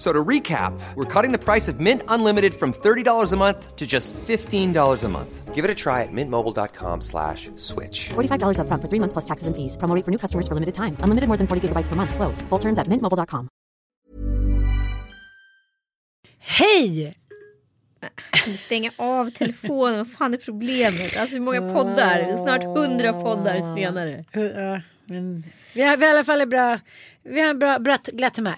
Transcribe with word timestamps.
So 0.00 0.14
to 0.14 0.24
recap, 0.24 0.72
we're 0.94 1.04
cutting 1.04 1.30
the 1.30 1.38
price 1.38 1.68
of 1.68 1.78
Mint 1.78 2.02
Unlimited 2.08 2.54
from 2.54 2.72
$30 2.72 3.32
a 3.32 3.36
month 3.36 3.76
to 3.76 3.86
just 3.86 4.14
$15 4.14 5.04
a 5.04 5.08
month. 5.08 5.54
Give 5.54 5.62
it 5.62 5.70
a 5.70 5.74
try 5.74 6.00
at 6.04 6.08
mintmobile.com 6.10 7.02
slash 7.02 7.50
switch. 7.56 8.08
$45 8.08 8.56
upfront 8.60 8.80
for 8.80 8.88
three 8.88 8.98
months 8.98 9.12
plus 9.12 9.26
taxes 9.26 9.46
and 9.46 9.54
fees. 9.54 9.76
Promo 9.76 9.94
rate 9.94 10.04
for 10.06 10.10
new 10.10 10.16
customers 10.16 10.48
for 10.48 10.54
limited 10.54 10.74
time. 10.74 10.96
Unlimited 11.04 11.28
more 11.28 11.36
than 11.36 11.46
40 11.46 11.68
gigabytes 11.68 11.88
per 11.88 11.96
month. 11.96 12.14
Slows. 12.14 12.40
Full 12.48 12.58
terms 12.58 12.78
at 12.78 12.88
mintmobile.com. 12.88 13.48
Hej! 16.38 17.14
Kan 18.30 18.52
du 18.52 18.56
stänga 18.56 18.90
av 18.96 19.30
telefonen? 19.30 19.98
Vad 19.98 20.10
fan 20.10 20.34
är 20.34 20.38
problemet? 20.38 21.16
Alltså 21.16 21.36
hur 21.36 21.40
många 21.40 21.60
poddar? 21.60 22.38
Snart 22.42 22.64
hundra 22.64 23.12
poddar 23.12 23.60
ah. 23.62 23.76
senare. 23.76 24.24
Ja, 24.32 24.80
men 25.04 25.44
vi 25.74 25.82
har, 25.82 25.96
vi 25.96 26.06
har 26.06 26.14
i 26.14 26.16
alla 26.16 26.24
fall 26.24 26.40
ett 26.40 26.48
bra, 26.48 26.78
vi 27.22 27.40
har 27.40 27.50
en 27.50 27.58
bra, 27.58 27.78
bra 27.78 27.98
glatt 28.12 28.36
humör. 28.36 28.56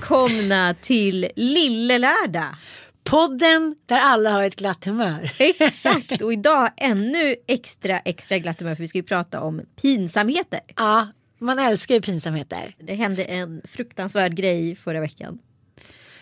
Välkomna 0.00 0.74
till 0.80 1.28
Lille 1.36 1.98
Lördag. 1.98 2.56
Podden 3.04 3.76
där 3.86 4.00
alla 4.00 4.30
har 4.30 4.44
ett 4.44 4.56
glatt 4.56 4.84
humör. 4.84 5.32
Exakt 5.38 6.22
och 6.22 6.32
idag 6.32 6.70
ännu 6.76 7.36
extra 7.46 7.98
extra 7.98 8.38
glatt 8.38 8.60
humör 8.60 8.74
för 8.74 8.82
vi 8.82 8.88
ska 8.88 8.98
ju 8.98 9.04
prata 9.04 9.40
om 9.40 9.62
pinsamheter. 9.80 10.60
Ja, 10.76 11.08
man 11.38 11.58
älskar 11.58 11.94
ju 11.94 12.00
pinsamheter. 12.00 12.74
Det 12.78 12.94
hände 12.94 13.24
en 13.24 13.62
fruktansvärd 13.64 14.34
grej 14.34 14.76
förra 14.76 15.00
veckan. 15.00 15.38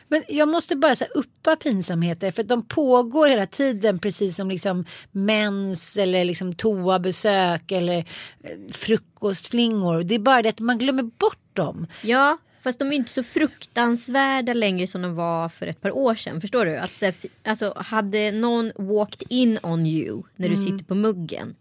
Men 0.08 0.22
jag 0.28 0.48
måste 0.48 0.76
bara 0.76 0.96
så 0.96 1.04
här, 1.04 1.16
uppa 1.16 1.56
pinsamheter 1.56 2.32
för 2.32 2.42
de 2.42 2.66
pågår 2.66 3.28
hela 3.28 3.46
tiden 3.46 3.98
precis 3.98 4.36
som 4.36 4.48
liksom 4.50 4.84
mens 5.12 5.96
eller 5.96 6.24
liksom 6.24 6.52
toabesök 6.52 7.72
eller 7.72 7.98
eh, 7.98 8.72
frukostflingor. 8.72 10.02
Det 10.02 10.14
är 10.14 10.18
bara 10.18 10.42
det 10.42 10.48
att 10.48 10.60
man 10.60 10.78
glömmer 10.78 11.02
bort 11.02 11.56
dem. 11.56 11.86
Ja, 12.02 12.38
fast 12.68 12.78
de 12.78 12.92
är 12.92 12.96
inte 12.96 13.12
så 13.12 13.22
fruktansvärda 13.22 14.52
längre 14.52 14.86
som 14.86 15.02
de 15.02 15.14
var 15.14 15.48
för 15.48 15.66
ett 15.66 15.80
par 15.80 15.96
år 15.96 16.14
sedan. 16.14 16.40
Förstår 16.40 16.66
du? 16.66 16.76
Att, 16.76 17.00
här, 17.00 17.14
alltså, 17.44 17.72
hade 17.76 18.32
någon 18.32 18.72
walked 18.76 19.26
in 19.28 19.58
on 19.62 19.86
you 19.86 20.22
när 20.36 20.48
du 20.48 20.56
sitter 20.56 20.84
på 20.84 20.94
muggen 20.94 21.54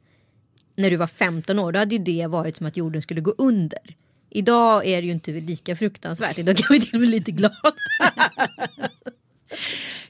när 0.75 0.89
du 0.89 0.95
var 0.95 1.07
15 1.07 1.59
år, 1.59 1.71
då 1.71 1.79
hade 1.79 1.95
ju 1.95 2.03
det 2.03 2.27
varit 2.27 2.57
som 2.57 2.65
att 2.65 2.77
jorden 2.77 3.01
skulle 3.01 3.21
gå 3.21 3.33
under. 3.37 3.95
Idag 4.29 4.85
är 4.85 5.01
det 5.01 5.07
ju 5.07 5.13
inte 5.13 5.31
lika 5.31 5.75
fruktansvärt. 5.75 6.37
Idag 6.37 6.57
kan 6.57 6.67
vi 6.69 6.79
till 6.79 6.95
och 6.95 6.99
med 6.99 7.09
bli 7.09 7.19
lite 7.19 7.31
glada. 7.31 7.55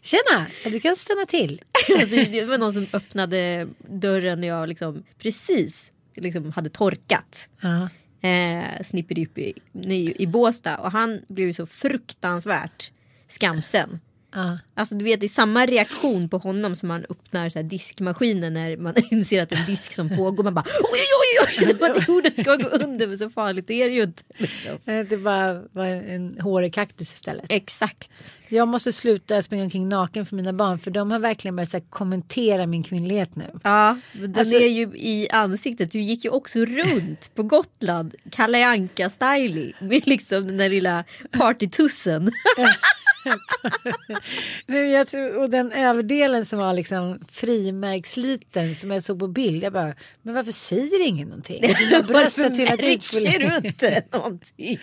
Tjena, 0.02 0.48
du 0.64 0.80
kan 0.80 0.96
stanna 0.96 1.26
till. 1.26 1.62
Alltså, 2.00 2.16
det 2.16 2.46
var 2.46 2.58
någon 2.58 2.74
som 2.74 2.88
öppnade 2.94 3.68
dörren 3.90 4.42
när 4.42 4.48
jag 4.48 4.70
liksom 4.70 5.04
precis 5.18 5.92
liksom 6.16 6.52
hade 6.52 6.70
torkat. 6.70 7.50
Ja. 7.62 7.90
Eh, 8.22 8.84
Snippedippy 8.84 9.54
i, 9.74 10.24
i 10.24 10.28
Båstad 10.28 10.78
och 10.78 10.92
han 10.92 11.22
blev 11.28 11.48
ju 11.48 11.54
så 11.54 11.66
fruktansvärt 11.66 12.92
skamsen. 13.28 14.00
Ja. 14.38 14.58
Alltså 14.74 14.96
du 14.96 15.06
vet 15.06 15.20
det 15.20 15.26
är 15.26 15.30
samma 15.30 15.66
reaktion 15.66 16.30
på 16.30 16.38
honom 16.38 16.76
som 16.76 16.88
man 16.88 17.06
öppnar 17.10 17.50
så 17.50 17.60
här 17.60 17.64
diskmaskinen 17.64 18.54
när 18.54 18.78
man 18.78 18.94
inser 19.12 19.44
att 19.44 19.50
det 19.50 19.56
är 19.56 19.60
en 19.60 19.66
disk 19.66 19.94
som 19.94 20.10
pågår. 20.18 20.44
Man 20.44 20.54
bara 20.54 20.66
oj 20.94 21.00
oj 21.00 21.48
oj 21.48 21.68
oj. 21.68 21.78
Som 21.78 21.92
att 21.92 22.08
jorden 22.08 22.32
ska 22.40 22.56
gå 22.56 22.68
under 22.70 23.08
men 23.08 23.18
så 23.18 23.30
farligt 23.30 23.70
är 23.70 23.90
det 23.90 23.96
ju 23.96 24.04
inte. 24.04 24.24
Liksom. 24.38 24.78
Eh, 24.94 25.06
Det 25.06 25.18
bara 25.18 25.62
var 25.72 25.86
en 25.86 26.40
hårig 26.42 26.74
kaktus 26.74 27.14
istället. 27.14 27.46
Exakt. 27.50 28.12
Jag 28.50 28.68
måste 28.68 28.92
sluta 28.92 29.42
springa 29.42 29.64
omkring 29.64 29.90
naken 29.90 30.26
för 30.26 30.36
mina 30.36 30.54
barn 30.54 30.80
för 30.80 30.92
de 30.92 31.12
har 31.12 31.20
verkligen 31.20 31.56
börjat 31.56 31.74
här, 31.74 31.84
kommentera 31.90 32.68
min 32.68 32.84
kvinnlighet 32.84 33.36
nu. 33.36 33.46
Ja, 33.64 33.98
den 34.14 34.36
Alltså- 34.36 34.56
är 34.56 34.68
ju 34.68 34.84
i 34.96 35.28
ansiktet. 35.32 35.92
Du 35.92 36.02
gick 36.02 36.24
ju 36.24 36.30
också 36.30 36.60
runt 36.66 37.36
på 37.36 37.44
Gotland, 37.44 38.16
Kalle 38.32 38.66
Anka 38.68 39.10
styling 39.10 39.74
med 39.80 40.08
liksom 40.08 40.48
den 40.48 40.58
där 40.58 40.70
lilla 40.70 41.04
partytussen. 41.32 42.32
Nej, 44.66 44.92
jag 44.92 45.08
tror, 45.08 45.40
och 45.42 45.50
den 45.50 45.72
överdelen 45.72 46.46
som 46.46 46.60
var 46.60 46.74
liksom 46.74 47.20
frimärksliten 47.32 48.76
som 48.76 48.92
jag 48.92 49.04
såg 49.04 49.20
på 49.20 49.28
bild. 49.28 49.64
Jag 49.64 49.74
bara, 49.74 49.94
men 50.22 50.34
varför 50.34 50.52
säger 50.52 51.08
ingen 51.08 51.28
någonting? 51.28 51.62
Dina 51.62 52.02
bröst 52.02 52.38
har 52.38 52.50
trillat 52.50 52.80
ut 52.80 53.06
för 53.06 53.22
märker 53.22 53.40
länge. 53.40 53.60
du 53.62 53.68
inte 53.68 54.04
någonting? 54.12 54.80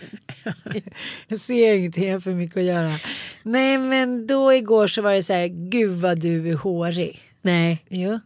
Jag 1.29 1.39
ser 1.39 1.75
ingenting, 1.75 2.05
jag 2.07 2.13
har 2.13 2.21
för 2.21 2.31
mycket 2.35 2.57
att 2.57 2.63
göra. 2.63 2.99
Nej 3.43 3.79
men 3.79 4.27
då 4.27 4.55
igår 4.55 4.87
så 4.87 5.03
var 5.03 5.13
det 5.13 5.23
så 5.23 5.33
här, 5.33 5.47
gud 5.47 5.93
vad 6.01 6.21
du 6.21 6.51
är 6.51 6.55
hårig. 6.55 7.21
Nej, 7.43 7.85
Jo. 7.89 8.21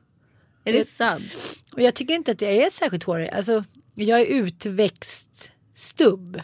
är 0.64 0.72
det 0.72 0.88
sant? 0.88 1.32
Och 1.72 1.82
jag 1.82 1.94
tycker 1.94 2.14
inte 2.14 2.32
att 2.32 2.42
jag 2.42 2.52
är 2.52 2.70
särskilt 2.70 3.04
hårig. 3.04 3.28
Alltså, 3.28 3.64
jag 3.94 4.20
är 4.20 4.26
utväxt 4.26 5.50
stubb. 5.74 6.40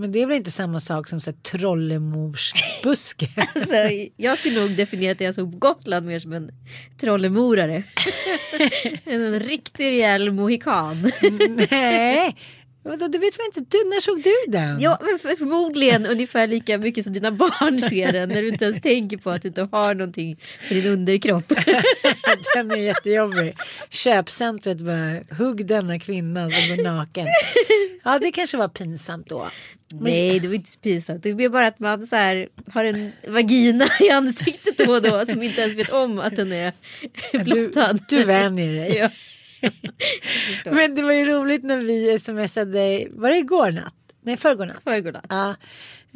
Men 0.00 0.12
det 0.12 0.22
är 0.22 0.26
väl 0.26 0.36
inte 0.36 0.50
samma 0.50 0.80
sak 0.80 1.08
som 1.08 1.20
så 1.20 1.30
här, 1.30 1.38
trollemorsbuske. 1.38 3.28
Alltså, 3.54 3.74
jag 4.16 4.38
skulle 4.38 4.60
nog 4.60 4.76
definiera 4.76 5.12
att 5.12 5.20
jag 5.20 5.34
såg 5.34 5.52
på 5.52 5.58
Gotland 5.58 6.06
mer 6.06 6.18
som 6.18 6.32
en 6.32 6.50
trollemorare. 7.00 7.82
en 9.04 9.40
riktig 9.40 9.90
rejäl 9.90 10.32
mohikan. 10.32 11.12
Nej, 11.70 12.36
Vadå, 12.82 13.08
det 13.08 13.18
vet 13.18 13.38
väl 13.38 13.46
inte 13.56 13.60
du? 13.78 13.84
När 13.88 14.00
såg 14.00 14.22
du 14.22 14.34
den? 14.52 14.80
Ja, 14.80 14.98
men 15.02 15.18
för, 15.18 15.36
förmodligen 15.36 16.06
ungefär 16.06 16.46
lika 16.46 16.78
mycket 16.78 17.04
som 17.04 17.12
dina 17.12 17.32
barn 17.32 17.82
ser 17.82 18.12
den 18.12 18.28
när 18.28 18.42
du 18.42 18.48
inte 18.48 18.64
ens 18.64 18.82
tänker 18.82 19.16
på 19.16 19.30
att 19.30 19.42
du 19.42 19.48
inte 19.48 19.68
har 19.72 19.94
någonting 19.94 20.36
för 20.68 20.74
din 20.74 20.86
underkropp. 20.86 21.48
Den 22.54 22.70
är 22.70 22.76
jättejobbig. 22.76 23.56
Köpcentret 23.90 24.78
bara, 24.78 25.36
hugg 25.38 25.66
denna 25.66 25.98
kvinna 25.98 26.50
som 26.50 26.68
går 26.76 26.82
naken. 26.82 27.26
Ja, 28.04 28.18
det 28.18 28.32
kanske 28.32 28.56
var 28.56 28.68
pinsamt 28.68 29.28
då. 29.28 29.50
Nej, 29.92 30.40
det 30.40 30.48
var 30.48 30.54
inte 30.54 30.78
pinsamt. 30.82 31.22
Det 31.22 31.34
blir 31.34 31.48
bara 31.48 31.66
att 31.66 31.78
man 31.78 32.06
så 32.06 32.16
här, 32.16 32.48
har 32.72 32.84
en 32.84 33.12
vagina 33.28 33.86
i 34.00 34.10
ansiktet 34.10 34.78
då 34.78 34.92
och 34.92 35.02
då 35.02 35.26
som 35.26 35.42
inte 35.42 35.60
ens 35.60 35.76
vet 35.76 35.90
om 35.90 36.18
att 36.18 36.36
den 36.36 36.52
är 36.52 36.72
Du, 37.32 37.38
blottad. 37.38 37.98
du 38.08 38.24
vänjer 38.24 38.74
dig. 38.74 38.96
Ja. 38.98 39.08
Men 40.64 40.94
det 40.94 41.02
var 41.02 41.12
ju 41.12 41.24
roligt 41.24 41.64
när 41.64 41.76
vi 41.76 42.18
smsade, 42.18 43.06
var 43.10 43.28
det 43.28 43.36
igår 43.36 43.70
natt? 43.70 43.94
Nej, 44.22 44.36
förrgår 44.36 44.66
natt. 44.66 44.82
Förrgår 44.84 45.12
natt. 45.12 45.26
Ja. 45.28 45.54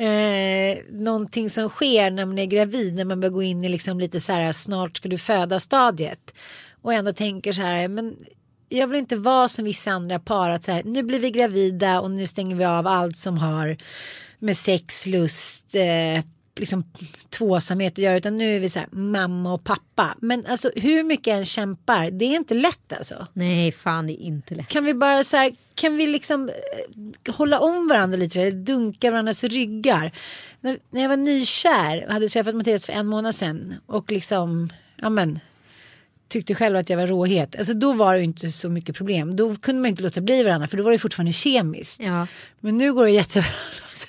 Eh, 0.04 0.78
någonting 0.90 1.50
som 1.50 1.68
sker 1.68 2.10
när 2.10 2.26
man 2.26 2.38
är 2.38 2.46
gravid 2.46 2.94
när 2.94 3.04
man 3.04 3.20
börjar 3.20 3.32
gå 3.32 3.42
in 3.42 3.64
i 3.64 3.68
liksom 3.68 4.00
lite 4.00 4.20
så 4.20 4.32
här 4.32 4.52
snart 4.52 4.96
ska 4.96 5.08
du 5.08 5.18
föda 5.18 5.60
stadiet 5.60 6.34
och 6.82 6.94
ändå 6.94 7.12
tänker 7.12 7.52
så 7.52 7.62
här 7.62 7.88
men 7.88 8.16
jag 8.68 8.86
vill 8.86 8.98
inte 8.98 9.16
vara 9.16 9.48
som 9.48 9.64
vissa 9.64 9.90
andra 9.90 10.18
par 10.18 10.50
att 10.50 10.64
så 10.64 10.72
här 10.72 10.82
nu 10.84 11.02
blir 11.02 11.18
vi 11.18 11.30
gravida 11.30 12.00
och 12.00 12.10
nu 12.10 12.26
stänger 12.26 12.56
vi 12.56 12.64
av 12.64 12.86
allt 12.86 13.16
som 13.16 13.38
har 13.38 13.76
med 14.38 14.56
sex, 14.56 15.06
lust, 15.06 15.74
eh, 15.74 16.24
liksom 16.56 16.84
tvåsamhet 17.30 17.92
att 17.92 17.98
göra 17.98 18.16
utan 18.16 18.36
nu 18.36 18.56
är 18.56 18.60
vi 18.60 18.68
så 18.68 18.78
här 18.78 18.88
mamma 18.90 19.52
och 19.52 19.64
pappa. 19.64 20.16
Men 20.20 20.46
alltså 20.46 20.70
hur 20.76 21.02
mycket 21.02 21.26
jag 21.26 21.38
än 21.38 21.44
kämpar, 21.44 22.10
det 22.10 22.24
är 22.24 22.36
inte 22.36 22.54
lätt 22.54 22.92
alltså. 22.92 23.26
Nej, 23.32 23.72
fan 23.72 24.06
det 24.06 24.12
är 24.12 24.24
inte 24.24 24.54
lätt. 24.54 24.68
Kan 24.68 24.84
vi 24.84 24.94
bara 24.94 25.24
så 25.24 25.36
här, 25.36 25.52
kan 25.74 25.96
vi 25.96 26.06
liksom 26.06 26.48
eh, 26.48 27.34
hålla 27.34 27.60
om 27.60 27.88
varandra 27.88 28.16
lite, 28.16 28.40
eller 28.40 28.50
dunka 28.50 29.10
varandras 29.10 29.44
ryggar. 29.44 30.12
När, 30.60 30.78
när 30.90 31.02
jag 31.02 31.08
var 31.08 31.16
nykär 31.16 32.06
och 32.06 32.12
hade 32.12 32.28
träffat 32.28 32.54
Mattias 32.54 32.86
för 32.86 32.92
en 32.92 33.06
månad 33.06 33.34
sedan 33.34 33.74
och 33.86 34.12
liksom, 34.12 34.70
ja 34.96 35.10
men, 35.10 35.40
tyckte 36.28 36.54
själv 36.54 36.76
att 36.76 36.90
jag 36.90 36.96
var 36.96 37.06
råhet. 37.06 37.56
Alltså 37.56 37.74
då 37.74 37.92
var 37.92 38.14
det 38.14 38.18
ju 38.18 38.24
inte 38.24 38.50
så 38.50 38.68
mycket 38.68 38.96
problem. 38.96 39.36
Då 39.36 39.54
kunde 39.54 39.80
man 39.80 39.88
inte 39.88 40.02
låta 40.02 40.20
bli 40.20 40.42
varandra 40.42 40.68
för 40.68 40.76
då 40.76 40.82
var 40.82 40.92
det 40.92 40.98
fortfarande 40.98 41.32
kemiskt. 41.32 42.00
Ja. 42.02 42.26
Men 42.60 42.78
nu 42.78 42.92
går 42.92 43.04
det 43.04 43.10
jättebra 43.10 43.50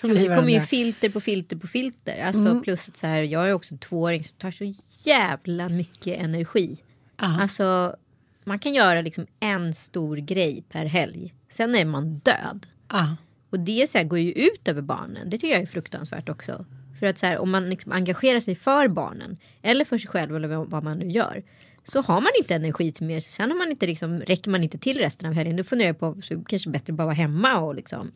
att 0.06 0.10
låta 0.10 0.20
bli 0.20 0.28
Det 0.28 0.36
kommer 0.36 0.54
ju 0.54 0.62
filter 0.62 1.10
på 1.10 1.22
filter 1.22 1.56
på 1.56 1.68
filter. 1.68 2.24
Alltså 2.26 2.42
Mm. 2.42 2.62
plus 2.62 2.88
att 2.90 2.98
så 2.98 3.08
här, 3.08 3.22
jag 3.24 3.48
är 3.50 3.54
också 3.54 3.78
tvååring 3.78 4.24
som 4.24 4.36
tar 4.38 4.52
så 4.52 4.74
jävla 5.04 5.70
mycket 5.70 6.20
energi. 6.20 6.78
Ja. 7.18 7.42
Alltså 7.42 7.96
man 8.44 8.60
kan 8.60 8.74
göra 8.74 9.02
liksom 9.02 9.26
en 9.40 9.74
stor 9.74 10.18
grej 10.18 10.64
per 10.70 10.86
helg. 10.86 11.34
Sen 11.50 11.76
är 11.76 11.86
man 11.86 12.18
död. 12.18 12.68
Ja. 12.90 13.16
Och 13.50 13.60
det 13.60 13.90
så 13.90 13.98
här, 13.98 14.06
går 14.06 14.20
ju 14.20 14.32
ut 14.32 14.68
över 14.68 14.82
barnen. 14.82 15.30
Det 15.30 15.38
tycker 15.38 15.54
jag 15.54 15.62
är 15.62 15.66
fruktansvärt 15.66 16.30
också. 16.30 16.66
För 17.00 17.08
att 17.08 17.18
så 17.18 17.26
här, 17.26 17.38
om 17.38 17.52
man 17.52 17.70
liksom 17.70 17.92
engagerar 17.92 18.40
sig 18.40 18.56
för 18.56 18.88
barnen 18.88 19.38
eller 19.62 19.86
för 19.86 19.98
sig 19.98 20.10
själv 20.10 20.36
eller 20.36 20.48
vad 20.48 20.70
vad 20.70 20.84
man 20.84 20.98
nu 20.98 21.12
gör. 21.12 21.44
Så 21.84 22.02
har 22.02 22.22
man 22.22 22.32
inte 22.38 22.56
energi 22.56 22.92
till 22.92 23.06
mer. 23.06 23.20
Sen 23.20 23.52
har 23.52 23.58
man 23.58 23.72
inte 23.72 23.88
liksom, 23.88 24.18
räcker 24.20 24.52
man 24.52 24.64
inte 24.64 24.78
till 24.78 24.98
resten 24.98 25.30
av 25.30 25.34
helgen. 25.34 25.56
Då 25.56 25.64
funderar 25.64 25.90
jag 25.90 26.00
på 26.00 26.22
så 26.22 26.44
kanske 26.48 26.70
bättre 26.70 26.94
bara 26.94 27.06
vara 27.06 27.16
hemma 27.16 27.60
och 27.60 27.76
liksom 27.76 28.12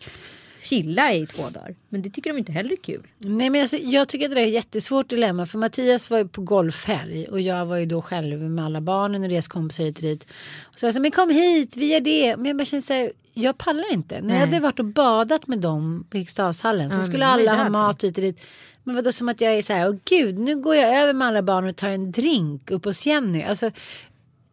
chilla 0.61 1.13
i 1.13 1.27
två 1.27 1.50
dagar. 1.50 1.75
Men 1.89 2.01
det 2.01 2.09
tycker 2.09 2.33
de 2.33 2.39
inte 2.39 2.51
heller 2.51 2.71
är 2.71 2.75
kul. 2.75 3.07
Nej, 3.17 3.50
men 3.50 3.61
alltså, 3.61 3.77
jag 3.77 4.07
tycker 4.07 4.25
att 4.25 4.35
det 4.35 4.41
är 4.41 4.47
ett 4.47 4.53
jättesvårt 4.53 5.09
dilemma. 5.09 5.45
För 5.45 5.57
Mattias 5.57 6.09
var 6.09 6.17
ju 6.17 6.27
på 6.27 6.41
golfhelg 6.41 7.27
och 7.27 7.41
jag 7.41 7.65
var 7.65 7.77
ju 7.77 7.85
då 7.85 8.01
själv 8.01 8.39
med 8.39 8.65
alla 8.65 8.81
barnen 8.81 9.23
och 9.23 9.29
deras 9.29 9.47
kompisar 9.47 9.83
hit 9.83 9.97
och 9.97 10.03
dit. 10.03 10.27
Och 10.63 10.79
så 10.79 10.85
jag 10.85 10.94
här, 10.94 11.00
men 11.00 11.11
kom 11.11 11.29
hit, 11.29 11.77
vi 11.77 11.94
gör 11.94 12.00
det. 12.00 12.38
Men 12.38 12.45
jag 12.45 12.57
bara 12.57 12.65
känner 12.65 12.81
så 12.81 12.94
här, 12.94 13.11
jag 13.33 13.57
pallar 13.57 13.94
inte. 13.94 14.21
När 14.21 14.33
jag 14.33 14.41
hade 14.41 14.59
varit 14.59 14.79
och 14.79 14.85
badat 14.85 15.47
med 15.47 15.59
dem 15.59 16.06
på 16.09 16.17
Eriksdalshallen 16.17 16.89
så 16.89 16.97
Ja, 16.97 17.01
skulle 17.03 17.25
alla 17.25 17.55
ha 17.55 17.69
mat 17.69 18.03
hit 18.03 18.17
och 18.17 18.23
dit. 18.23 18.39
Men 18.83 18.95
vadå 18.95 19.12
som 19.12 19.29
att 19.29 19.41
jag 19.41 19.53
är 19.53 19.62
så 19.62 19.73
här, 19.73 19.89
åh 19.89 19.95
gud, 20.05 20.39
nu 20.39 20.55
går 20.55 20.75
jag 20.75 21.01
över 21.01 21.13
med 21.13 21.27
alla 21.27 21.41
barn 21.41 21.67
och 21.67 21.75
tar 21.75 21.88
en 21.88 22.12
drink 22.12 22.71
upp 22.71 22.85
hos 22.85 23.05
Jenny. 23.05 23.44
Alltså, 23.44 23.71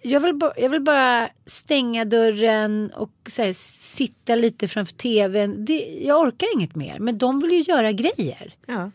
jag 0.07 0.21
vill, 0.21 0.35
bara, 0.35 0.53
jag 0.57 0.69
vill 0.69 0.81
bara 0.81 1.29
stänga 1.47 2.05
dörren 2.05 2.91
och 2.95 3.31
här, 3.39 3.53
sitta 3.53 4.35
lite 4.35 4.69
framför 4.69 4.95
tvn. 4.95 5.65
Det, 5.65 6.01
jag 6.03 6.21
orkar 6.21 6.55
inget 6.55 6.75
mer. 6.75 6.99
Men 6.99 7.19
de 7.19 7.41
vill 7.41 7.51
ju 7.51 7.63
göra 7.63 7.93
grejer. 7.93 8.55
Ja. 8.67 8.91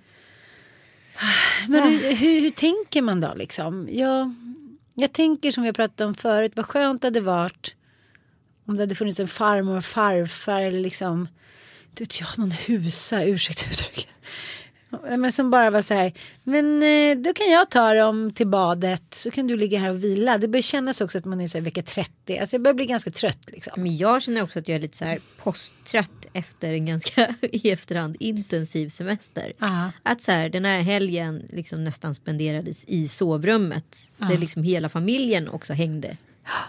Men 1.68 1.90
hur, 1.90 2.16
hur, 2.16 2.42
hur 2.42 2.50
tänker 2.50 3.02
man 3.02 3.22
då 3.22 3.34
liksom? 3.34 3.90
Jag, 3.92 4.34
jag 4.94 5.12
tänker 5.12 5.52
som 5.52 5.64
har 5.64 5.72
pratat 5.72 6.02
om 6.02 6.14
förut. 6.14 6.52
Vad 6.56 6.66
skönt 6.66 7.02
det 7.02 7.08
hade 7.08 7.22
varit. 7.22 7.76
Om 8.66 8.76
det 8.76 8.84
hade 8.84 8.96
funnits 8.96 9.20
en 9.20 9.28
farmor 9.28 9.78
och 9.78 9.86
farfar 9.86 10.62
eller 10.62 10.80
liksom. 10.80 11.28
inte 11.90 12.04
vet 12.04 12.20
jag, 12.20 12.30
någon 12.40 12.52
husa, 12.52 13.24
ursäkta 13.24 13.66
uttrycket. 13.72 14.08
Men 15.18 15.32
som 15.32 15.50
bara 15.50 15.70
var 15.70 15.82
så 15.82 15.94
här. 15.94 16.14
Men 16.44 16.84
eh, 16.84 17.24
då 17.24 17.34
kan 17.34 17.52
jag 17.52 17.70
ta 17.70 17.94
dem 17.94 18.34
till 18.34 18.48
badet. 18.48 19.14
Så 19.14 19.32
kan 19.32 19.48
du 19.48 19.58
ligga 19.58 19.80
här 19.80 19.90
och 19.90 20.04
vila. 20.04 20.38
Det 20.38 20.48
börjar 20.48 20.62
kännas 20.62 21.02
också 21.02 21.18
att 21.18 21.26
man 21.26 21.42
är 21.42 21.48
så 21.48 21.58
här 21.58 21.66
vecka 21.66 21.84
30. 21.84 22.38
Alltså 22.38 22.56
jag 22.56 22.62
börjar 22.62 22.76
bli 22.76 22.86
ganska 22.86 23.12
trött 23.12 23.50
liksom. 23.52 23.74
Men 23.76 23.98
jag 23.98 24.22
känner 24.22 24.44
också 24.44 24.60
att 24.60 24.68
jag 24.68 24.76
är 24.76 24.80
lite 24.80 24.98
så 24.98 25.06
här 25.06 25.20
posttrött 25.38 26.26
efter 26.34 26.72
en 26.72 26.86
ganska 26.86 27.36
i 27.42 27.72
efterhand 27.72 28.16
intensiv 28.20 28.90
semester. 28.90 29.54
Ja. 29.58 29.92
Att 30.04 30.22
så 30.22 30.32
här, 30.32 30.50
den 30.50 30.66
här 30.66 30.80
helgen 30.80 31.48
liksom 31.50 31.84
nästan 31.84 32.16
spenderades 32.16 32.86
i 32.86 33.08
sovrummet. 33.08 33.98
Där 34.18 34.38
liksom 34.38 34.64
hela 34.64 34.90
familjen 34.90 35.50
också 35.50 35.74
hängde 35.74 36.18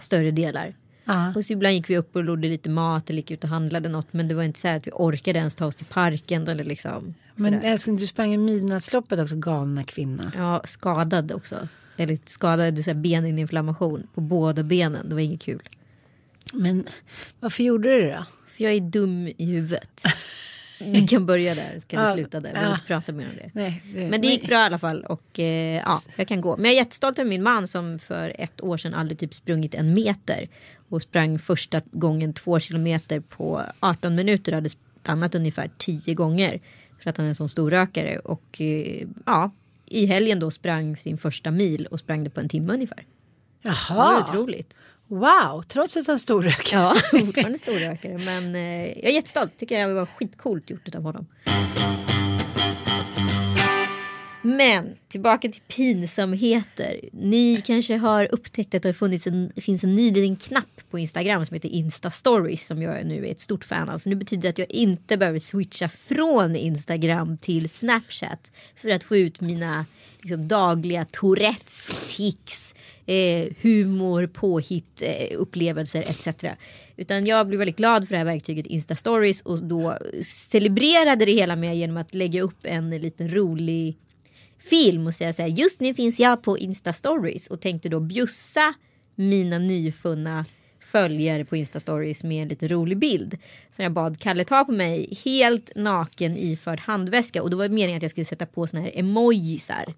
större 0.02 0.30
delar. 0.30 0.74
Ja. 1.04 1.32
Och 1.36 1.44
så 1.44 1.52
ibland 1.52 1.74
gick 1.74 1.90
vi 1.90 1.96
upp 1.96 2.16
och 2.16 2.24
lodde 2.24 2.48
lite 2.48 2.70
mat 2.70 3.10
eller 3.10 3.16
gick 3.16 3.30
ut 3.30 3.44
och 3.44 3.50
handlade 3.50 3.88
något. 3.88 4.12
Men 4.12 4.28
det 4.28 4.34
var 4.34 4.42
inte 4.42 4.60
så 4.60 4.68
här 4.68 4.76
att 4.76 4.86
vi 4.86 4.90
orkade 4.94 5.38
ens 5.38 5.54
ta 5.54 5.66
oss 5.66 5.76
till 5.76 5.86
parken 5.86 6.48
eller 6.48 6.64
liksom. 6.64 7.14
Men 7.34 7.54
älskling, 7.54 7.96
du 7.96 8.06
sprang 8.06 8.30
ju 8.32 8.38
midnattsloppet 8.38 9.18
också, 9.20 9.36
galna 9.36 9.84
kvinna. 9.84 10.32
Ja, 10.36 10.62
skadad 10.64 11.32
också. 11.32 11.68
Eller 11.96 12.18
skadade 12.26 12.82
så 12.82 12.90
här 12.90 12.94
beninflammation 12.94 14.06
på 14.14 14.20
båda 14.20 14.62
benen. 14.62 15.08
Det 15.08 15.14
var 15.14 15.22
inget 15.22 15.42
kul. 15.42 15.62
Men 16.52 16.86
varför 17.40 17.62
gjorde 17.64 17.88
du 17.88 18.00
det 18.02 18.12
då? 18.14 18.24
För 18.56 18.64
jag 18.64 18.72
är 18.72 18.80
dum 18.80 19.26
i 19.38 19.44
huvudet. 19.44 20.02
Vi 20.84 21.08
kan 21.08 21.26
börja 21.26 21.54
där, 21.54 21.78
så 21.80 21.86
kan 21.86 22.02
det 22.02 22.08
Ja, 22.08 22.14
sluta 22.14 22.40
där. 22.40 22.48
Vi 22.48 22.48
ja. 22.48 22.52
behöver 22.60 22.74
inte 22.74 22.86
prata 22.86 23.12
mer 23.12 23.28
om 23.28 23.36
det. 23.36 23.50
Nej, 23.54 23.82
du- 23.94 24.06
Men 24.06 24.20
det 24.20 24.28
gick 24.28 24.46
bra 24.46 24.56
i 24.62 24.62
alla 24.62 24.78
fall 24.78 25.04
och 25.04 25.38
eh, 25.38 25.76
ja, 25.86 25.98
jag 26.16 26.28
kan 26.28 26.40
gå. 26.40 26.56
Men 26.56 26.64
jag 26.64 26.72
är 26.72 26.76
jättestolt 26.76 27.18
över 27.18 27.28
min 27.30 27.42
man 27.42 27.68
som 27.68 27.98
för 27.98 28.36
ett 28.38 28.60
år 28.60 28.76
sedan 28.76 28.94
aldrig 28.94 29.18
typ 29.18 29.34
sprungit 29.34 29.74
en 29.74 29.94
meter. 29.94 30.48
Och 30.92 31.02
sprang 31.02 31.38
första 31.38 31.80
gången 31.92 32.32
två 32.32 32.60
kilometer 32.60 33.20
på 33.20 33.62
18 33.80 34.14
minuter 34.14 34.52
och 34.52 34.56
hade 34.56 34.68
stannat 35.02 35.34
ungefär 35.34 35.70
10 35.78 36.14
gånger. 36.14 36.60
För 37.02 37.10
att 37.10 37.16
han 37.16 37.26
är 37.26 37.28
en 37.28 37.34
sån 37.34 37.48
storrökare. 37.48 38.18
Och 38.18 38.60
eh, 38.60 39.06
ja, 39.26 39.50
i 39.86 40.06
helgen 40.06 40.38
då 40.40 40.50
sprang 40.50 40.96
sin 40.96 41.18
första 41.18 41.50
mil 41.50 41.86
och 41.86 41.98
sprang 42.00 42.24
det 42.24 42.30
på 42.30 42.40
en 42.40 42.48
timme 42.48 42.72
ungefär. 42.74 43.04
Det 43.62 43.68
var 43.68 43.76
Jaha, 43.94 44.24
otroligt. 44.28 44.74
wow, 45.06 45.62
trots 45.62 45.96
att 45.96 46.06
han 46.06 46.18
storröker. 46.18 46.76
Ja, 46.76 46.94
fortfarande 47.10 47.58
storrökare. 47.58 48.18
Men 48.18 48.54
eh, 48.54 48.88
jag 48.88 49.04
är 49.04 49.14
jättestolt. 49.14 49.58
Tycker 49.58 49.88
det 49.88 49.94
var 49.94 50.06
skitcoolt 50.06 50.70
gjort 50.70 50.94
av 50.94 51.02
honom. 51.02 51.26
Men 54.42 54.94
tillbaka 55.08 55.48
till 55.48 55.60
pinsamheter. 55.68 57.00
Ni 57.12 57.62
kanske 57.66 57.96
har 57.96 58.28
upptäckt 58.34 58.74
att 58.74 58.82
det 58.82 58.88
har 58.88 58.94
funnits 58.94 59.26
en, 59.26 59.52
finns 59.56 59.84
en 59.84 59.94
ny 59.94 60.12
liten 60.12 60.36
knapp 60.36 60.80
på 60.90 60.98
Instagram 60.98 61.46
som 61.46 61.54
heter 61.54 61.68
Insta 61.68 62.10
Stories 62.10 62.66
som 62.66 62.82
jag 62.82 63.06
nu 63.06 63.26
är 63.26 63.30
ett 63.30 63.40
stort 63.40 63.64
fan 63.64 63.88
av. 63.88 63.98
För 63.98 64.10
nu 64.10 64.16
betyder 64.16 64.42
det 64.42 64.48
att 64.48 64.58
jag 64.58 64.70
inte 64.70 65.16
behöver 65.16 65.38
switcha 65.38 65.88
från 65.88 66.56
Instagram 66.56 67.38
till 67.38 67.68
Snapchat 67.68 68.52
för 68.76 68.88
att 68.88 69.04
få 69.04 69.16
ut 69.16 69.40
mina 69.40 69.86
liksom, 70.20 70.48
dagliga 70.48 71.04
Tourettes, 71.04 72.14
tics, 72.16 72.74
eh, 73.06 73.46
humor, 73.60 74.26
påhitt, 74.26 75.02
eh, 75.02 75.38
upplevelser 75.38 76.00
etc. 76.00 76.44
Utan 76.96 77.26
jag 77.26 77.46
blev 77.46 77.58
väldigt 77.58 77.76
glad 77.76 78.08
för 78.08 78.14
det 78.14 78.18
här 78.18 78.24
verktyget 78.24 78.66
Insta 78.66 78.96
Stories 78.96 79.40
och 79.40 79.62
då 79.62 79.98
celebrerade 80.24 81.24
det 81.24 81.32
hela 81.32 81.56
med 81.56 81.76
genom 81.76 81.96
att 81.96 82.14
lägga 82.14 82.42
upp 82.42 82.58
en 82.62 82.90
liten 82.90 83.34
rolig 83.34 83.96
film 84.64 85.06
och 85.06 85.14
säga 85.14 85.32
så 85.32 85.42
här 85.42 85.48
just 85.48 85.80
nu 85.80 85.94
finns 85.94 86.20
jag 86.20 86.42
på 86.42 86.58
Insta 86.58 86.92
Stories 86.92 87.46
och 87.46 87.60
tänkte 87.60 87.88
då 87.88 88.00
bjussa 88.00 88.74
mina 89.14 89.58
nyfunna 89.58 90.44
följare 90.80 91.44
på 91.44 91.56
Insta 91.56 91.80
Stories 91.80 92.24
med 92.24 92.42
en 92.42 92.48
lite 92.48 92.68
rolig 92.68 92.98
bild 92.98 93.38
som 93.70 93.82
jag 93.82 93.92
bad 93.92 94.20
Kalle 94.20 94.44
ta 94.44 94.64
på 94.64 94.72
mig 94.72 95.18
helt 95.24 95.70
naken 95.76 96.36
iförd 96.36 96.80
handväska 96.80 97.42
och 97.42 97.50
då 97.50 97.56
var 97.56 97.68
det 97.68 97.74
meningen 97.74 97.96
att 97.96 98.02
jag 98.02 98.10
skulle 98.10 98.24
sätta 98.24 98.46
på 98.46 98.66
såna 98.66 98.82
här 98.82 98.92
emojisar 98.94 99.94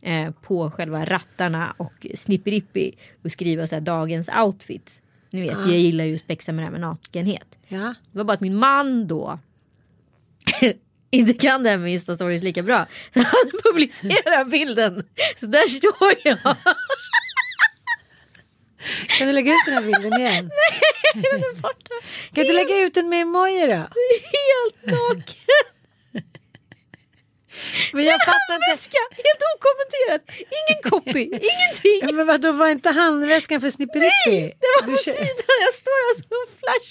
eh, 0.00 0.30
på 0.30 0.70
själva 0.70 1.04
rattarna 1.04 1.74
och 1.76 2.06
snipperippi 2.14 2.92
och 3.24 3.32
skriva 3.32 3.66
så 3.66 3.74
här 3.74 3.80
dagens 3.80 4.28
outfit. 4.44 5.02
Ni 5.30 5.40
vet, 5.40 5.58
jag 5.58 5.78
gillar 5.78 6.04
ju 6.04 6.14
att 6.14 6.20
spexa 6.20 6.52
med 6.52 6.62
det 6.62 6.66
här 6.66 6.72
med 6.72 6.80
nakenhet. 6.80 7.58
Ja. 7.68 7.94
Det 8.12 8.18
var 8.18 8.24
bara 8.24 8.34
att 8.34 8.40
min 8.40 8.56
man 8.56 9.06
då 9.06 9.38
inte 11.12 11.32
kan 11.32 11.62
det 11.62 11.70
här 11.70 11.78
med 11.78 11.92
Insta-stories 11.92 12.42
lika 12.42 12.62
bra. 12.62 12.86
Så 13.14 13.20
han 13.20 13.50
publicerar 13.64 14.44
bilden. 14.44 15.04
Så 15.40 15.46
där 15.46 15.68
står 15.68 16.14
jag. 16.24 16.38
Kan 19.18 19.26
du 19.26 19.32
lägga 19.32 19.52
ut 19.52 19.62
den 19.66 19.74
här 19.74 19.82
bilden 19.82 20.20
igen? 20.20 20.50
Kan 22.34 22.44
du 22.44 22.52
lägga 22.52 22.78
ut 22.78 22.94
den 22.94 23.08
med 23.08 23.20
emoji 23.22 23.66
då? 23.66 23.72
Helt 23.72 24.86
naken. 24.86 25.71
Men 27.92 28.04
jag 28.04 28.20
fattar 28.24 28.54
inte. 28.54 28.66
Väska, 28.70 28.98
helt 29.26 29.42
okommenterat. 29.54 30.22
Ingen 30.60 30.80
copy, 30.90 31.20
ingenting. 31.52 32.16
Men 32.16 32.26
vadå, 32.26 32.52
var 32.52 32.68
inte 32.68 32.90
handväskan 32.90 33.60
för 33.60 33.70
snipperippi? 33.70 34.36
Det 34.60 34.68
var 34.74 34.86
Du 34.86 34.92
på 34.92 34.98
kö- 34.98 35.12
sidan, 35.12 35.56
jag 35.66 35.74
står 35.82 35.98
alltså 36.08 36.22
och 36.40 36.48
flash. 36.60 36.88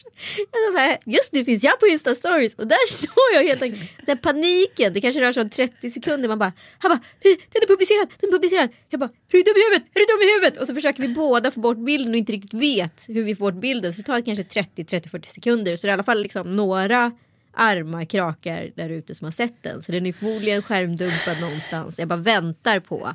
Jag 0.52 0.60
sa 0.64 0.72
så 0.72 0.78
här, 0.78 0.98
just 1.06 1.32
nu 1.34 1.46
finns 1.46 1.64
jag 1.64 1.80
på 1.80 1.88
Insta 1.88 2.16
stories 2.16 2.56
och 2.56 2.68
där 2.68 2.88
står 2.90 3.30
jag 3.34 3.44
helt 3.44 3.62
enkelt. 3.62 3.84
Den 4.06 4.18
paniken, 4.18 4.94
det 4.94 5.02
kanske 5.02 5.22
rör 5.22 5.34
sig 5.34 5.42
om 5.44 5.50
30 5.50 5.92
sekunder. 5.92 6.30
Man 6.30 6.40
bara, 6.40 6.54
han 6.80 6.90
bara, 6.92 7.02
"Det- 7.24 7.40
den 7.54 7.64
är 7.64 7.68
publicerad, 7.68 8.08
den 8.20 8.28
är 8.30 8.32
publicerad. 8.32 8.70
Jag 8.90 9.00
bara, 9.00 9.10
är 9.10 9.38
du 9.38 9.44
dum 9.44 9.56
i 9.58 9.64
huvudet? 9.70 9.84
Är 9.96 10.00
du 10.00 10.06
dum 10.06 10.22
i 10.30 10.34
huvudet? 10.34 10.58
Och 10.62 10.68
så 10.68 10.74
försöker 10.76 11.02
vi 11.02 11.08
båda 11.08 11.52
få 11.52 11.60
bort 11.60 11.78
bilden 11.78 12.14
och 12.14 12.18
inte 12.18 12.32
riktigt 12.32 12.54
vet 12.54 13.06
hur 13.08 13.24
vi 13.24 13.36
får 13.36 13.52
bort 13.52 13.62
bilden. 13.62 13.94
Så 13.94 14.02
det 14.02 14.06
tar 14.06 14.22
kanske 14.22 14.44
30, 14.44 14.86
30, 14.86 15.10
40 15.10 15.30
sekunder. 15.30 15.76
Så 15.76 15.88
det 15.88 15.90
är 15.90 15.92
i 15.92 15.94
alla 15.94 16.04
fall 16.04 16.22
liksom 16.22 16.56
några 16.56 17.12
arma 17.54 18.06
krakar 18.06 18.72
där 18.76 18.90
ute 18.90 19.16
som 19.16 19.26
har 19.26 19.32
sett 19.32 19.64
den. 19.64 19.82
Så 19.82 19.92
den 19.92 20.06
är 20.06 20.14
förmodligen 20.14 20.62
skärmdumpad 20.62 21.42
någonstans. 21.42 22.00
Jag 22.00 22.08
bara 22.08 22.20
väntar 22.20 22.80
på 22.80 23.14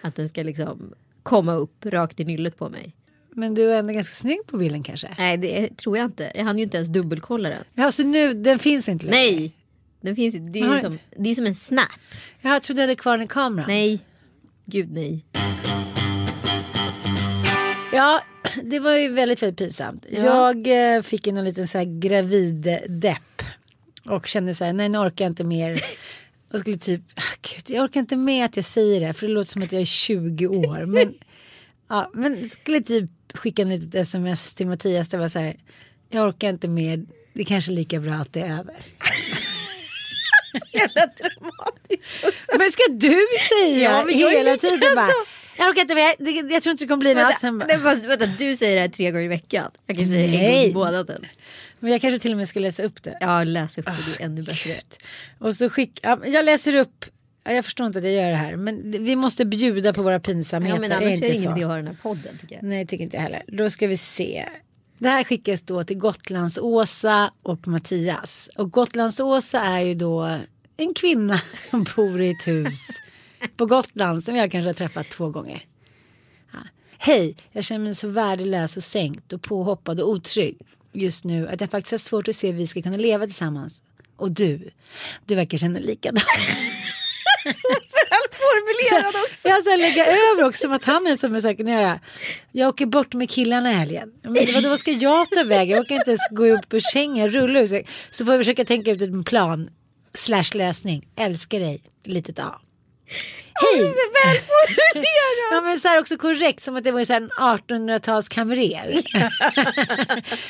att 0.00 0.16
den 0.16 0.28
ska 0.28 0.42
liksom 0.42 0.94
komma 1.22 1.54
upp 1.54 1.86
rakt 1.86 2.20
i 2.20 2.24
nyllet 2.24 2.58
på 2.58 2.68
mig. 2.68 2.94
Men 3.34 3.54
du 3.54 3.72
är 3.72 3.78
ändå 3.78 3.92
ganska 3.92 4.14
snygg 4.14 4.46
på 4.46 4.56
bilden 4.56 4.82
kanske? 4.82 5.14
Nej 5.18 5.36
det 5.36 5.76
tror 5.76 5.96
jag 5.96 6.04
inte. 6.04 6.32
Jag 6.34 6.44
hann 6.44 6.58
ju 6.58 6.64
inte 6.64 6.76
ens 6.76 6.88
dubbelkolla 6.88 7.48
den. 7.48 7.64
Ja, 7.74 7.92
så 7.92 8.02
nu, 8.02 8.34
den 8.34 8.58
finns 8.58 8.88
inte 8.88 9.06
längre? 9.06 9.18
Nej! 9.18 9.56
Den 10.00 10.16
finns 10.16 10.34
inte. 10.34 10.52
Det 10.52 10.60
är 10.60 10.74
ju 10.74 10.80
som, 10.80 10.98
det 11.16 11.30
är 11.30 11.34
som 11.34 11.46
en 11.46 11.54
snap. 11.54 11.88
Jag 12.40 12.62
trodde 12.62 12.80
du 12.80 12.82
hade 12.82 12.94
kvar 12.94 13.16
den 13.16 13.24
i 13.24 13.28
kameran. 13.28 13.68
Nej. 13.68 14.00
Gud 14.64 14.92
nej. 14.92 15.24
Ja, 17.92 18.22
det 18.62 18.78
var 18.78 18.92
ju 18.96 19.08
väldigt, 19.08 19.42
väldigt 19.42 19.58
pinsamt. 19.58 20.06
Jag 20.10 20.94
eh, 20.96 21.02
fick 21.02 21.26
en 21.26 21.44
liten 21.44 21.68
så 21.68 21.78
här 21.78 21.84
gravid-depp. 21.84 23.22
Och 24.10 24.26
kände 24.26 24.54
så 24.54 24.64
här, 24.64 24.72
nej 24.72 24.88
nu 24.88 24.98
orkar 24.98 25.24
jag 25.24 25.30
inte 25.30 25.44
mer. 25.44 25.84
Och 26.52 26.60
skulle 26.60 26.76
typ, 26.78 27.00
ah, 27.14 27.22
gud, 27.42 27.76
jag 27.76 27.84
orkar 27.84 28.00
inte 28.00 28.16
med 28.16 28.44
att 28.44 28.56
jag 28.56 28.64
säger 28.64 29.00
det. 29.06 29.12
För 29.12 29.26
det 29.26 29.32
låter 29.32 29.50
som 29.52 29.62
att 29.62 29.72
jag 29.72 29.80
är 29.80 29.86
20 29.86 30.46
år. 30.46 30.84
Men 30.86 31.14
Ja, 31.88 32.10
men 32.14 32.50
skulle 32.50 32.80
typ 32.80 33.10
skicka 33.34 33.62
ett 33.62 33.68
litet 33.68 33.94
sms 33.94 34.54
till 34.54 34.66
Mattias. 34.66 35.08
Det 35.08 35.16
var 35.16 35.28
så 35.28 35.38
här. 35.38 35.56
Jag 36.10 36.28
orkar 36.28 36.48
inte 36.48 36.68
mer. 36.68 37.04
Det 37.32 37.40
är 37.40 37.44
kanske 37.44 37.72
är 37.72 37.74
lika 37.74 38.00
bra 38.00 38.14
att 38.14 38.32
det 38.32 38.40
är 38.40 38.58
över. 38.58 38.74
Jävla 40.72 41.06
dramatiskt. 41.06 42.24
Men 42.58 42.70
ska 42.70 42.82
du 42.90 43.18
säga 43.48 44.04
Ja, 44.08 44.28
hela 44.30 44.56
tiden 44.56 44.94
bara. 44.94 45.08
Jag 45.58 45.68
orkar 45.70 45.82
inte 45.82 45.94
mer. 45.94 46.14
Det- 46.18 46.54
Jag 46.54 46.62
tror 46.62 46.70
inte 46.72 46.84
det 46.84 46.88
kommer 46.88 47.00
bli 47.00 47.14
något. 47.14 47.42
Vänta, 47.42 47.78
bara, 47.78 47.94
vänta, 47.94 48.26
du 48.26 48.56
säger 48.56 48.74
det 48.74 48.80
här 48.80 48.88
tre 48.88 49.10
gånger 49.10 49.24
i 49.24 49.28
veckan. 49.28 49.70
Jag 49.86 49.96
kanske 49.96 50.12
säger 50.14 50.28
en 50.28 50.52
gång 50.54 50.62
i 50.70 50.72
månaden. 50.74 51.26
Men 51.80 51.92
jag 51.92 52.00
kanske 52.00 52.18
till 52.20 52.32
och 52.32 52.38
med 52.38 52.48
ska 52.48 52.60
läsa 52.60 52.82
upp 52.82 53.02
det. 53.02 53.18
Ja, 53.20 53.44
läs 53.44 53.78
upp 53.78 53.84
det, 53.84 53.96
det 54.06 54.22
är 54.22 54.26
ännu 54.26 54.42
bättre. 54.42 54.76
Och 55.38 55.56
så 55.56 55.70
skick, 55.70 56.00
ja, 56.02 56.26
jag 56.26 56.44
läser 56.44 56.74
upp. 56.74 57.04
Ja, 57.44 57.52
jag 57.52 57.64
förstår 57.64 57.86
inte 57.86 57.98
att 57.98 58.04
jag 58.04 58.14
gör 58.14 58.30
det 58.30 58.36
här. 58.36 58.56
Men 58.56 58.90
vi 58.90 59.16
måste 59.16 59.44
bjuda 59.44 59.92
på 59.92 60.02
våra 60.02 60.20
pinsamheter. 60.20 60.74
Ja, 60.76 60.80
men 60.80 60.92
annars 60.92 61.04
är 61.04 61.10
inte 61.10 61.26
det 61.26 61.34
ingen 61.34 61.56
idé 61.56 61.64
att 61.64 61.68
ha 61.70 61.76
den 61.76 61.86
här 61.86 61.96
podden 62.02 62.38
tycker 62.40 62.54
jag. 62.54 62.64
Nej, 62.64 62.86
tycker 62.86 63.04
inte 63.04 63.16
jag 63.16 63.22
heller. 63.22 63.42
Då 63.46 63.70
ska 63.70 63.86
vi 63.86 63.96
se. 63.96 64.48
Det 64.98 65.08
här 65.08 65.24
skickas 65.24 65.62
då 65.62 65.84
till 65.84 65.98
Gotlands-Åsa 65.98 67.30
och 67.42 67.68
Mattias. 67.68 68.50
Och 68.56 68.70
Gotlands-Åsa 68.70 69.60
är 69.60 69.80
ju 69.80 69.94
då 69.94 70.38
en 70.76 70.94
kvinna 70.94 71.40
som 71.70 71.86
bor 71.96 72.20
i 72.20 72.30
ett 72.30 72.48
hus 72.48 72.88
på 73.56 73.66
Gotland 73.66 74.24
som 74.24 74.36
jag 74.36 74.52
kanske 74.52 74.68
har 74.68 74.74
träffat 74.74 75.08
två 75.10 75.28
gånger. 75.28 75.64
Ja. 76.52 76.58
Hej, 76.98 77.36
jag 77.52 77.64
känner 77.64 77.84
mig 77.84 77.94
så 77.94 78.08
värdelös 78.08 78.76
och 78.76 78.82
sänkt 78.82 79.32
och 79.32 79.42
påhoppad 79.42 80.00
och 80.00 80.08
otrygg 80.08 80.58
just 80.92 81.24
nu 81.24 81.48
att 81.48 81.60
jag 81.60 81.70
faktiskt 81.70 81.90
har 81.90 81.98
svårt 81.98 82.28
att 82.28 82.36
se 82.36 82.50
hur 82.50 82.58
vi 82.58 82.66
ska 82.66 82.82
kunna 82.82 82.96
leva 82.96 83.26
tillsammans. 83.26 83.82
Och 84.16 84.30
du, 84.30 84.70
du 85.26 85.34
verkar 85.34 85.58
känna 85.58 85.78
likadant. 85.78 86.24
Formulerad 88.32 89.14
Så 89.42 89.48
jag 89.48 89.54
här 89.54 89.78
lägga 89.78 90.06
över 90.06 90.44
också 90.48 90.60
som 90.60 90.72
att 90.72 90.84
han 90.84 91.06
är 91.06 91.16
som 91.16 91.34
en 91.34 91.66
göra. 91.68 92.00
Jag 92.52 92.68
åker 92.68 92.86
bort 92.86 93.14
med 93.14 93.30
killarna 93.30 93.70
i 93.70 93.74
helgen. 93.74 94.12
Men 94.22 94.62
vad, 94.62 94.78
ska 94.78 94.90
jag 94.90 95.30
ta 95.30 95.42
vägen? 95.42 95.76
Jag 95.76 95.80
orkar 95.80 95.94
inte 95.94 96.10
ens 96.10 96.28
gå 96.30 96.46
upp 96.46 96.74
ur 96.74 96.80
sängen, 96.80 97.30
rulla 97.30 97.60
ur 97.60 97.66
sig. 97.66 97.86
Så 98.10 98.24
får 98.24 98.34
jag 98.34 98.40
försöka 98.40 98.64
tänka 98.64 98.90
ut 98.90 99.02
en 99.02 99.24
plan. 99.24 99.70
Slash 100.14 100.54
lösning. 100.54 101.08
Älskar 101.16 101.60
dig. 101.60 101.82
Litet 102.04 102.38
A. 102.38 102.60
Hej! 103.54 103.92
Ja 105.50 105.60
men 105.60 105.78
så 105.80 105.88
här 105.88 105.98
också 106.00 106.16
korrekt 106.16 106.62
som 106.62 106.76
att 106.76 106.84
det 106.84 106.90
var 106.90 107.04
så 107.04 107.12
en 107.12 107.30
1800-tals 107.30 108.28
kamrer. 108.28 109.00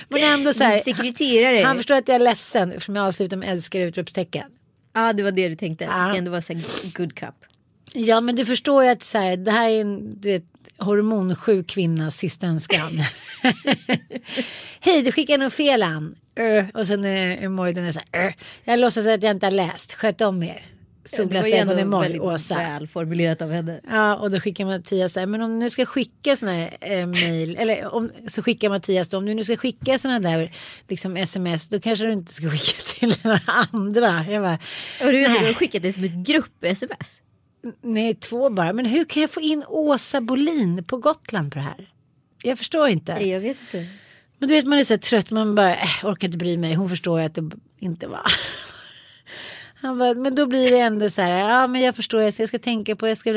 men 0.09 0.23
ändå 0.23 0.53
så 0.53 0.65
här. 0.65 0.81
Sekreterare. 0.81 1.63
Han 1.65 1.77
förstår 1.77 1.95
att 1.95 2.09
jag 2.09 2.15
är 2.15 2.19
ledsen 2.21 2.73
eftersom 2.73 2.97
jag 2.97 3.07
avslutar 3.07 3.37
med 3.37 3.49
älskar 3.51 3.81
utropstecken. 3.81 4.45
Ja, 4.95 5.13
det 5.13 5.23
var 5.23 5.31
det 5.31 5.49
du 5.49 5.57
tänkte. 5.57 5.85
Det 5.85 5.91
Ja. 5.91 6.03
ska 6.09 6.17
ändå 6.19 6.31
vara 6.31 6.43
så 6.43 6.53
här 6.53 6.63
good 6.97 7.15
cup. 7.15 7.35
Ja 7.93 8.21
men 8.21 8.37
du 8.37 8.45
förstår 8.47 8.85
ju 8.85 8.91
att 8.91 9.05
så 9.05 9.19
här, 9.19 9.37
det 9.37 9.51
här 9.51 9.71
är 9.71 9.81
en 9.81 10.21
du 10.21 10.33
vet, 10.33 10.45
hormonsjuk 10.79 11.67
kvinnas 11.71 12.17
sista 12.17 12.47
önskan. 12.47 13.03
Hej 14.81 15.03
du 15.03 15.13
skickar 15.13 15.39
nog 15.39 15.53
fel 15.53 15.83
an. 15.83 16.15
Ö, 16.37 16.65
och 16.75 16.87
sen 16.87 17.05
är 17.05 17.45
emojin 17.45 17.79
är 17.85 17.93
så 17.93 18.01
här. 18.13 18.27
Ö. 18.29 18.33
Jag 18.65 18.81
låtsas 18.81 19.07
att 19.07 19.23
jag 19.23 19.31
inte 19.31 19.47
har 19.47 19.51
läst. 19.51 19.93
Sköt 19.95 20.21
om 20.21 20.43
er. 20.43 20.63
Solglasögon 21.05 21.79
emoji 21.79 22.03
väldigt 22.03 22.23
Åsa. 22.23 22.55
väl 22.55 22.89
formulerat 22.89 23.43
av 23.43 23.51
henne. 23.51 23.81
Ja 23.91 24.17
och 24.17 24.31
då 24.31 24.41
skickar 24.41 24.65
Mattias 24.65 25.13
så 25.13 25.21
här. 25.21 25.27
Men 25.27 25.43
om 25.43 25.59
nu 25.59 25.71
ska 25.71 25.87
skicka 25.87 26.37
såna 26.37 26.53
här 26.53 26.77
eh, 26.81 27.07
mail. 27.07 27.57
Eller 27.57 27.95
om, 27.95 28.11
så 28.29 28.43
skickar 28.43 28.69
Mattias 28.69 29.09
då. 29.09 29.19
Om 29.19 29.27
du 29.27 29.35
nu 29.35 29.45
ska 29.45 29.57
skicka 29.57 29.99
såna 29.99 30.21
där 30.21 30.53
liksom 30.89 31.17
sms. 31.17 31.69
Då 31.69 31.81
kanske 31.81 32.05
du 32.05 32.13
inte 32.13 32.35
ska 32.35 32.51
skicka 32.51 32.83
till 32.99 33.15
några 33.25 33.41
andra. 33.47 34.25
Jag 34.29 34.43
bara. 34.43 34.59
Och 35.07 35.13
du 35.13 35.25
har 35.29 35.53
skickat 35.55 35.83
det 35.83 35.93
som 35.93 36.05
ett 36.05 36.13
grupp-sms. 36.27 37.21
Nej, 37.83 38.15
två 38.15 38.51
bara. 38.51 38.73
Men 38.73 38.85
hur 38.87 39.05
kan 39.05 39.21
jag 39.21 39.31
få 39.31 39.41
in 39.41 39.65
Åsa 39.69 40.21
Bolin 40.21 40.85
på 40.85 40.97
Gotland 40.97 41.53
på 41.53 41.59
det 41.59 41.65
här? 41.65 41.89
Jag 42.43 42.59
förstår 42.59 42.89
inte. 42.89 43.15
Nej, 43.15 43.29
Jag 43.29 43.41
vet 43.41 43.57
inte. 43.61 43.87
Men 44.39 44.49
du 44.49 44.55
vet 44.55 44.67
man 44.67 44.79
är 44.79 44.85
så 44.85 44.93
här 44.95 44.99
trött. 44.99 45.31
Man 45.31 45.55
bara 45.55 45.77
äh, 45.77 45.89
orkar 46.05 46.29
inte 46.29 46.39
bry 46.39 46.57
mig. 46.57 46.75
Hon 46.75 46.89
förstår 46.89 47.21
ju 47.21 47.27
att 47.27 47.35
det 47.35 47.51
inte 47.79 48.07
var. 48.07 48.23
Han 49.81 49.99
bara, 49.99 50.15
men 50.15 50.35
då 50.35 50.47
blir 50.47 50.71
det 50.71 50.81
ändå 50.81 51.11
så 51.11 51.23
här. 51.23 51.49
Ja 51.49 51.67
men 51.67 51.81
jag 51.81 51.97
förstår. 51.97 52.23
Jag 52.23 52.35
ska, 52.35 52.43
jag 52.43 52.49
ska 52.49 52.59
tänka 52.59 52.97
på. 52.97 53.09
Jag 53.09 53.17
ska. 53.17 53.33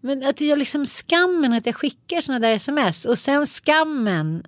Men 0.00 0.22
att 0.22 0.40
jag 0.40 0.58
liksom 0.58 0.86
skammen 0.86 1.52
att 1.52 1.66
jag 1.66 1.74
skickar 1.74 2.20
såna 2.20 2.38
där 2.38 2.50
sms. 2.50 3.04
Och 3.04 3.18
sen 3.18 3.46
skammen. 3.46 4.46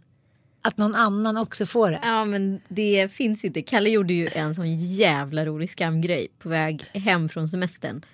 Att 0.63 0.77
någon 0.77 0.95
annan 0.95 1.37
också 1.37 1.67
får 1.67 1.91
det. 1.91 2.01
Ja 2.03 2.25
men 2.25 2.61
det 2.69 3.13
finns 3.13 3.45
inte. 3.45 3.63
Kalle 3.63 3.91
gjorde 3.91 4.13
ju 4.13 4.29
en 4.29 4.55
sån 4.55 4.77
jävla 4.79 5.47
rolig 5.47 5.71
skamgrej 5.71 6.29
på 6.39 6.49
väg 6.49 6.85
hem 6.95 7.29
från 7.29 7.49
semestern. 7.49 8.05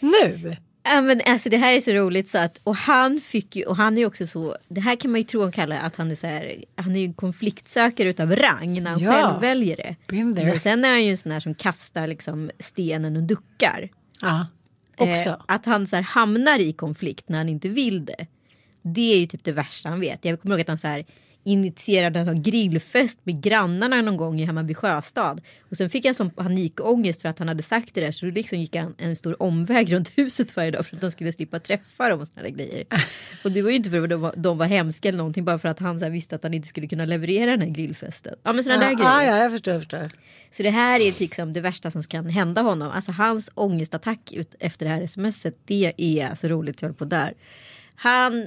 Nu. 0.00 0.56
Ja 0.82 1.00
men 1.00 1.20
alltså 1.26 1.48
det 1.48 1.56
här 1.56 1.72
är 1.72 1.80
så 1.80 1.90
roligt 1.92 2.28
så 2.28 2.38
att 2.38 2.60
och 2.64 2.76
han 2.76 3.20
fick 3.20 3.56
ju 3.56 3.64
och 3.64 3.76
han 3.76 3.94
är 3.96 4.00
ju 4.00 4.06
också 4.06 4.26
så. 4.26 4.56
Det 4.68 4.80
här 4.80 4.96
kan 4.96 5.10
man 5.10 5.20
ju 5.20 5.24
tro 5.24 5.44
om 5.44 5.52
Kalle 5.52 5.78
att 5.80 5.96
han 5.96 6.10
är 6.10 6.14
så 6.14 6.26
här. 6.26 6.64
Han 6.76 6.96
är 6.96 7.00
ju 7.00 7.12
konfliktsökare 7.14 8.08
utav 8.08 8.36
rang 8.36 8.82
när 8.82 8.90
han 8.90 9.00
Ja. 9.00 9.12
själv 9.12 9.40
väljer 9.40 9.76
det. 9.76 9.96
Men 10.44 10.60
sen 10.60 10.84
är 10.84 10.88
han 10.88 11.04
ju 11.04 11.10
en 11.10 11.16
sån 11.18 11.32
här 11.32 11.40
som 11.40 11.54
kastar 11.54 12.06
liksom 12.06 12.50
stenen 12.58 13.16
och 13.16 13.22
duckar. 13.22 13.88
Ja. 14.22 14.46
Också. 14.96 15.28
Eh, 15.30 15.36
att 15.48 15.66
han 15.66 15.86
så 15.86 15.96
här 15.96 16.02
hamnar 16.02 16.58
i 16.58 16.72
konflikt 16.72 17.28
när 17.28 17.38
han 17.38 17.48
inte 17.48 17.68
vill 17.68 18.04
det. 18.04 18.26
Det 18.82 19.12
är 19.14 19.18
ju 19.18 19.26
typ 19.26 19.44
det 19.44 19.52
värsta 19.52 19.88
han 19.88 20.00
vet. 20.00 20.24
Jag 20.24 20.40
kommer 20.42 20.54
ihåg 20.54 20.60
att 20.60 20.68
han 20.68 20.78
så 20.78 20.86
här 20.88 21.04
initierade 21.44 22.20
en 22.20 22.42
grillfest 22.42 23.18
med 23.22 23.42
grannarna 23.42 24.02
någon 24.02 24.16
gång 24.16 24.40
i 24.40 24.44
Hammarby 24.44 24.74
sjöstad. 24.74 25.40
Och 25.70 25.76
sen 25.76 25.90
fick 25.90 26.04
han 26.04 26.14
sån 26.14 26.30
panikångest 26.30 27.22
för 27.22 27.28
att 27.28 27.38
han 27.38 27.48
hade 27.48 27.62
sagt 27.62 27.94
det 27.94 28.00
där 28.00 28.12
så 28.12 28.26
då 28.26 28.32
liksom 28.32 28.58
gick 28.58 28.76
han 28.76 28.94
en 28.98 29.16
stor 29.16 29.42
omväg 29.42 29.92
runt 29.92 30.18
huset 30.18 30.56
varje 30.56 30.70
dag 30.70 30.86
för 30.86 30.96
att 30.96 31.02
han 31.02 31.10
skulle 31.10 31.32
slippa 31.32 31.60
träffa 31.60 32.08
dem 32.08 32.20
och 32.20 32.26
såna 32.26 32.42
där 32.42 32.50
grejer. 32.50 32.84
Och 33.44 33.52
det 33.52 33.62
var 33.62 33.70
ju 33.70 33.76
inte 33.76 33.90
för 33.90 34.02
att 34.02 34.10
de 34.10 34.20
var, 34.20 34.34
de 34.36 34.58
var 34.58 34.66
hemska 34.66 35.08
eller 35.08 35.18
någonting 35.18 35.44
bara 35.44 35.58
för 35.58 35.68
att 35.68 35.78
han 35.78 36.00
så 36.00 36.08
visste 36.08 36.36
att 36.36 36.42
han 36.42 36.54
inte 36.54 36.68
skulle 36.68 36.86
kunna 36.86 37.04
leverera 37.04 37.50
den 37.50 37.60
här 37.60 37.68
grillfesten. 37.68 38.34
Ja 38.42 38.52
men 38.52 38.64
såna 38.64 38.76
där 38.76 38.90
ja, 38.90 38.94
grejer. 38.94 39.10
ja, 39.10 39.24
ja, 39.24 39.42
jag 39.42 39.50
förstår. 39.50 39.74
Jag 39.74 39.82
förstår. 39.82 40.06
Så 40.50 40.62
det 40.62 40.70
här 40.70 41.00
är 41.00 41.20
liksom 41.20 41.52
det 41.52 41.60
värsta 41.60 41.90
som 41.90 42.02
kan 42.02 42.26
hända 42.26 42.62
honom. 42.62 42.90
Alltså 42.90 43.12
hans 43.12 43.50
ångestattack 43.54 44.32
ut 44.32 44.54
efter 44.60 44.86
det 44.86 44.92
här 44.92 45.06
smset. 45.06 45.56
Det 45.64 45.92
är 45.96 46.34
så 46.34 46.48
roligt 46.48 46.82
jag 46.82 46.88
håller 46.88 46.98
på 46.98 47.04
där. 47.04 47.34
Han 47.94 48.46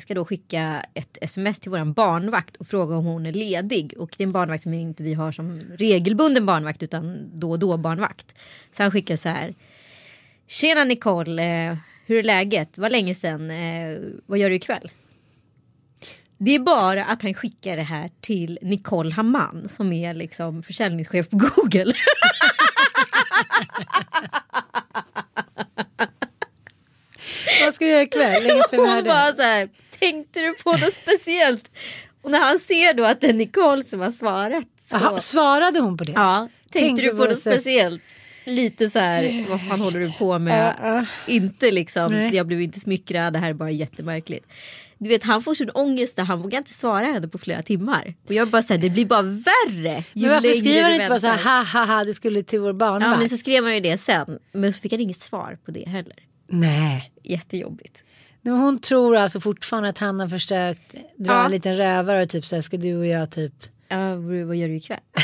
ska 0.00 0.14
då 0.14 0.24
skicka 0.24 0.86
ett 0.94 1.18
sms 1.20 1.60
till 1.60 1.70
våran 1.70 1.92
barnvakt 1.92 2.56
och 2.56 2.66
fråga 2.66 2.96
om 2.96 3.04
hon 3.04 3.26
är 3.26 3.32
ledig. 3.32 3.94
Och 3.98 4.14
det 4.16 4.22
är 4.22 4.26
en 4.26 4.32
barnvakt 4.32 4.62
som 4.62 4.74
inte 4.74 5.02
vi 5.02 5.14
har 5.14 5.32
som 5.32 5.56
regelbunden 5.76 6.46
barnvakt 6.46 6.82
utan 6.82 7.30
då 7.34 7.50
och 7.50 7.58
då 7.58 7.76
barnvakt. 7.76 8.34
Så 8.76 8.82
han 8.82 8.92
skickar 8.92 9.16
så 9.16 9.28
här. 9.28 9.54
Tjena 10.46 10.84
Nicole, 10.84 11.70
eh, 11.70 11.76
hur 12.06 12.18
är 12.18 12.22
läget? 12.22 12.78
Vad 12.78 12.92
länge 12.92 13.14
sedan, 13.14 13.50
eh, 13.50 13.98
vad 14.26 14.38
gör 14.38 14.50
du 14.50 14.56
ikväll? 14.56 14.90
Det 16.38 16.54
är 16.54 16.58
bara 16.58 17.04
att 17.04 17.22
han 17.22 17.34
skickar 17.34 17.76
det 17.76 17.82
här 17.82 18.10
till 18.20 18.58
Nicole 18.62 19.12
Hamman 19.12 19.68
som 19.76 19.92
är 19.92 20.14
liksom 20.14 20.62
försäljningschef 20.62 21.30
på 21.30 21.36
Google. 21.36 21.92
Vad 27.64 27.74
ska 27.74 27.84
du 27.84 27.90
göra 27.90 28.02
ikväll? 28.02 28.50
Hon 28.70 29.04
bara 29.04 29.32
så 29.36 29.42
här, 29.42 29.68
tänkte 30.00 30.40
du 30.40 30.54
på 30.54 30.72
något 30.72 30.94
speciellt? 30.94 31.70
Och 32.22 32.30
när 32.30 32.38
han 32.40 32.58
ser 32.58 32.94
då 32.94 33.04
att 33.04 33.20
det 33.20 33.26
är 33.28 33.32
Nicole 33.32 33.82
som 33.84 34.00
har 34.00 34.10
svarat. 34.10 34.64
Så, 34.90 34.96
Jaha, 34.96 35.20
svarade 35.20 35.80
hon 35.80 35.96
på 35.96 36.04
det? 36.04 36.12
ja, 36.12 36.48
tänkte, 36.72 36.78
Tänkte 36.78 37.02
du 37.04 37.10
på 37.10 37.24
något 37.24 37.40
sätt. 37.40 37.54
speciellt? 37.60 38.02
Lite 38.46 38.90
så 38.90 38.98
här, 38.98 39.44
vad 39.50 39.66
fan 39.68 39.80
håller 39.80 40.00
du 40.00 40.12
på 40.12 40.38
med? 40.38 40.74
Ja, 40.82 40.94
ja. 40.96 41.06
Inte 41.32 41.70
liksom, 41.70 42.12
Nej. 42.12 42.34
jag 42.36 42.46
blev 42.46 42.60
inte 42.60 42.80
smickrad, 42.80 43.32
det 43.32 43.38
här 43.38 43.50
är 43.50 43.54
bara 43.54 43.70
jättemärkligt. 43.70 44.46
Du 44.98 45.08
vet 45.08 45.22
han 45.24 45.42
får 45.42 45.54
sån 45.54 45.70
ångest 45.70 46.16
där 46.16 46.22
han 46.24 46.42
vågar 46.42 46.58
inte 46.58 46.74
svara 46.74 47.06
henne 47.06 47.28
på 47.28 47.38
flera 47.38 47.62
timmar. 47.62 48.14
Och 48.28 48.34
jag 48.34 48.48
bara 48.48 48.62
säger 48.62 48.80
det 48.82 48.90
blir 48.90 49.06
bara 49.06 49.22
värre. 49.22 50.04
Men 50.12 50.30
varför 50.30 50.52
skriver 50.52 50.82
han 50.82 50.92
inte 50.94 51.08
bara 51.08 51.18
så 51.18 51.26
här 51.26 51.38
ha 51.44 51.64
ha 51.64 51.94
ha 51.96 52.04
det 52.04 52.14
skulle 52.14 52.42
till 52.42 52.60
vår 52.60 52.72
barnvakt? 52.72 53.12
Ja 53.12 53.18
men 53.18 53.28
så 53.28 53.36
skrev 53.36 53.64
han 53.64 53.74
ju 53.74 53.80
det 53.80 53.98
sen. 53.98 54.38
Men 54.52 54.72
så 54.72 54.80
fick 54.80 54.92
han 54.92 55.00
inget 55.00 55.20
svar 55.20 55.58
på 55.64 55.70
det 55.70 55.88
heller. 55.88 56.16
Nej. 56.48 57.12
Jättejobbigt. 57.22 58.02
Hon 58.44 58.78
tror 58.78 59.16
alltså 59.16 59.40
fortfarande 59.40 59.88
att 59.88 59.98
han 59.98 60.20
har 60.20 60.28
försökt 60.28 60.92
dra 61.16 61.32
Ja. 61.32 61.44
en 61.44 61.50
liten 61.50 61.76
rövare 61.76 62.22
och 62.22 62.28
typ 62.28 62.46
så 62.46 62.56
här 62.56 62.62
ska 62.62 62.76
du 62.76 62.96
och 62.96 63.06
jag 63.06 63.30
typ. 63.30 63.52
Ja, 63.88 64.14
vad 64.46 64.56
gör 64.56 64.68
du 64.68 64.76
ikväll? 64.76 65.00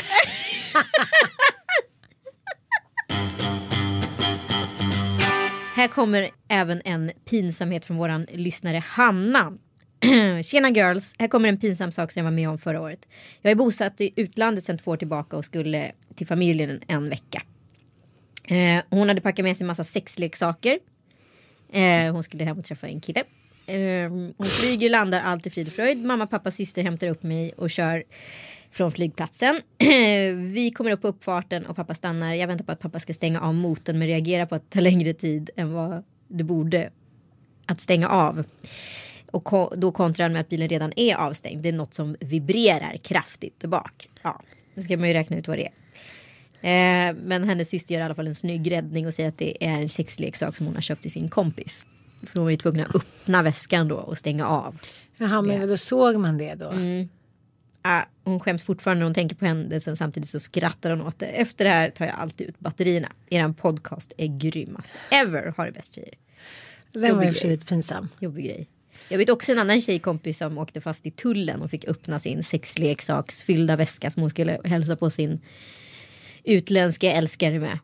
Här 5.75 5.87
kommer 5.87 6.29
även 6.47 6.81
en 6.85 7.11
pinsamhet 7.25 7.85
från 7.85 7.97
våran 7.97 8.27
lyssnare 8.33 8.83
Hanna. 8.87 9.53
Tjena 10.43 10.69
girls, 10.69 11.15
här 11.19 11.27
kommer 11.27 11.49
en 11.49 11.57
pinsam 11.59 11.91
sak 11.91 12.11
som 12.11 12.19
jag 12.19 12.23
var 12.23 12.35
med 12.35 12.49
om 12.49 12.57
förra 12.57 12.81
året. 12.81 13.07
Jag 13.41 13.51
är 13.51 13.55
bosatt 13.55 14.01
i 14.01 14.13
utlandet 14.15 14.65
sedan 14.65 14.77
två 14.77 14.91
år 14.91 14.97
tillbaka 14.97 15.37
och 15.37 15.45
skulle 15.45 15.91
till 16.15 16.27
familjen 16.27 16.81
en, 16.87 17.09
vecka. 17.09 17.41
Eh, 18.43 18.83
hon 18.89 19.07
hade 19.07 19.21
packat 19.21 19.43
med 19.43 19.57
sig 19.57 19.63
en 19.63 19.67
massa 19.67 19.83
sexleksaker. 19.83 20.79
Eh, 21.71 22.13
hon 22.13 22.23
skulle 22.23 22.43
hem 22.43 22.59
och 22.59 22.65
träffa 22.65 22.87
en 22.87 22.99
kille. 23.01 23.23
Eh, 23.67 24.09
hon 24.37 24.45
flyger, 24.45 24.89
landar 24.89 25.21
allt 25.21 25.47
i 25.47 25.49
frid 25.49 25.67
och 25.67 25.73
fröjd. 25.73 26.05
Mamma, 26.05 26.27
pappa, 26.27 26.51
syster 26.51 26.83
hämtar 26.83 27.07
upp 27.07 27.23
mig 27.23 27.51
och 27.57 27.69
kör 27.69 28.03
från 28.71 28.91
flygplatsen. 28.91 29.61
Vi 30.53 30.71
kommer 30.75 30.91
upp 30.91 31.01
på 31.01 31.07
uppfarten 31.07 31.65
och 31.65 31.75
pappa 31.75 31.95
stannar. 31.95 32.33
Jag 32.33 32.47
väntar 32.47 32.65
på 32.65 32.71
att 32.71 32.79
pappa 32.79 32.99
ska 32.99 33.13
stänga 33.13 33.41
av 33.41 33.53
motorn 33.55 33.99
men 33.99 34.07
reagerar 34.07 34.45
på 34.45 34.55
att 34.55 34.61
det 34.71 34.73
tar 34.75 34.81
längre 34.81 35.13
tid 35.13 35.49
än 35.55 35.73
vad 35.73 36.03
det 36.27 36.43
borde 36.43 36.89
att 37.65 37.81
stänga 37.81 38.09
av. 38.09 38.43
Och 39.31 39.43
ko- 39.43 39.73
då 39.75 39.91
kontrar 39.91 40.23
han 40.25 40.33
med 40.33 40.39
att 40.41 40.49
bilen 40.49 40.69
redan 40.69 40.93
är 40.95 41.15
avstängd. 41.15 41.61
Det 41.61 41.69
är 41.69 41.73
något 41.73 41.93
som 41.93 42.15
vibrerar 42.19 42.97
kraftigt 42.97 43.59
där 43.59 43.67
bak. 43.67 44.09
Ja, 44.21 44.41
det 44.75 44.83
ska 44.83 44.97
man 44.97 45.07
ju 45.07 45.13
räkna 45.13 45.37
ut 45.37 45.47
vad 45.47 45.57
det 45.57 45.65
är. 45.65 45.71
Eh, 46.61 47.15
men 47.23 47.43
hennes 47.43 47.69
syster 47.69 47.93
gör 47.93 48.01
i 48.01 48.03
alla 48.03 48.15
fall 48.15 48.27
en 48.27 48.35
snygg 48.35 48.71
räddning 48.71 49.07
och 49.07 49.13
säger 49.13 49.29
att 49.29 49.37
det 49.37 49.65
är 49.65 49.73
en 49.73 49.89
sexleksak 49.89 50.57
som 50.57 50.65
hon 50.65 50.75
har 50.75 50.81
köpt 50.81 51.01
till 51.01 51.11
sin 51.11 51.29
kompis. 51.29 51.85
För 52.23 52.37
hon 52.37 52.43
var 52.43 52.51
ju 52.51 52.57
tvungen 52.57 52.85
att 52.85 52.95
öppna 52.95 53.41
väskan 53.41 53.87
då 53.87 53.95
och 53.95 54.17
stänga 54.17 54.47
av. 54.47 54.77
Jaha, 55.17 55.41
men 55.41 55.67
då 55.67 55.77
såg 55.77 56.15
man 56.15 56.37
det 56.37 56.55
då? 56.55 56.73
Ah, 57.81 58.03
hon 58.23 58.39
skäms 58.39 58.63
fortfarande 58.63 58.99
när 58.99 59.05
hon 59.05 59.13
tänker 59.13 59.35
på 59.35 59.45
händelsen 59.45 59.97
samtidigt 59.97 60.29
så 60.29 60.39
skrattar 60.39 60.89
hon 60.89 61.01
åt 61.01 61.19
det. 61.19 61.25
Efter 61.25 61.65
det 61.65 61.71
här 61.71 61.89
tar 61.89 62.05
jag 62.05 62.15
alltid 62.15 62.47
ut 62.47 62.59
batterierna. 62.59 63.11
Eran 63.29 63.53
podcast 63.53 64.13
är 64.17 64.27
grymmast. 64.27 64.89
Ever 65.09 65.53
har 65.57 65.65
det 65.65 65.71
bäst 65.71 65.95
tjejer. 65.95 66.13
Den 66.91 67.17
var 67.17 67.23
i 67.23 67.29
och 67.29 67.33
för 67.33 67.39
sig 67.39 67.49
lite 67.49 67.65
pinsam. 67.65 68.09
Jobbig 68.19 68.45
grej. 68.45 68.67
Jag 69.09 69.17
vet 69.17 69.29
också 69.29 69.51
en 69.51 69.59
annan 69.59 69.81
tjejkompis 69.81 70.37
som 70.37 70.57
åkte 70.57 70.81
fast 70.81 71.05
i 71.05 71.11
tullen 71.11 71.61
och 71.61 71.71
fick 71.71 71.87
öppna 71.87 72.19
sin 72.19 72.43
sexleksaksfyllda 72.43 73.75
väska 73.75 74.11
som 74.11 74.21
hon 74.21 74.29
skulle 74.29 74.59
hälsa 74.63 74.95
på 74.95 75.09
sin 75.09 75.39
utländska 76.47 77.11
älskare 77.11 77.59
med. 77.59 77.79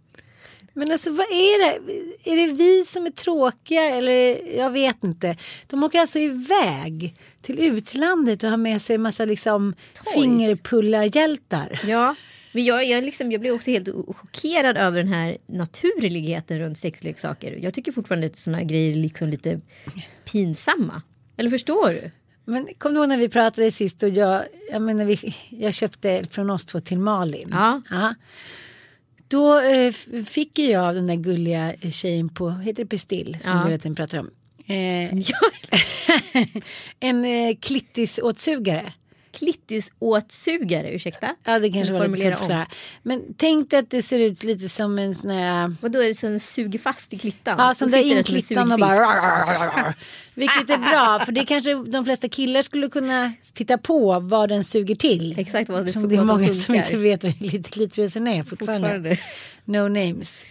Men 0.74 0.92
alltså 0.92 1.10
vad 1.10 1.26
är 1.26 1.66
det? 1.66 1.94
Är 2.32 2.48
det 2.48 2.54
vi 2.54 2.84
som 2.84 3.06
är 3.06 3.12
tråkiga 3.12 3.84
eller 3.84 4.48
jag 4.58 4.70
vet 4.70 5.04
inte. 5.04 5.38
De 5.68 5.84
åker 5.84 6.00
alltså 6.00 6.20
iväg 6.20 7.16
till 7.42 7.60
utlandet 7.60 8.44
och 8.44 8.50
har 8.50 8.58
med 8.58 8.82
sig 8.82 8.96
en 8.96 9.02
massa 9.02 9.26
liksom 9.26 9.76
Toys. 9.94 10.14
fingerpullarhjältar. 10.14 11.80
Ja, 11.88 12.16
men 12.54 12.64
jag, 12.66 12.86
jag, 12.86 13.04
liksom, 13.04 13.32
jag 13.32 13.42
blir 13.42 13.52
också 13.52 13.72
helt 13.72 13.88
chockerad 14.08 14.78
över 14.78 14.98
den 14.98 15.14
här 15.14 15.38
naturligheten 15.48 16.60
runt 16.60 16.78
sexleksaker. 16.78 17.58
Jag 17.62 17.74
tycker 17.74 17.92
fortfarande 17.92 18.28
att 18.28 18.38
sådana 18.38 18.64
grejer 18.64 18.92
är 18.92 18.96
liksom 18.96 19.30
lite 19.30 19.62
pinsamma. 20.26 21.02
Eller 21.38 21.50
förstår 21.50 21.90
du? 21.90 22.12
Men 22.46 22.68
kom 22.78 22.94
du 22.94 23.00
ihåg 23.00 23.10
när 23.10 23.18
vi 23.18 23.30
pratade 23.30 23.72
sist 23.72 24.04
och 24.04 24.10
jag, 24.10 24.44
jag, 24.72 24.82
menar, 24.82 25.06
vi, 25.06 25.36
jag 25.50 25.74
köpte 25.74 26.24
från 26.32 26.50
oss 26.50 26.66
två 26.66 26.80
till 26.80 27.00
Malin. 27.00 27.50
Ja. 27.90 28.16
Då 29.28 29.60
eh, 29.60 29.92
fick 30.26 30.60
jag 30.60 30.84
av 30.86 30.94
den 30.96 31.08
där 31.08 31.16
gulliga 31.16 31.74
tjejen 31.92 32.30
på, 32.30 32.50
heter 32.50 32.84
det 32.84 32.90
Pistill 32.90 33.38
som 33.42 33.52
Ja. 33.52 33.64
du 33.66 33.72
vet 33.72 33.84
den 33.84 33.96
pratar 33.96 34.18
om. 34.18 34.30
Eh, 34.66 35.12
en 37.00 37.26
eh, 37.26 37.56
klittisåtsugare. 37.62 38.94
Klittisåtsugare, 39.34 40.92
ursäkta? 40.92 41.36
Ja 41.44 41.60
det 41.60 41.70
kanske 41.70 41.94
var 41.94 42.08
lite 42.08 42.22
svårt 42.22 42.32
att 42.32 42.40
förklara. 42.40 42.68
Men 43.04 43.22
tänk 43.38 43.70
dig 43.70 43.80
att 43.80 43.90
det 43.90 44.02
ser 44.02 44.20
ut 44.20 44.44
lite 44.44 44.70
som 44.70 45.00
en 45.00 45.16
sån 45.16 45.30
här 45.30 45.76
Vadå 45.82 46.00
är 46.00 46.08
det 46.08 46.16
som 46.16 46.40
suger 46.40 46.80
fast 46.80 47.14
i 47.14 47.18
klittan? 47.18 47.56
Ja, 47.60 47.74
som 47.74 47.92
drar 47.92 48.00
in 48.00 48.24
som 48.24 48.24
klittan 48.24 48.72
och 48.72 48.80
bara... 48.80 49.94
Vilket 50.34 50.70
är 50.70 50.78
bra, 50.78 51.26
för 51.26 51.32
det 51.32 51.46
kanske 51.46 51.74
de 51.74 52.06
flesta 52.06 52.30
killar 52.30 52.62
skulle 52.62 52.90
kunna 52.90 53.34
titta 53.54 53.78
på 53.78 54.20
vad 54.20 54.50
den 54.50 54.64
suger 54.64 54.96
till. 54.96 55.40
Exakt 55.40 55.70
vad 55.70 55.86
det, 55.86 55.96
vad 55.96 56.10
det 56.10 56.16
är 56.16 56.18
som 56.18 56.28
många 56.28 56.54
som 56.54 56.62
funkar. 56.62 56.84
inte 56.84 56.96
vet 56.96 57.24
vad 57.24 57.66
klitorisen 57.72 58.28
är 58.28 58.44
fortfarande. 58.44 58.88
Fortfarande. 58.88 59.18
No 59.66 59.88
names 59.88 60.46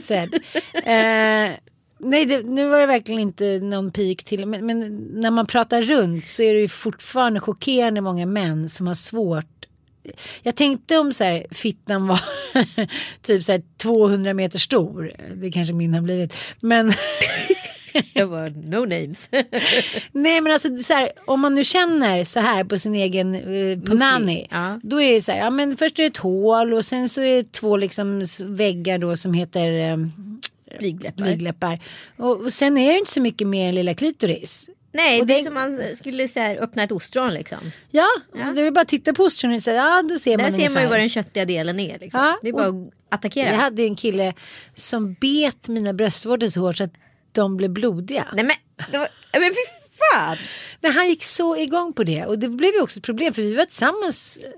said. 0.00 0.34
Eh, 0.74 1.50
nej, 1.98 2.26
det, 2.26 2.42
nu 2.42 2.68
var 2.68 2.78
det 2.78 2.86
verkligen 2.86 3.20
inte 3.20 3.58
någon 3.58 3.90
pik 3.90 4.24
till. 4.24 4.46
Men, 4.46 4.66
men 4.66 4.96
när 5.14 5.30
man 5.30 5.46
pratar 5.46 5.82
runt 5.82 6.26
så 6.26 6.42
är 6.42 6.54
det 6.54 6.60
ju 6.60 6.68
fortfarande 6.68 7.40
chockerande 7.40 8.00
många 8.00 8.26
män 8.26 8.68
som 8.68 8.86
har 8.86 8.94
svårt 8.94 9.58
jag 10.42 10.56
tänkte 10.56 10.98
om 10.98 11.12
så 11.12 11.24
här, 11.24 11.46
fittan 11.50 12.06
var 12.06 12.20
typ 13.22 13.44
så 13.44 13.52
här 13.52 13.62
200 13.76 14.34
meter 14.34 14.58
stor. 14.58 15.12
Det 15.34 15.50
kanske 15.50 15.74
min 15.74 15.94
har 15.94 16.00
blivit. 16.00 16.34
Men 16.60 16.92
Jag 18.12 18.26
var 18.26 18.50
no 18.50 18.78
names. 18.78 19.28
nej 20.12 20.40
men 20.40 20.52
alltså 20.52 20.78
så 20.82 20.94
här, 20.94 21.10
om 21.26 21.40
man 21.40 21.54
nu 21.54 21.64
känner 21.64 22.24
så 22.24 22.40
här 22.40 22.64
på 22.64 22.78
sin 22.78 22.94
egen 22.94 23.34
eh, 23.34 23.78
punani. 23.78 24.46
Ja. 24.50 24.80
Då 24.82 25.02
är 25.02 25.12
det 25.12 25.20
så 25.20 25.32
här, 25.32 25.38
ja 25.38 25.50
men 25.50 25.76
först 25.76 25.98
är 25.98 26.02
det 26.02 26.06
ett 26.06 26.16
hål 26.16 26.74
och 26.74 26.84
sen 26.84 27.08
så 27.08 27.20
är 27.20 27.36
det 27.36 27.52
två 27.52 27.76
liksom 27.76 28.26
väggar 28.40 28.98
då 28.98 29.16
som 29.16 29.34
heter 29.34 29.90
eh, 29.90 29.96
Blygdläppar. 30.78 31.22
blygdläppar. 31.24 31.80
Och, 32.16 32.40
och 32.40 32.52
sen 32.52 32.78
är 32.78 32.92
det 32.92 32.98
inte 32.98 33.10
så 33.10 33.20
mycket 33.20 33.46
mer 33.48 33.68
än 33.68 33.74
lilla 33.74 33.94
klitoris. 33.94 34.70
Nej, 34.92 35.20
Och 35.20 35.26
det 35.26 35.34
är 35.34 35.38
det- 35.38 35.44
som 35.44 35.54
man 35.54 35.82
skulle 35.96 36.28
så 36.28 36.40
här, 36.40 36.62
öppna 36.62 36.82
ett 36.82 36.92
ostron 36.92 37.34
liksom. 37.34 37.58
Ja, 37.90 38.06
och 38.32 38.54
då 38.54 38.60
är 38.60 38.64
det 38.64 38.70
bara 38.70 38.80
att 38.80 38.88
titta 38.88 39.12
på 39.12 39.22
ostronet 39.24 39.56
och 39.56 39.62
säga, 39.62 39.76
ja 39.76 40.02
då 40.02 40.18
ser 40.18 40.36
Där 40.36 40.44
man 40.44 40.52
ser 40.52 40.68
man 40.68 40.82
ju 40.82 40.88
vad 40.88 40.98
den 41.00 41.08
köttiga 41.08 41.44
delen 41.44 41.80
är. 41.80 41.98
Liksom. 41.98 42.20
Ja, 42.20 42.38
det 42.42 42.48
är 42.48 42.52
bara 42.52 42.66
att 42.66 42.90
attackera. 43.08 43.48
Jag 43.50 43.56
hade 43.56 43.82
en 43.82 43.96
kille 43.96 44.34
som 44.74 45.14
bet 45.14 45.68
mina 45.68 45.92
bröstvårtor 45.92 46.46
så 46.48 46.60
hårt 46.60 46.76
så 46.76 46.84
att 46.84 46.92
de 47.32 47.56
blev 47.56 47.70
blodiga. 47.70 48.26
Nej 48.34 48.44
men, 48.44 48.56
var, 49.00 49.08
men 49.40 49.50
fy 49.50 49.56
fan. 50.14 50.36
Nej, 50.80 50.92
han 50.92 51.08
gick 51.08 51.24
så 51.24 51.56
igång 51.56 51.92
på 51.92 52.04
det 52.04 52.24
och 52.26 52.38
det 52.38 52.48
blev 52.48 52.74
ju 52.74 52.80
också 52.82 52.98
ett 52.98 53.04
problem 53.04 53.34
för 53.34 53.42
vi 53.42 53.54
var 53.54 53.64
tillsammans, 53.64 54.36
eh, 54.44 54.50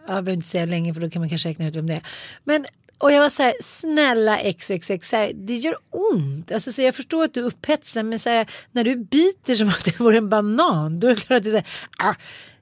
jag 0.00 0.06
behöver 0.06 0.32
inte 0.32 0.46
säga 0.46 0.64
länge 0.66 0.94
för 0.94 1.00
då 1.00 1.10
kan 1.10 1.22
man 1.22 1.28
kanske 1.28 1.48
räkna 1.48 1.68
ut 1.68 1.76
vem 1.76 1.86
det 1.86 1.94
är. 1.94 2.02
Men 2.44 2.66
och 2.98 3.12
jag 3.12 3.20
var 3.20 3.28
så 3.28 3.42
här, 3.42 3.54
snälla 3.62 4.38
XXX, 4.52 5.08
så 5.08 5.16
här, 5.16 5.32
det 5.34 5.56
gör 5.56 5.76
ont. 5.90 6.52
Alltså, 6.52 6.72
så 6.72 6.82
jag 6.82 6.94
förstår 6.94 7.24
att 7.24 7.34
du 7.34 7.40
är 7.40 7.44
upphetsad 7.44 8.06
men 8.06 8.18
så 8.18 8.30
här, 8.30 8.50
när 8.72 8.84
du 8.84 8.96
biter 8.96 9.54
som 9.54 9.68
att 9.68 9.84
det 9.84 10.00
vore 10.00 10.18
en 10.18 10.28
banan 10.28 11.00
då 11.00 11.08
är 11.08 11.14
det 11.14 11.20
klart 11.20 11.36
att 11.36 11.44
det 11.44 11.50
är 11.50 11.62
så 11.62 11.66
här, 11.98 12.10
ah. 12.10 12.14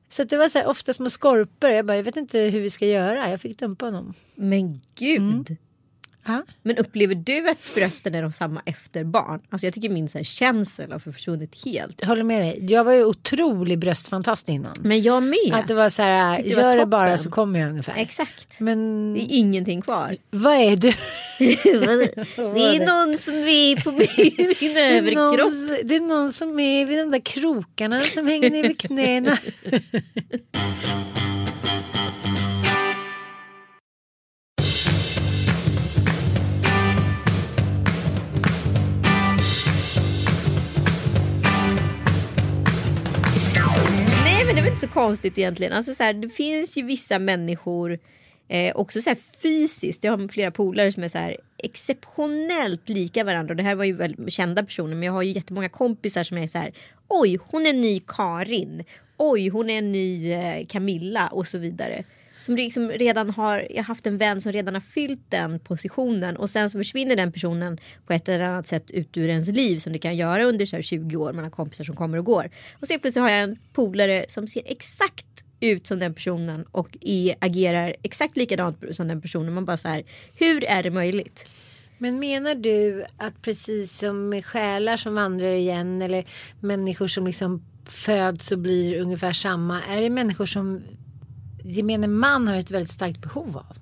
Så 0.08 0.24
det 0.24 0.36
var 0.36 0.48
så 0.48 0.58
här, 0.58 0.66
ofta 0.66 0.92
små 0.92 1.10
skorpor. 1.10 1.70
Jag 1.70 1.86
bara, 1.86 1.96
jag 1.96 2.04
vet 2.04 2.16
inte 2.16 2.38
hur 2.38 2.60
vi 2.60 2.70
ska 2.70 2.86
göra. 2.86 3.30
Jag 3.30 3.40
fick 3.40 3.58
dumpa 3.58 3.84
honom. 3.84 4.14
Men 4.34 4.80
gud. 4.94 5.18
Mm. 5.18 5.44
Ja. 6.26 6.42
Men 6.62 6.78
upplever 6.78 7.14
du 7.14 7.48
att 7.48 7.74
brösten 7.74 8.14
är 8.14 8.22
de 8.22 8.32
samma 8.32 8.62
efter 8.66 9.04
barn? 9.04 9.40
Alltså 9.50 9.66
jag 9.66 9.74
tycker 9.74 9.88
min 9.88 10.08
så 10.08 10.18
här, 10.18 10.24
känsel 10.24 10.92
har 10.92 10.98
försvunnit 10.98 11.64
helt. 11.64 11.96
Jag 12.00 12.08
håller 12.08 12.22
med 12.22 12.42
dig. 12.42 12.66
Jag 12.72 12.84
var 12.84 12.92
ju 12.92 13.04
otrolig 13.04 13.78
bröstfantast 13.78 14.48
innan. 14.48 14.74
Men 14.80 15.02
jag 15.02 15.22
med. 15.22 15.52
Att 15.52 15.68
det 15.68 15.74
var 15.74 15.88
så 15.88 16.02
här, 16.02 16.42
det 16.42 16.48
gör 16.48 16.76
det 16.76 16.86
bara 16.86 17.18
så 17.18 17.30
kommer 17.30 17.60
jag 17.60 17.68
ungefär. 17.70 17.94
Exakt. 17.96 18.60
Men 18.60 19.14
Det 19.14 19.20
är 19.20 19.38
ingenting 19.38 19.82
kvar. 19.82 20.16
vad 20.30 20.54
är 20.54 20.76
du? 20.76 20.92
det 21.38 22.76
är 22.76 23.06
någon 23.06 23.18
som 23.18 23.34
är 23.34 23.82
på 23.82 23.90
min, 23.90 24.56
min 24.60 24.74
Det 24.74 24.80
är, 24.80 24.98
överkropp. 24.98 25.38
någon, 25.38 25.78
det 25.84 25.96
är 25.96 26.00
någon 26.00 26.32
som 26.32 26.60
är 26.60 26.86
vid 26.86 26.98
de 26.98 27.10
där 27.10 27.20
krokarna 27.20 28.00
som 28.00 28.26
hänger 28.26 28.50
ner 28.50 28.62
vid 28.62 28.80
knäna. 28.80 29.38
Konstigt 44.96 45.38
egentligen. 45.38 45.72
Alltså, 45.72 45.94
så 45.94 46.02
här, 46.02 46.12
det 46.12 46.28
finns 46.28 46.76
ju 46.76 46.82
vissa 46.82 47.18
människor 47.18 47.98
eh, 48.48 48.76
också 48.76 49.02
så 49.02 49.10
här, 49.10 49.18
fysiskt. 49.42 50.04
Jag 50.04 50.18
har 50.18 50.28
flera 50.28 50.50
polare 50.50 50.92
som 50.92 51.04
är 51.04 51.08
så 51.08 51.18
här, 51.18 51.36
exceptionellt 51.58 52.88
lika 52.88 53.24
varandra. 53.24 53.52
Och 53.52 53.56
det 53.56 53.62
här 53.62 53.74
var 53.74 53.84
ju 53.84 53.92
väl 53.92 54.30
kända 54.30 54.62
personer 54.62 54.94
men 54.94 55.02
jag 55.02 55.12
har 55.12 55.22
ju 55.22 55.32
jättemånga 55.32 55.68
kompisar 55.68 56.24
som 56.24 56.38
är 56.38 56.46
så 56.46 56.58
här. 56.58 56.72
Oj 57.08 57.38
hon 57.50 57.66
är 57.66 57.72
ny 57.72 58.00
Karin. 58.00 58.84
Oj 59.16 59.48
hon 59.48 59.70
är 59.70 59.82
ny 59.82 60.32
eh, 60.32 60.66
Camilla 60.66 61.28
och 61.28 61.48
så 61.48 61.58
vidare. 61.58 62.04
Som 62.46 62.56
liksom 62.56 62.88
redan 62.90 63.30
har, 63.30 63.66
jag 63.70 63.76
har 63.76 63.82
haft 63.82 64.06
en 64.06 64.18
vän 64.18 64.40
som 64.40 64.52
redan 64.52 64.74
har 64.74 64.80
fyllt 64.80 65.30
den 65.30 65.58
positionen 65.58 66.36
och 66.36 66.50
sen 66.50 66.70
så 66.70 66.78
försvinner 66.78 67.16
den 67.16 67.32
personen 67.32 67.78
på 68.06 68.12
ett 68.12 68.28
eller 68.28 68.44
annat 68.44 68.66
sätt 68.66 68.90
ut 68.90 69.16
ur 69.16 69.28
ens 69.28 69.48
liv 69.48 69.78
som 69.78 69.92
det 69.92 69.98
kan 69.98 70.16
göra 70.16 70.44
under 70.44 70.66
så 70.66 70.76
här 70.76 70.82
20 70.82 71.16
år. 71.16 71.32
Man 71.32 71.44
har 71.44 71.50
kompisar 71.50 71.84
som 71.84 71.96
kommer 71.96 72.18
och 72.18 72.24
går. 72.24 72.50
Och 72.80 72.88
sen 72.88 73.00
plötsligt 73.00 73.22
har 73.22 73.30
jag 73.30 73.40
en 73.40 73.58
polare 73.72 74.24
som 74.28 74.46
ser 74.46 74.62
exakt 74.64 75.44
ut 75.60 75.86
som 75.86 75.98
den 75.98 76.14
personen 76.14 76.64
och 76.70 76.98
är, 77.00 77.34
agerar 77.38 77.96
exakt 78.02 78.36
likadant 78.36 78.78
som 78.90 79.08
den 79.08 79.20
personen. 79.20 79.54
Man 79.54 79.64
bara 79.64 79.76
så 79.76 79.88
här, 79.88 80.04
hur 80.34 80.64
är 80.64 80.82
det 80.82 80.90
möjligt? 80.90 81.46
Men 81.98 82.18
menar 82.18 82.54
du 82.54 83.04
att 83.16 83.42
precis 83.42 83.98
som 83.98 84.28
med 84.28 84.44
själar 84.44 84.96
som 84.96 85.14
vandrar 85.14 85.50
igen 85.50 86.02
eller 86.02 86.24
människor 86.60 87.06
som 87.06 87.26
liksom 87.26 87.62
föds 87.84 88.52
och 88.52 88.58
blir 88.58 89.00
ungefär 89.00 89.32
samma. 89.32 89.82
Är 89.82 90.00
det 90.00 90.10
människor 90.10 90.46
som 90.46 90.82
gemene 91.68 92.08
man 92.08 92.48
har 92.48 92.56
ett 92.56 92.70
väldigt 92.70 92.90
starkt 92.92 93.20
behov 93.22 93.56
av? 93.56 93.76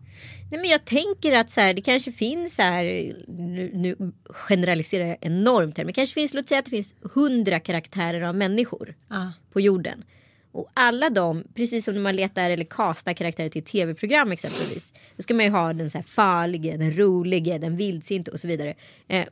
Nej, 0.50 0.60
men 0.60 0.70
jag 0.70 0.84
tänker 0.84 1.32
att 1.32 1.50
så 1.50 1.60
här, 1.60 1.74
det 1.74 1.82
kanske 1.82 2.12
finns 2.12 2.54
så 2.54 2.62
här, 2.62 2.84
nu, 3.28 3.70
nu 3.74 4.12
generaliserar 4.30 5.06
jag 5.06 5.16
enormt 5.20 5.78
här, 5.78 5.84
men 5.84 5.94
kanske 5.94 6.14
finns, 6.14 6.34
låt 6.34 6.48
säga 6.48 6.58
att 6.58 6.64
det 6.64 6.70
finns 6.70 6.94
hundra 7.14 7.60
karaktärer 7.60 8.20
av 8.20 8.34
människor 8.34 8.94
Ja. 9.08 9.32
på 9.52 9.60
jorden. 9.60 10.04
Och 10.52 10.68
alla 10.74 11.10
de, 11.10 11.44
precis 11.54 11.84
som 11.84 11.94
när 11.94 12.00
man 12.00 12.16
letar 12.16 12.50
eller 12.50 12.64
kastar 12.64 13.12
karaktärer 13.12 13.48
till 13.48 13.64
tv-program 13.64 14.32
exempelvis. 14.32 14.92
Då 15.16 15.22
ska 15.22 15.34
man 15.34 15.44
ju 15.44 15.50
ha 15.50 15.72
den 15.72 15.90
så 15.90 15.98
här 15.98 16.02
farlige, 16.02 16.76
den 16.76 16.92
rolige, 16.96 17.58
den 17.58 17.76
vildsinte 17.76 18.30
och 18.30 18.40
så 18.40 18.48
vidare. 18.48 18.74
Eh, 19.08 19.24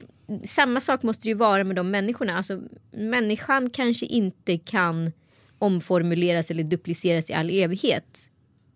samma 0.46 0.80
sak 0.80 1.02
måste 1.02 1.22
det 1.22 1.28
ju 1.28 1.34
vara 1.34 1.64
med 1.64 1.76
de 1.76 1.90
människorna. 1.90 2.36
Alltså, 2.36 2.60
människan 2.90 3.70
kanske 3.70 4.06
inte 4.06 4.58
kan 4.58 5.12
omformuleras 5.58 6.50
eller 6.50 6.64
dupliceras 6.64 7.30
i 7.30 7.32
all 7.32 7.50
evighet. 7.50 8.28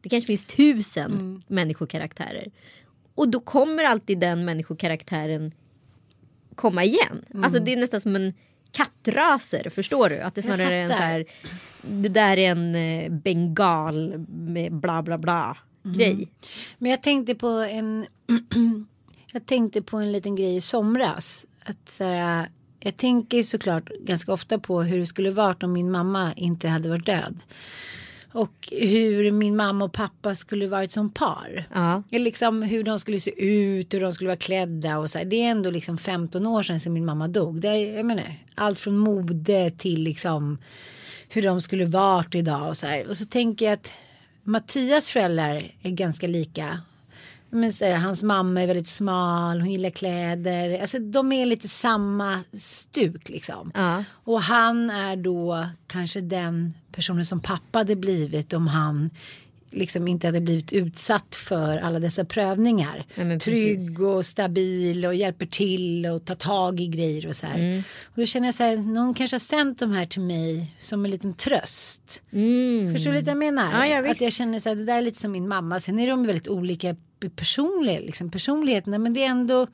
Det 0.06 0.10
kanske 0.10 0.26
finns 0.26 0.44
tusen 0.44 1.42
människokaraktärer. 1.46 2.50
Och 3.14 3.28
då 3.28 3.40
kommer 3.40 3.84
alltid 3.84 4.18
den 4.18 4.44
människokaraktären 4.44 5.52
komma 6.54 6.84
igen. 6.84 7.24
Alltså 7.42 7.60
det 7.62 7.72
är 7.72 7.76
nästan 7.76 8.00
som 8.00 8.16
en 8.16 8.34
kattraser. 8.72 9.70
Förstår 9.70 10.08
du? 10.08 10.20
Att 10.20 10.34
det 10.34 10.42
snarare 10.42 10.74
är 10.74 10.82
en 10.82 10.88
så 10.88 10.94
här. 10.94 11.24
Det 11.82 12.08
där 12.08 12.36
är 12.36 12.50
en 12.50 12.74
eh, 12.74 13.12
bengal 13.12 14.26
med 14.28 14.72
bla 14.72 15.02
bla 15.02 15.18
bla 15.18 15.56
Mm. 15.84 15.98
grej. 15.98 16.28
Men 16.78 16.90
jag 16.90 17.02
tänkte 17.02 17.34
på 17.34 17.48
en. 17.48 18.06
jag 19.32 19.46
tänkte 19.46 19.82
på 19.82 19.96
en 19.96 20.12
liten 20.12 20.36
grej 20.36 20.56
i 20.56 20.60
somras. 20.60 21.46
Att 21.64 21.88
så 21.88 22.04
här, 22.04 22.48
jag 22.80 22.96
tänker 22.96 23.42
såklart 23.42 23.88
ganska 24.00 24.32
ofta 24.32 24.58
på 24.58 24.82
hur 24.82 24.98
det 24.98 25.06
skulle 25.06 25.30
varit 25.30 25.62
om 25.62 25.72
min 25.72 25.90
mamma 25.90 26.32
inte 26.32 26.68
hade 26.68 26.88
varit 26.88 27.06
död. 27.06 27.42
Och 28.36 28.68
hur 28.70 29.30
min 29.30 29.56
mamma 29.56 29.84
och 29.84 29.92
pappa 29.92 30.34
skulle 30.34 30.68
varit 30.68 30.92
som 30.92 31.10
par. 31.10 31.66
Ja. 31.74 32.02
Eller 32.10 32.24
liksom 32.24 32.62
hur 32.62 32.84
de 32.84 33.00
skulle 33.00 33.20
se 33.20 33.44
ut, 33.44 33.94
hur 33.94 34.00
de 34.00 34.12
skulle 34.12 34.28
vara 34.28 34.36
klädda 34.36 34.98
och 34.98 35.10
så 35.10 35.18
här. 35.18 35.24
Det 35.24 35.36
är 35.36 35.50
ändå 35.50 35.70
liksom 35.70 35.98
15 35.98 36.46
år 36.46 36.62
sedan, 36.62 36.80
sedan 36.80 36.92
min 36.92 37.04
mamma 37.04 37.28
dog. 37.28 37.60
Det 37.60 37.68
är, 37.68 37.96
jag 37.96 38.06
menar, 38.06 38.34
allt 38.54 38.78
från 38.78 38.98
mode 38.98 39.70
till 39.70 40.02
liksom 40.02 40.58
hur 41.28 41.42
de 41.42 41.62
skulle 41.62 41.84
varit 41.84 42.34
idag 42.34 42.68
och 42.68 42.76
så 42.76 42.86
här. 42.86 43.08
Och 43.08 43.16
så 43.16 43.24
tänker 43.24 43.66
jag 43.66 43.72
att 43.72 43.92
Mattias 44.42 45.10
föräldrar 45.10 45.72
är 45.82 45.90
ganska 45.90 46.26
lika. 46.26 46.80
Men 47.50 47.72
så 47.72 47.84
här, 47.84 47.96
hans 47.96 48.22
mamma 48.22 48.62
är 48.62 48.66
väldigt 48.66 48.88
smal, 48.88 49.60
hon 49.60 49.70
gillar 49.70 49.90
kläder. 49.90 50.80
Alltså 50.80 50.98
de 50.98 51.32
är 51.32 51.46
lite 51.46 51.68
samma 51.68 52.42
stuk 52.52 53.28
liksom. 53.28 53.72
Ja. 53.74 54.04
Och 54.10 54.42
han 54.42 54.90
är 54.90 55.16
då 55.16 55.66
kanske 55.86 56.20
den 56.20 56.74
personen 56.92 57.26
som 57.26 57.40
pappa 57.40 57.78
hade 57.78 57.96
blivit 57.96 58.52
om 58.52 58.66
han 58.66 59.10
liksom 59.76 60.08
inte 60.08 60.26
hade 60.26 60.40
blivit 60.40 60.72
utsatt 60.72 61.36
för 61.36 61.78
alla 61.78 61.98
dessa 61.98 62.24
prövningar. 62.24 63.06
Ja, 63.14 63.38
Trygg 63.38 63.78
precis. 63.78 63.98
och 64.00 64.26
stabil 64.26 65.06
och 65.06 65.14
hjälper 65.14 65.46
till 65.46 66.06
och 66.06 66.24
tar 66.24 66.34
tag 66.34 66.80
i 66.80 66.86
grejer 66.86 67.26
och 67.26 67.36
så 67.36 67.46
här. 67.46 67.58
Mm. 67.58 67.82
Och 68.04 68.20
då 68.20 68.26
känner 68.26 68.46
jag 68.46 68.54
så 68.54 68.62
här, 68.62 68.76
någon 68.76 69.14
kanske 69.14 69.34
har 69.34 69.38
sänt 69.38 69.78
de 69.78 69.92
här 69.92 70.06
till 70.06 70.20
mig 70.20 70.74
som 70.78 71.04
en 71.04 71.10
liten 71.10 71.34
tröst. 71.34 72.22
Förstår 72.92 73.10
du 73.10 73.18
lite 73.18 73.34
vad 73.34 73.44
jag 73.44 73.54
menar? 73.54 73.68
Mm. 73.68 73.90
Ja, 73.90 74.02
ja, 74.02 74.10
att 74.10 74.20
jag 74.20 74.32
känner 74.32 74.60
så 74.60 74.68
här, 74.68 74.76
det 74.76 74.84
där 74.84 74.98
är 74.98 75.02
lite 75.02 75.18
som 75.18 75.32
min 75.32 75.48
mamma. 75.48 75.80
Sen 75.80 75.98
är 75.98 76.08
de 76.08 76.26
väldigt 76.26 76.48
olika 76.48 76.96
personliga, 77.36 78.00
liksom, 78.00 78.30
personligheterna. 78.30 78.98
Men 78.98 79.12
det 79.12 79.22
är 79.22 79.28
ändå 79.28 79.66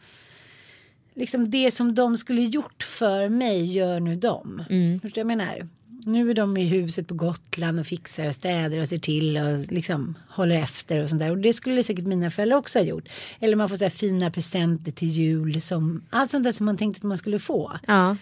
liksom 1.15 1.51
det 1.51 1.71
som 1.71 1.95
de 1.95 2.17
skulle 2.17 2.43
gjort 2.43 2.83
för 2.83 3.29
mig 3.29 3.73
gör 3.73 4.01
nu 4.01 4.17
de. 4.17 4.65
Mm. 4.71 5.01
Förstår 5.01 5.21
du 5.21 5.25
vad 5.25 5.33
jag 5.33 5.39
menar? 5.39 5.69
Nu 6.05 6.31
är 6.31 6.35
de 6.35 6.57
i 6.57 6.65
huset 6.65 7.09
på 7.09 7.15
Gotland 7.15 7.81
och 7.81 7.87
fixar 7.87 8.29
och 8.29 8.35
städar 8.35 8.79
och 8.81 8.89
ser 8.89 8.99
till 8.99 9.37
och 9.37 9.73
liksom 9.73 10.15
håller 10.29 10.57
efter 10.57 11.03
och 11.03 11.09
sånt 11.09 11.21
där. 11.21 11.31
Och 11.31 11.39
det 11.39 11.53
skulle 11.53 11.83
säkert 11.83 12.07
mina 12.07 12.31
föräldrar 12.31 12.59
också 12.59 12.79
ha 12.79 12.87
gjort. 12.87 13.09
Eller 13.41 13.57
man 13.57 13.69
får 13.69 13.77
så 13.77 13.85
här 13.85 13.91
fina 13.91 14.31
presenter 14.31 14.93
till 14.93 15.09
jul 15.09 15.61
som 15.61 16.05
allt 16.11 16.31
sånt 16.31 16.45
där 16.45 16.53
som 16.53 16.67
man 16.67 16.77
tänkte 16.77 16.99
att 16.99 17.03
man 17.03 17.19
skulle 17.19 17.39
få. 17.39 17.73
Ja. 17.87 18.17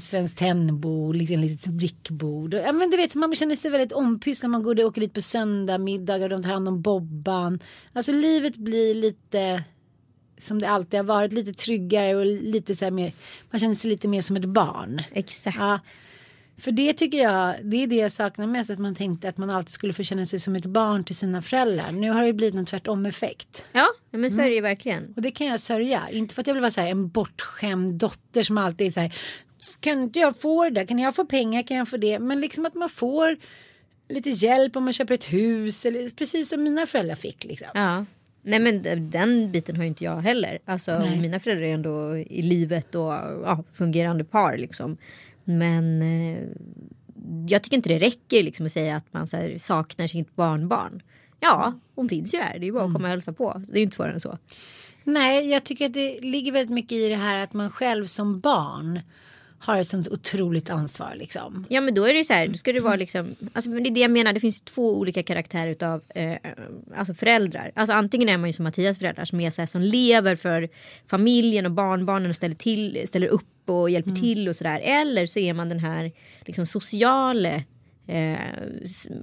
Svenskt 0.00 0.38
tennbord, 0.38 1.16
liksom 1.16 1.40
litet 1.40 1.72
brickbord. 1.72 2.54
Ja, 2.54 2.72
men 2.72 2.90
du 2.90 2.96
vet, 2.96 3.14
man 3.14 3.34
känner 3.34 3.56
sig 3.56 3.70
väldigt 3.70 3.92
ompysslad 3.92 4.50
man 4.50 4.62
går 4.62 4.80
och 4.80 4.86
åker 4.86 5.00
dit 5.00 5.14
på 5.14 5.20
söndag 5.20 5.78
middagar 5.78 6.24
och 6.24 6.30
de 6.30 6.42
tar 6.42 6.50
hand 6.50 6.68
om 6.68 6.82
Bobban. 6.82 7.58
Alltså 7.92 8.12
livet 8.12 8.56
blir 8.56 8.94
lite 8.94 9.64
som 10.38 10.58
det 10.58 10.68
alltid 10.68 10.98
har 10.98 11.04
varit, 11.04 11.32
lite 11.32 11.52
tryggare 11.52 12.16
och 12.16 12.26
lite 12.26 12.76
så 12.76 12.84
här 12.84 12.92
mer, 12.92 13.12
man 13.50 13.60
känner 13.60 13.74
sig 13.74 13.90
lite 13.90 14.08
mer 14.08 14.22
som 14.22 14.36
ett 14.36 14.44
barn. 14.44 15.02
Exakt. 15.12 15.56
Ja, 15.60 15.80
för 16.58 16.72
det 16.72 16.92
tycker 16.92 17.18
jag, 17.18 17.54
det 17.64 17.82
är 17.82 17.86
det 17.86 17.96
jag 17.96 18.12
saknar 18.12 18.46
mest, 18.46 18.70
att 18.70 18.78
man 18.78 18.94
tänkte 18.94 19.28
att 19.28 19.36
man 19.36 19.50
alltid 19.50 19.72
skulle 19.72 19.92
få 19.92 20.02
känna 20.02 20.26
sig 20.26 20.40
som 20.40 20.56
ett 20.56 20.66
barn 20.66 21.04
till 21.04 21.16
sina 21.16 21.42
föräldrar. 21.42 21.92
Nu 21.92 22.10
har 22.10 22.22
det 22.22 22.32
blivit 22.32 22.54
någon 22.54 22.66
tvärtom 22.66 23.06
effekt. 23.06 23.64
Ja, 23.72 23.86
men 24.10 24.20
Mm. 24.20 24.30
så 24.30 24.40
är 24.40 24.48
det 24.48 24.54
ju 24.54 24.60
verkligen. 24.60 25.12
Och 25.16 25.22
det 25.22 25.30
kan 25.30 25.46
jag 25.46 25.60
sörja. 25.60 26.02
Inte 26.10 26.34
för 26.34 26.40
att 26.40 26.46
jag 26.46 26.54
vill 26.54 26.60
vara 26.60 26.70
så 26.70 26.80
här, 26.80 26.88
en 26.90 27.08
bortskämd 27.08 27.94
dotter 27.94 28.42
som 28.42 28.58
alltid 28.58 28.86
är 28.86 28.90
så 28.90 29.00
här. 29.00 29.14
Kan 29.80 30.02
inte 30.02 30.18
jag 30.18 30.40
få 30.40 30.64
det 30.64 30.70
där? 30.70 30.84
Kan 30.86 30.98
jag 30.98 31.14
få 31.16 31.24
pengar? 31.24 31.62
Kan 31.62 31.76
jag 31.76 31.88
få 31.88 31.96
det? 31.96 32.18
Men 32.18 32.40
liksom 32.40 32.66
att 32.66 32.74
man 32.74 32.88
får 32.88 33.36
lite 34.08 34.30
hjälp 34.30 34.76
om 34.76 34.84
man 34.84 34.92
köper 34.92 35.14
ett 35.14 35.32
hus. 35.32 35.86
Eller 35.86 36.16
precis 36.16 36.48
som 36.48 36.62
mina 36.62 36.86
föräldrar 36.86 37.14
fick. 37.14 37.44
Liksom. 37.44 37.68
Ja. 37.74 38.04
Nej 38.42 38.58
men 38.58 38.82
den 39.10 39.52
biten 39.52 39.76
har 39.76 39.82
ju 39.82 39.88
inte 39.88 40.04
jag 40.04 40.16
heller. 40.20 40.58
Alltså 40.64 41.00
mina 41.20 41.40
föräldrar 41.40 41.66
är 41.66 41.74
ändå 41.74 42.16
i 42.16 42.42
livet 42.42 42.94
och 42.94 43.12
ja, 43.12 43.64
fungerande 43.74 44.24
par 44.24 44.56
liksom. 44.56 44.96
Men 45.50 46.02
eh, 46.02 46.42
jag 47.48 47.62
tycker 47.62 47.76
inte 47.76 47.88
det 47.88 47.98
räcker 47.98 48.42
liksom 48.42 48.66
att 48.66 48.72
säga 48.72 48.96
att 48.96 49.12
man 49.12 49.28
här, 49.32 49.58
saknar 49.58 50.06
sitt 50.06 50.36
barnbarn. 50.36 51.02
Ja, 51.40 51.74
hon 51.94 52.08
finns 52.08 52.34
ju 52.34 52.38
här. 52.38 52.52
Det 52.52 52.64
är 52.64 52.66
ju 52.66 52.72
bara 52.72 52.84
att 52.84 52.92
komma 52.92 53.08
och 53.08 53.10
hälsa 53.10 53.32
på. 53.32 53.62
Det 53.66 53.72
är 53.72 53.76
ju 53.76 53.82
inte 53.82 53.96
svårare 53.96 54.12
än 54.12 54.20
så. 54.20 54.38
Nej, 55.04 55.50
jag 55.50 55.64
tycker 55.64 55.86
att 55.86 55.94
det 55.94 56.20
ligger 56.20 56.52
väldigt 56.52 56.74
mycket 56.74 56.92
i 56.92 57.08
det 57.08 57.16
här 57.16 57.44
att 57.44 57.52
man 57.52 57.70
själv 57.70 58.06
som 58.06 58.40
barn 58.40 59.00
har 59.58 59.80
ett 59.80 59.88
sånt 59.88 60.08
otroligt 60.08 60.70
ansvar. 60.70 61.14
Liksom. 61.16 61.66
Ja 61.68 61.80
men 61.80 61.94
då 61.94 62.04
är 62.04 62.12
det 62.12 62.18
ju 62.18 62.24
så 62.24 62.32
här, 62.32 62.48
då 62.48 62.54
ska 62.54 62.72
det 62.72 62.80
vara 62.80 62.96
liksom, 62.96 63.34
alltså 63.52 63.70
men 63.70 63.82
det 63.82 63.88
är 63.88 63.94
det 63.94 64.00
jag 64.00 64.10
menar, 64.10 64.32
det 64.32 64.40
finns 64.40 64.60
två 64.60 64.96
olika 64.96 65.22
karaktärer 65.22 65.70
utav 65.70 66.02
eh, 66.08 66.36
alltså 66.96 67.14
föräldrar. 67.14 67.72
Alltså 67.74 67.92
antingen 67.92 68.28
är 68.28 68.38
man 68.38 68.48
ju 68.48 68.52
som 68.52 68.64
Mattias 68.64 68.98
föräldrar 68.98 69.24
som 69.24 69.40
är 69.40 69.50
så 69.50 69.62
här, 69.62 69.66
som 69.66 69.82
lever 69.82 70.36
för 70.36 70.68
familjen 71.06 71.66
och 71.66 71.72
barnbarnen 71.72 72.30
och 72.30 72.36
ställer, 72.36 72.54
till, 72.54 73.08
ställer 73.08 73.28
upp 73.28 73.70
och 73.70 73.90
hjälper 73.90 74.10
till 74.10 74.48
och 74.48 74.56
sådär. 74.56 74.80
Eller 74.80 75.26
så 75.26 75.38
är 75.38 75.52
man 75.52 75.68
den 75.68 75.78
här 75.78 76.12
liksom 76.46 76.66
sociale 76.66 77.64
eh, 78.08 78.38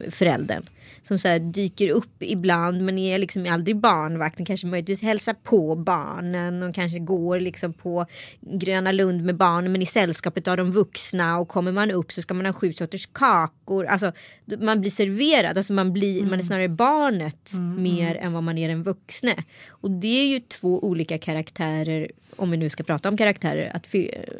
föräldern. 0.09 0.63
Som 1.01 1.19
så 1.19 1.37
dyker 1.37 1.89
upp 1.89 2.23
ibland 2.23 2.81
men 2.81 2.97
är 2.97 3.17
liksom 3.17 3.47
aldrig 3.49 3.77
barnvakten. 3.77 4.45
Kanske 4.45 4.67
möjligtvis 4.67 5.01
hälsar 5.01 5.33
på 5.33 5.75
barnen 5.75 6.63
och 6.63 6.75
kanske 6.75 6.99
går 6.99 7.39
liksom 7.39 7.73
på 7.73 8.05
Gröna 8.41 8.91
Lund 8.91 9.23
med 9.23 9.35
barnen 9.35 9.71
men 9.71 9.81
i 9.81 9.85
sällskapet 9.85 10.47
av 10.47 10.57
de 10.57 10.71
vuxna 10.71 11.37
och 11.37 11.47
kommer 11.47 11.71
man 11.71 11.91
upp 11.91 12.11
så 12.11 12.21
ska 12.21 12.33
man 12.33 12.45
ha 12.45 12.53
sju 12.53 12.73
sorters 12.73 13.05
kakor. 13.11 13.85
Alltså 13.85 14.11
man 14.59 14.81
blir 14.81 14.91
serverad, 14.91 15.57
alltså 15.57 15.73
man, 15.73 15.93
blir, 15.93 16.25
man 16.25 16.39
är 16.39 16.43
snarare 16.43 16.69
barnet 16.69 17.51
mer 17.77 18.15
än 18.15 18.33
vad 18.33 18.43
man 18.43 18.57
är 18.57 18.67
den 18.67 18.83
vuxne. 18.83 19.35
Och 19.69 19.91
det 19.91 20.07
är 20.21 20.27
ju 20.27 20.39
två 20.39 20.79
olika 20.83 21.17
karaktärer, 21.17 22.11
om 22.35 22.51
vi 22.51 22.57
nu 22.57 22.69
ska 22.69 22.83
prata 22.83 23.09
om 23.09 23.17
karaktärer, 23.17 23.71
att 23.75 23.87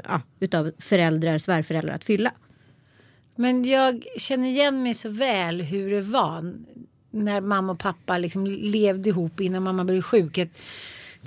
ja, 0.04 0.22
utav 0.40 0.72
föräldrar, 0.80 1.38
svärföräldrar 1.38 1.96
att 1.96 2.04
fylla. 2.04 2.32
Men 3.36 3.64
jag 3.64 4.06
känner 4.18 4.48
igen 4.48 4.84
mig 4.84 4.94
så 4.94 5.10
väl 5.10 5.62
hur 5.62 5.92
det 5.92 6.02
var 6.02 6.54
när 7.12 7.42
mamma 7.42 7.72
och 7.72 7.80
pappa 7.80 8.18
liksom 8.18 8.46
levde 8.46 9.10
ihop 9.10 9.40
innan 9.40 9.64
mamma 9.64 9.84
blev 9.84 10.02
sjuk. 10.02 10.36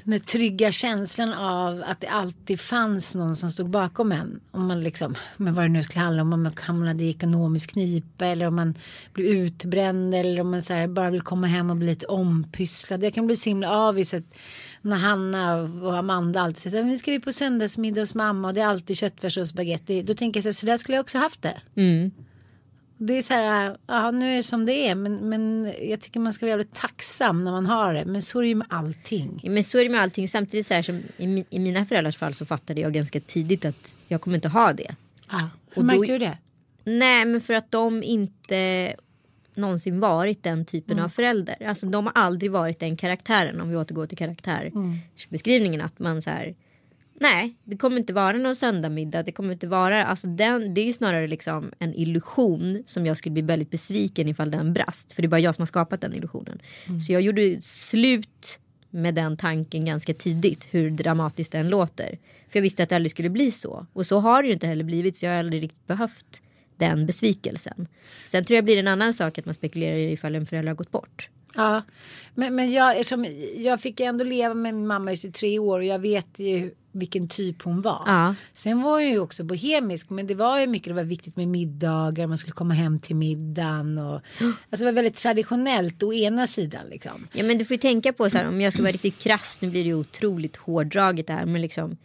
Den 0.05 0.12
där 0.12 0.18
trygga 0.18 0.73
känslan 0.73 1.33
av 1.33 1.83
att 1.87 2.01
det 2.01 2.07
alltid 2.07 2.61
fanns 2.61 3.14
någon 3.14 3.37
som 3.37 3.51
stod 3.51 3.71
bakom 3.71 4.12
en. 4.12 4.40
Om 4.51 4.66
man 4.66 4.83
liksom, 4.83 5.14
men 5.37 5.55
vad 5.55 5.64
det 5.64 5.68
nu 5.68 5.83
skulle 5.83 6.05
handla 6.05 6.23
om, 6.23 6.33
om 6.33 6.42
man 6.42 6.53
hamnade 6.61 7.05
i 7.05 7.11
ekonomisk 7.11 7.73
knipa 7.73 8.27
eller 8.27 8.47
om 8.47 8.57
man 8.57 8.75
blev 9.12 9.27
utbränd 9.27 10.14
eller 10.14 10.40
om 10.40 10.51
man 10.51 10.62
så 10.62 10.73
här 10.73 10.88
bara 10.88 11.11
vill 11.11 11.21
komma 11.21 11.47
hem 11.47 11.71
och 11.71 11.77
bli 11.77 11.87
lite 11.87 12.07
ompysslad. 12.07 13.05
Jag 13.05 13.14
kan 13.14 13.27
bli 13.27 13.37
så 13.37 13.51
himla 13.51 13.71
avis 13.71 14.14
att 14.14 14.35
när 14.82 14.96
Hanna 14.96 15.54
och 15.62 15.96
Amanda 15.98 16.40
alltid 16.40 16.62
säger 16.62 16.70
så 16.70 16.76
här, 16.76 16.84
"Men 16.84 16.98
ska 16.98 17.10
vi 17.10 17.20
på 17.20 17.32
söndagsmiddag 17.32 18.00
hos 18.02 18.14
mamma 18.14 18.48
och 18.48 18.54
det 18.54 18.60
är 18.60 18.66
alltid 18.66 18.96
köttfärs 18.96 19.36
och 19.38 19.46
spagetti. 19.48 20.02
Då 20.02 20.14
tänker 20.14 20.38
jag 20.38 20.42
så 20.44 20.48
här, 20.48 20.52
så 20.52 20.66
där 20.66 20.76
skulle 20.76 20.96
jag 20.96 21.02
också 21.02 21.18
haft 21.18 21.42
det. 21.42 21.60
Det 23.00 23.14
är 23.14 23.22
så 23.22 23.34
här, 23.34 23.76
ja 23.86 24.10
nu 24.10 24.32
är 24.32 24.36
det 24.36 24.42
som 24.42 24.66
det 24.66 24.72
är 24.88 24.94
men, 24.94 25.28
men 25.28 25.72
jag 25.82 26.00
tycker 26.00 26.20
man 26.20 26.32
ska 26.32 26.46
vara 26.46 26.50
jävligt 26.50 26.74
tacksam 26.74 27.44
när 27.44 27.50
man 27.52 27.66
har 27.66 27.94
det. 27.94 28.04
Men 28.04 28.22
så 28.22 28.38
är 28.38 28.42
det 28.42 28.48
ju 28.48 28.54
med 28.54 28.66
allting. 28.70 29.40
Men 29.44 29.64
så 29.64 29.78
är 29.78 29.84
det 29.84 29.90
med 29.90 30.00
allting. 30.00 30.28
Samtidigt 30.28 30.66
så 30.66 30.74
här 30.74 30.82
som 30.82 31.02
i, 31.16 31.44
i 31.50 31.58
mina 31.58 31.86
föräldrars 31.86 32.16
fall 32.16 32.34
så 32.34 32.46
fattade 32.46 32.80
jag 32.80 32.92
ganska 32.94 33.20
tidigt 33.20 33.64
att 33.64 33.94
jag 34.08 34.20
kommer 34.20 34.34
inte 34.36 34.48
ha 34.48 34.72
det. 34.72 34.94
Ja, 35.30 35.38
hur 35.38 35.48
Och 35.68 35.74
då- 35.74 35.82
märkte 35.82 36.12
du 36.12 36.18
det? 36.18 36.38
Nej 36.84 37.24
men 37.24 37.40
för 37.40 37.54
att 37.54 37.70
de 37.70 38.02
inte 38.02 38.94
någonsin 39.59 40.01
varit 40.01 40.42
den 40.42 40.64
typen 40.64 40.99
av 40.99 41.09
förälder. 41.09 41.62
Alltså 41.66 41.87
de 41.87 42.07
har 42.07 42.12
aldrig 42.14 42.51
varit 42.51 42.81
den 42.81 42.97
karaktären 42.97 43.61
om 43.61 43.68
vi 43.68 43.77
återgår 43.77 44.07
till 44.07 44.18
karaktärsbeskrivningen. 44.18 45.81
Att 45.81 45.99
man 45.99 46.23
så 46.23 46.31
här. 46.31 46.55
Nej, 47.21 47.55
det 47.64 47.77
kommer 47.77 47.97
inte 47.97 48.12
vara 48.12 48.37
någon 48.37 48.57
söndagmiddag. 48.57 49.23
Det 49.23 49.33
kommer 49.33 49.53
inte 49.53 49.66
vara, 49.66 50.07
alltså 50.07 50.27
den, 50.27 50.75
det 50.75 50.81
är 50.81 50.85
ju 50.85 50.92
snarare 50.92 51.27
liksom 51.27 51.73
en 51.79 51.94
illusion 51.94 52.83
som 52.87 53.07
jag 53.07 53.16
skulle 53.18 53.33
bli 53.33 53.42
väldigt 53.42 53.71
besviken 53.71 54.29
ifall 54.29 54.51
den 54.51 54.73
brast. 54.73 55.12
För 55.12 55.23
det 55.23 55.27
är 55.27 55.31
bara 55.31 55.40
jag 55.40 55.55
som 55.55 55.62
har 55.62 55.66
skapat 55.66 56.01
den 56.01 56.14
illusionen. 56.14 56.59
Så 57.07 57.12
jag 57.12 57.23
gjorde 57.23 57.62
slut 57.62 58.59
med 58.90 59.14
den 59.14 59.37
tanken 59.37 59.85
ganska 59.85 60.14
tidigt, 60.14 60.66
hur 60.71 60.90
dramatiskt 60.90 61.53
den 61.53 61.68
låter. 61.68 62.18
För 62.49 62.59
jag 62.59 62.62
visste 62.62 62.83
att 62.83 62.88
det 62.88 62.97
aldrig 62.97 63.11
skulle 63.11 63.31
bli 63.31 63.51
så. 63.51 63.87
Och 63.92 64.07
så 64.07 64.21
har 64.21 64.42
det 64.42 64.47
ju 64.47 64.55
inte 64.55 64.66
heller 64.66 64.85
blivit, 64.85 65.16
så 65.16 65.27
jag 65.27 65.33
har 65.33 65.38
aldrig 65.38 65.62
riktigt 65.62 65.87
behövt 65.87 66.42
den 66.78 67.06
besvikelsen. 67.06 67.88
Sen 68.26 68.44
tror 68.44 68.54
jag 68.54 68.64
blir 68.64 68.78
en 68.78 68.88
annan 68.88 69.14
sak 69.14 69.38
att 69.38 69.44
man 69.44 69.54
spekulerar 69.54 69.96
i 69.96 70.12
ifall 70.12 70.34
en 70.34 70.46
förälder 70.46 70.68
har 70.70 70.76
gått 70.76 70.90
bort. 70.90 71.28
Ja, 71.54 71.82
men, 72.34 72.54
men 72.54 72.70
jag, 72.70 73.04
jag 73.56 73.80
fick 73.80 74.00
ändå 74.00 74.24
leva 74.24 74.54
med 74.54 74.74
min 74.74 74.86
mamma 74.86 75.12
i 75.12 75.16
23 75.16 75.58
år 75.58 75.78
och 75.78 75.84
jag 75.84 75.98
vet 75.98 76.38
ju 76.38 76.70
vilken 76.92 77.28
typ 77.28 77.62
hon 77.62 77.82
var. 77.82 78.02
Ja. 78.06 78.34
Sen 78.52 78.82
var 78.82 79.00
jag 79.00 79.10
ju 79.10 79.18
också 79.18 79.44
bohemisk 79.44 80.10
men 80.10 80.26
det 80.26 80.34
var 80.34 80.60
ju 80.60 80.66
mycket, 80.66 80.90
det 80.90 80.94
var 80.94 81.04
viktigt 81.04 81.36
med 81.36 81.48
middagar, 81.48 82.26
man 82.26 82.38
skulle 82.38 82.52
komma 82.52 82.74
hem 82.74 82.98
till 82.98 83.16
middagen 83.16 83.98
och 83.98 84.14
alltså 84.70 84.78
det 84.78 84.84
var 84.84 84.92
väldigt 84.92 85.16
traditionellt 85.16 86.02
å 86.02 86.12
ena 86.12 86.46
sidan 86.46 86.86
liksom. 86.90 87.28
Ja 87.32 87.44
men 87.44 87.58
du 87.58 87.64
får 87.64 87.74
ju 87.74 87.78
tänka 87.78 88.12
på 88.12 88.30
så 88.30 88.38
här 88.38 88.48
om 88.48 88.60
jag 88.60 88.72
ska 88.72 88.82
vara 88.82 88.92
riktigt 88.92 89.18
krass, 89.18 89.58
nu 89.60 89.70
blir 89.70 89.82
det 89.82 89.88
ju 89.88 89.94
otroligt 89.94 90.56
hårdraget 90.56 91.26
det 91.26 91.32
här 91.32 91.46
men 91.46 91.62
liksom 91.62 91.96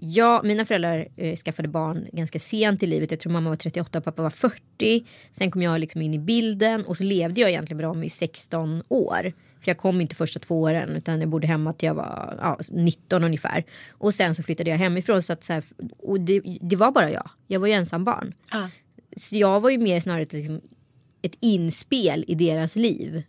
Ja, 0.00 0.40
mina 0.44 0.64
föräldrar 0.64 1.08
eh, 1.16 1.36
skaffade 1.36 1.68
barn 1.68 2.06
ganska 2.12 2.38
sent 2.38 2.82
i 2.82 2.86
livet. 2.86 3.10
Jag 3.10 3.20
tror 3.20 3.32
mamma 3.32 3.48
var 3.48 3.56
38 3.56 3.98
och 3.98 4.04
pappa 4.04 4.22
var 4.22 4.30
40. 4.30 5.06
Sen 5.32 5.50
kom 5.50 5.62
jag 5.62 5.80
liksom 5.80 6.02
in 6.02 6.14
i 6.14 6.18
bilden 6.18 6.84
och 6.84 6.96
så 6.96 7.04
levde 7.04 7.40
jag 7.40 7.50
egentligen 7.50 7.76
med 7.76 7.84
dem 7.84 8.04
i 8.04 8.10
16 8.10 8.82
år. 8.88 9.32
För 9.60 9.70
jag 9.70 9.78
kom 9.78 10.00
inte 10.00 10.14
första 10.14 10.40
två 10.40 10.60
åren 10.60 10.96
utan 10.96 11.20
jag 11.20 11.28
bodde 11.28 11.46
hemma 11.46 11.72
till 11.72 11.86
jag 11.86 11.94
var 11.94 12.38
ja, 12.40 12.58
19 12.70 13.24
ungefär. 13.24 13.64
Och 13.90 14.14
sen 14.14 14.34
så 14.34 14.42
flyttade 14.42 14.70
jag 14.70 14.78
hemifrån. 14.78 15.22
Så 15.22 15.32
att, 15.32 15.44
så 15.44 15.52
här, 15.52 15.64
och 15.98 16.20
det, 16.20 16.58
det 16.60 16.76
var 16.76 16.92
bara 16.92 17.10
jag. 17.10 17.30
Jag 17.46 17.60
var 17.60 17.66
ju 17.66 17.72
ensam 17.72 18.04
barn. 18.04 18.34
Ja. 18.50 18.70
Så 19.16 19.36
jag 19.36 19.60
var 19.60 19.70
ju 19.70 19.78
mer 19.78 20.00
snarare 20.00 20.22
ett, 20.22 20.32
liksom, 20.32 20.60
ett 21.22 21.36
inspel 21.40 22.24
i 22.28 22.34
deras 22.34 22.76
liv. 22.76 23.22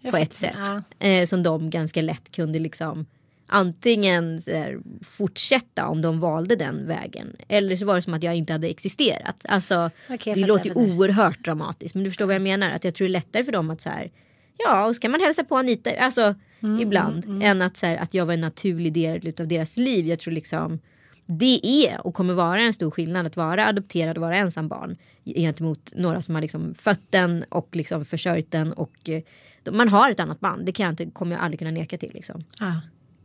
Jag 0.00 0.12
på 0.12 0.16
ett 0.16 0.32
sätt. 0.32 0.54
Ja. 0.56 1.06
Eh, 1.08 1.26
som 1.26 1.42
de 1.42 1.70
ganska 1.70 2.02
lätt 2.02 2.32
kunde 2.32 2.58
liksom 2.58 3.06
antingen 3.48 4.42
så 4.42 4.50
här, 4.50 4.78
fortsätta 5.02 5.88
om 5.88 6.02
de 6.02 6.20
valde 6.20 6.56
den 6.56 6.86
vägen. 6.86 7.36
Eller 7.48 7.76
så 7.76 7.84
var 7.84 7.94
det 7.96 8.02
som 8.02 8.14
att 8.14 8.22
jag 8.22 8.36
inte 8.36 8.52
hade 8.52 8.68
existerat. 8.68 9.44
Alltså, 9.48 9.90
jag 10.08 10.18
det 10.24 10.36
låter 10.36 10.68
fattar. 10.68 10.80
oerhört 10.80 11.44
dramatiskt. 11.44 11.94
Men 11.94 12.04
du 12.04 12.10
förstår 12.10 12.26
vad 12.26 12.34
jag 12.34 12.42
menar. 12.42 12.70
Att 12.70 12.84
jag 12.84 12.94
tror 12.94 13.06
det 13.06 13.10
är 13.10 13.12
lättare 13.12 13.44
för 13.44 13.52
dem 13.52 13.70
att 13.70 13.80
så 13.80 13.88
här. 13.88 14.10
Ja, 14.58 14.86
och 14.86 14.96
ska 14.96 15.08
man 15.08 15.20
hälsa 15.20 15.44
på 15.44 15.56
Anita. 15.56 15.90
Alltså 15.90 16.34
Mm, 16.60 16.80
ibland. 16.80 17.42
Än 17.42 17.62
att, 17.62 17.76
så 17.76 17.86
här, 17.86 17.96
att 17.96 18.14
jag 18.14 18.26
var 18.26 18.34
en 18.34 18.40
naturlig 18.40 18.92
del 18.92 19.32
av 19.40 19.48
deras 19.48 19.76
liv. 19.76 20.06
Jag 20.06 20.18
tror 20.18 20.34
liksom. 20.34 20.78
Det 21.26 21.60
är 21.66 22.06
och 22.06 22.14
kommer 22.14 22.34
vara 22.34 22.60
en 22.60 22.72
stor 22.72 22.90
skillnad 22.90 23.26
att 23.26 23.36
vara 23.36 23.66
adopterad 23.66 24.16
och 24.16 24.22
vara 24.22 24.36
ensam 24.36 24.68
barn. 24.68 24.96
Gentemot 25.24 25.92
några 25.94 26.22
som 26.22 26.34
har 26.34 26.42
liksom 26.42 26.74
fött 26.74 27.02
den 27.10 27.44
och 27.48 27.76
liksom 27.76 28.04
försörjt 28.04 28.50
den. 28.50 28.72
Och 28.72 29.08
eh, 29.08 29.22
man 29.70 29.88
har 29.88 30.10
ett 30.10 30.20
annat 30.20 30.40
band. 30.40 30.66
Det 30.66 30.72
kan 30.72 30.84
jag 30.84 30.92
inte, 30.92 31.06
kommer 31.06 31.36
jag 31.36 31.44
aldrig 31.44 31.58
kunna 31.58 31.70
neka 31.70 31.98
till. 31.98 32.10
Liksom. 32.14 32.44
Ja. 32.60 32.80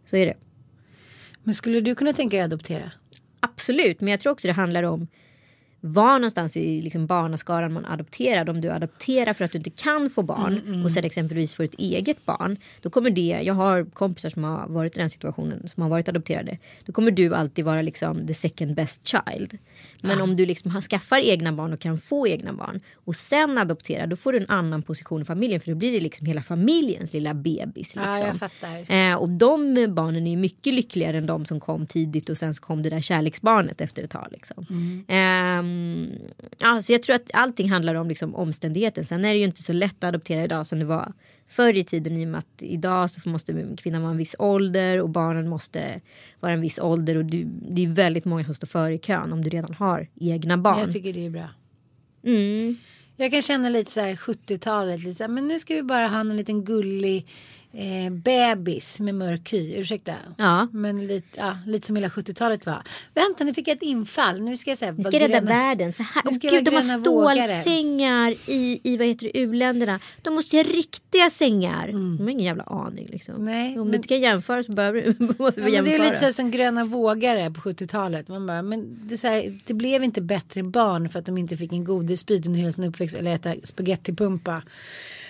Så 0.05 0.17
är 0.17 0.25
det. 0.25 0.37
Men 1.43 1.53
skulle 1.53 1.81
du 1.81 1.95
kunna 1.95 2.13
tänka 2.13 2.37
dig 2.37 2.41
att 2.41 2.53
adoptera? 2.53 2.91
Absolut, 3.39 4.01
men 4.01 4.11
jag 4.11 4.19
tror 4.19 4.31
också 4.33 4.47
det 4.47 4.53
handlar 4.53 4.83
om 4.83 5.07
var 5.85 6.19
någonstans 6.19 6.57
i 6.57 6.81
liksom 6.81 7.05
barnaskaran 7.05 7.73
man 7.73 7.85
adopterar. 7.85 8.49
Om 8.49 8.61
du 8.61 8.69
adopterar 8.69 9.33
för 9.33 9.45
att 9.45 9.51
du 9.51 9.57
inte 9.57 9.69
kan 9.69 10.09
få 10.09 10.23
barn 10.23 10.83
och 10.85 10.91
sen 10.91 11.03
exempelvis 11.05 11.55
får 11.55 11.63
ett 11.63 11.79
eget 11.79 12.25
barn. 12.25 12.57
Då 12.81 12.89
kommer 12.89 13.09
det, 13.09 13.39
jag 13.43 13.53
har 13.53 13.85
kompisar 13.85 14.29
som 14.29 14.43
har 14.43 14.67
varit 14.67 14.97
i 14.97 14.99
den 14.99 15.09
situationen 15.09 15.67
som 15.67 15.83
har 15.83 15.89
varit 15.89 16.09
adopterade. 16.09 16.57
Då 16.85 16.93
kommer 16.93 17.11
du 17.11 17.35
alltid 17.35 17.65
vara 17.65 17.81
liksom 17.81 18.27
the 18.27 18.33
second 18.33 18.75
best 18.75 19.07
child. 19.07 19.57
Men 20.01 20.21
om 20.21 20.35
du 20.35 20.45
liksom 20.45 20.81
skaffar 20.81 21.19
egna 21.19 21.53
barn 21.53 21.73
och 21.73 21.79
kan 21.79 21.97
få 21.97 22.27
egna 22.27 22.53
barn 22.53 22.79
och 22.93 23.15
sen 23.15 23.57
adopterar 23.57 24.07
då 24.07 24.15
får 24.15 24.31
du 24.31 24.37
en 24.37 24.49
annan 24.49 24.81
position 24.81 25.21
i 25.21 25.25
familjen 25.25 25.59
för 25.59 25.71
då 25.71 25.77
blir 25.77 25.91
det 25.91 25.99
liksom 25.99 26.27
hela 26.27 26.43
familjens 26.43 27.13
lilla 27.13 27.33
bebis. 27.33 27.75
Liksom. 27.75 28.03
Ja, 28.03 28.27
jag 28.27 28.35
fattar. 28.35 28.93
Eh, 28.93 29.15
och 29.15 29.29
de 29.29 29.87
barnen 29.93 30.27
är 30.27 30.37
mycket 30.37 30.73
lyckligare 30.73 31.17
än 31.17 31.25
de 31.25 31.45
som 31.45 31.59
kom 31.59 31.87
tidigt 31.87 32.29
och 32.29 32.37
sen 32.37 32.53
så 32.53 32.61
kom 32.61 32.83
det 32.83 32.89
där 32.89 33.01
kärleksbarnet 33.01 33.81
efter 33.81 34.03
ett 34.03 34.11
tag. 34.11 34.27
Liksom. 34.31 34.65
Ehm, 35.73 36.09
alltså 36.61 36.91
jag 36.91 37.03
tror 37.03 37.15
att 37.15 37.29
allting 37.33 37.69
handlar 37.69 37.95
om 37.95 38.09
liksom, 38.09 38.35
omständigheten. 38.35 39.05
Sen 39.05 39.25
är 39.25 39.33
det 39.33 39.39
ju 39.39 39.45
inte 39.45 39.63
så 39.63 39.73
lätt 39.73 40.03
att 40.03 40.07
adoptera 40.07 40.43
idag 40.43 40.67
som 40.67 40.79
det 40.79 40.85
var 40.85 41.13
förr 41.47 41.77
i 41.77 41.83
tiden 41.83 42.17
i 42.17 42.25
och 42.25 42.29
med 42.29 42.39
att 42.39 42.63
idag 42.63 43.09
så 43.09 43.29
måste 43.29 43.75
kvinnan 43.77 44.01
vara 44.01 44.11
en 44.11 44.17
viss 44.17 44.35
ålder 44.39 45.01
och 45.01 45.09
barnen 45.09 45.49
måste 45.49 46.01
vara 46.39 46.53
en 46.53 46.61
viss 46.61 46.79
ålder 46.79 47.17
och 47.17 47.25
du, 47.25 47.43
det 47.69 47.83
är 47.83 47.87
väldigt 47.87 48.25
många 48.25 48.45
som 48.45 48.55
står 48.55 48.67
före 48.67 48.93
i 48.93 48.99
kön 48.99 49.33
om 49.33 49.43
du 49.43 49.49
redan 49.49 49.73
har 49.73 50.07
egna 50.19 50.57
barn. 50.57 50.79
Jag 50.79 50.91
tycker 50.91 51.13
det 51.13 51.25
är 51.25 51.29
bra. 51.29 51.49
Mm. 52.23 52.77
Jag 53.15 53.31
kan 53.31 53.41
känna 53.41 53.69
lite 53.69 53.91
så 53.91 53.99
här 53.99 54.15
70-talet, 54.15 54.99
lite 54.99 55.13
så 55.13 55.23
här, 55.23 55.27
men 55.27 55.47
nu 55.47 55.59
ska 55.59 55.75
vi 55.75 55.83
bara 55.83 56.07
ha 56.07 56.19
en 56.19 56.37
liten 56.37 56.65
gullig 56.65 57.27
eh, 57.73 58.09
bebis 58.13 58.99
med 58.99 59.15
mörk 59.15 59.53
hy. 59.53 59.73
Ursäkta. 59.75 60.13
Ja. 60.37 60.67
Men 60.71 61.07
lite, 61.07 61.27
ja, 61.39 61.57
lite 61.67 61.87
som 61.87 61.95
hela 61.95 62.07
70-talet 62.07 62.65
var. 62.65 62.81
Vänta, 63.13 63.43
nu 63.43 63.53
fick 63.53 63.67
jag 63.67 63.75
ett 63.77 63.81
infall. 63.83 64.41
Nu 64.41 64.57
ska 64.57 64.71
jag 64.71 64.77
säga. 64.77 64.91
Vi 64.91 65.03
ska 65.03 65.19
rädda 65.19 65.41
världen. 65.41 65.93
Så 65.93 66.03
här. 66.03 66.21
Nu 66.25 66.31
ska 66.31 66.47
gud, 66.49 66.63
de 66.65 66.71
har 66.75 66.81
gröna 66.81 67.01
stålsängar 67.01 68.33
i, 68.47 68.79
i 68.83 68.97
vad 68.97 69.07
heter 69.07 69.25
det, 69.33 69.37
u-länderna. 69.39 69.99
De 70.21 70.35
måste 70.35 70.57
ha 70.57 70.63
riktiga 70.63 71.29
sängar. 71.29 71.87
De 71.87 72.19
har 72.19 72.29
ingen 72.29 72.45
jävla 72.45 72.63
aning. 72.63 73.07
Liksom. 73.11 73.33
Mm. 73.35 73.45
Nej, 73.45 73.71
Om 73.73 73.79
men- 73.79 73.91
du 73.91 73.95
inte 73.95 74.07
kan 74.07 74.19
jämföra 74.21 74.63
så 74.63 74.71
behöver 74.71 75.01
du 75.01 75.15
måste 75.39 75.43
Ja, 75.43 75.51
men 75.51 75.55
det 75.55 75.69
är 75.71 75.73
jämföra. 75.73 76.03
lite 76.03 76.17
så 76.19 76.25
här 76.25 76.31
som 76.31 76.51
gröna 76.51 76.85
vågare 76.85 77.51
på 77.51 77.61
70-talet. 77.61 78.27
Man 78.27 78.47
bara, 78.47 78.61
men 78.61 78.99
det, 79.09 79.23
här, 79.23 79.59
det 79.65 79.73
blev 79.73 80.03
inte 80.03 80.21
bättre 80.21 80.63
barn 80.63 81.09
för 81.09 81.19
att 81.19 81.25
de 81.25 81.37
inte 81.37 81.57
fick 81.57 81.71
en 81.73 81.83
godisbit 81.83 82.45
under 82.47 82.59
hela 82.59 82.71
sin 82.71 82.83
uppväxt 82.83 83.15
eller 83.17 83.33
äta 83.35 83.55
spagettipumpa. 83.63 84.61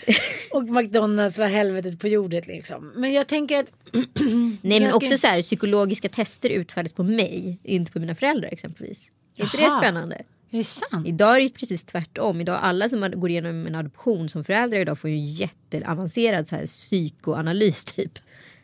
Och 0.52 0.64
McDonalds 0.64 1.38
var 1.38 1.48
helvetet 1.48 2.00
på 2.00 2.08
jordet 2.08 2.48
liksom. 2.48 2.92
Men 2.96 3.14
jag 3.14 3.28
tänker 3.28 3.60
att 3.60 3.72
Nej 4.62 4.80
men 4.80 4.94
också 4.94 5.18
så 5.18 5.28
här 5.28 5.42
psykologiska 5.42 6.10
tester 6.10 6.50
utfärdas 6.50 6.94
på 6.94 7.04
mig. 7.04 7.60
Inte 7.64 7.92
på 7.92 8.00
mina 8.00 8.16
föräldrar 8.16 8.50
exempelvis. 8.52 9.12
Är 9.36 9.44
inte 9.44 9.58
det 9.58 9.72
spännande? 9.80 10.22
är 10.54 10.58
det 10.58 10.64
sant? 10.64 11.08
Idag 11.08 11.36
är 11.36 11.42
det 11.42 11.50
precis 11.50 11.84
tvärtom. 11.84 12.42
Idag 12.42 12.60
alla 12.62 12.90
som 12.90 13.12
går 13.16 13.30
igenom 13.30 13.68
en 13.68 13.76
adoption 13.76 14.30
som 14.30 14.44
föräldrar 14.44 14.80
idag 14.80 15.00
får 15.00 15.10
ju 15.10 15.16
en 15.16 15.26
jätteavancerad 15.26 16.48
så 16.48 16.56
här 16.56 16.66
psykoanalys 16.66 17.86
typ. 17.96 18.20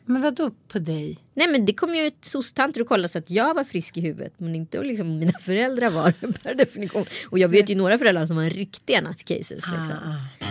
Men 0.05 0.21
vad 0.21 0.35
då 0.35 0.51
på 0.67 0.79
dig? 0.79 1.17
Nej 1.33 1.47
men 1.47 1.65
det 1.65 1.73
kom 1.73 1.95
ju 1.95 2.07
ett 2.07 2.25
soc-tanter 2.25 2.81
och 2.81 2.87
kollade 2.87 3.09
så 3.09 3.17
att 3.17 3.29
jag 3.29 3.53
var 3.53 3.63
frisk 3.63 3.97
i 3.97 4.01
huvudet 4.01 4.33
men 4.37 4.55
inte 4.55 4.83
liksom 4.83 5.19
mina 5.19 5.39
föräldrar 5.41 5.89
var 5.89 6.11
per 6.43 6.53
definition. 6.53 7.05
Och 7.25 7.39
jag 7.39 7.49
vet 7.49 7.69
ju 7.69 7.75
några 7.75 7.97
föräldrar 7.97 8.25
som 8.25 8.37
har 8.37 8.49
riktiga 8.49 9.01
nutcases. 9.01 9.49
Liksom. 9.49 9.95
Ah, 10.03 10.45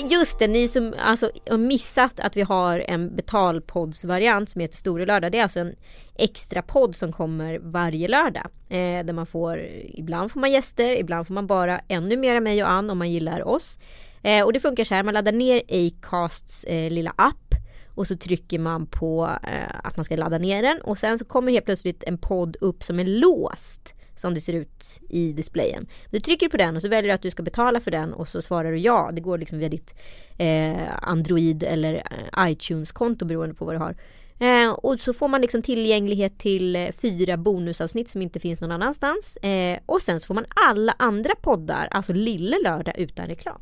Men 0.00 0.08
just 0.08 0.38
det, 0.38 0.48
ni 0.48 0.68
som 0.68 0.94
alltså, 0.98 1.30
har 1.50 1.58
missat 1.58 2.20
att 2.20 2.36
vi 2.36 2.42
har 2.42 2.84
en 2.88 3.16
betalpoddsvariant 3.16 4.50
som 4.50 4.60
heter 4.60 4.76
Store 4.76 5.06
lördag. 5.06 5.32
Det 5.32 5.38
är 5.38 5.42
alltså 5.42 5.60
en 5.60 5.74
extra 6.14 6.62
podd 6.62 6.96
som 6.96 7.12
kommer 7.12 7.58
varje 7.58 8.08
lördag. 8.08 8.46
Eh, 8.68 9.04
där 9.04 9.12
man 9.12 9.26
får, 9.26 9.58
ibland 9.84 10.32
får 10.32 10.40
man 10.40 10.50
gäster, 10.50 10.96
ibland 10.96 11.26
får 11.26 11.34
man 11.34 11.46
bara 11.46 11.80
ännu 11.88 12.16
mer 12.16 12.36
av 12.36 12.42
mig 12.42 12.62
och 12.62 12.70
Ann 12.70 12.90
om 12.90 12.98
man 12.98 13.10
gillar 13.10 13.48
oss. 13.48 13.78
Eh, 14.22 14.44
och 14.44 14.52
det 14.52 14.60
funkar 14.60 14.84
så 14.84 14.94
här, 14.94 15.02
man 15.02 15.14
laddar 15.14 15.32
ner 15.32 15.62
Acasts 15.68 16.64
eh, 16.64 16.90
lilla 16.90 17.14
app 17.16 17.54
och 17.94 18.06
så 18.06 18.16
trycker 18.16 18.58
man 18.58 18.86
på 18.86 19.30
eh, 19.42 19.80
att 19.84 19.96
man 19.96 20.04
ska 20.04 20.16
ladda 20.16 20.38
ner 20.38 20.62
den 20.62 20.80
och 20.80 20.98
sen 20.98 21.18
så 21.18 21.24
kommer 21.24 21.52
helt 21.52 21.64
plötsligt 21.64 22.04
en 22.06 22.18
podd 22.18 22.56
upp 22.60 22.82
som 22.82 23.00
är 23.00 23.04
låst 23.04 23.94
som 24.20 24.34
det 24.34 24.40
ser 24.40 24.52
ut 24.52 25.00
i 25.08 25.32
displayen. 25.32 25.86
Du 26.10 26.20
trycker 26.20 26.48
på 26.48 26.56
den 26.56 26.76
och 26.76 26.82
så 26.82 26.88
väljer 26.88 27.08
du 27.08 27.14
att 27.14 27.22
du 27.22 27.30
ska 27.30 27.42
betala 27.42 27.80
för 27.80 27.90
den 27.90 28.12
och 28.12 28.28
så 28.28 28.42
svarar 28.42 28.72
du 28.72 28.78
ja. 28.78 29.10
Det 29.12 29.20
går 29.20 29.38
liksom 29.38 29.58
via 29.58 29.68
ditt 29.68 29.94
eh, 30.38 31.08
Android 31.08 31.62
eller 31.62 31.94
eh, 31.94 32.50
iTunes-konto 32.50 33.24
beroende 33.24 33.54
på 33.54 33.64
vad 33.64 33.74
du 33.74 33.78
har. 33.78 33.96
Eh, 34.40 34.70
och 34.70 35.00
så 35.00 35.12
får 35.12 35.28
man 35.28 35.40
liksom 35.40 35.62
tillgänglighet 35.62 36.38
till 36.38 36.76
eh, 36.76 36.88
fyra 36.98 37.36
bonusavsnitt 37.36 38.10
som 38.10 38.22
inte 38.22 38.40
finns 38.40 38.60
någon 38.60 38.72
annanstans. 38.72 39.36
Eh, 39.36 39.78
och 39.86 40.02
sen 40.02 40.20
så 40.20 40.26
får 40.26 40.34
man 40.34 40.46
alla 40.66 40.94
andra 40.98 41.34
poddar, 41.34 41.88
alltså 41.90 42.12
Lille 42.12 42.56
Lördag 42.64 42.98
utan 42.98 43.26
reklam. 43.26 43.60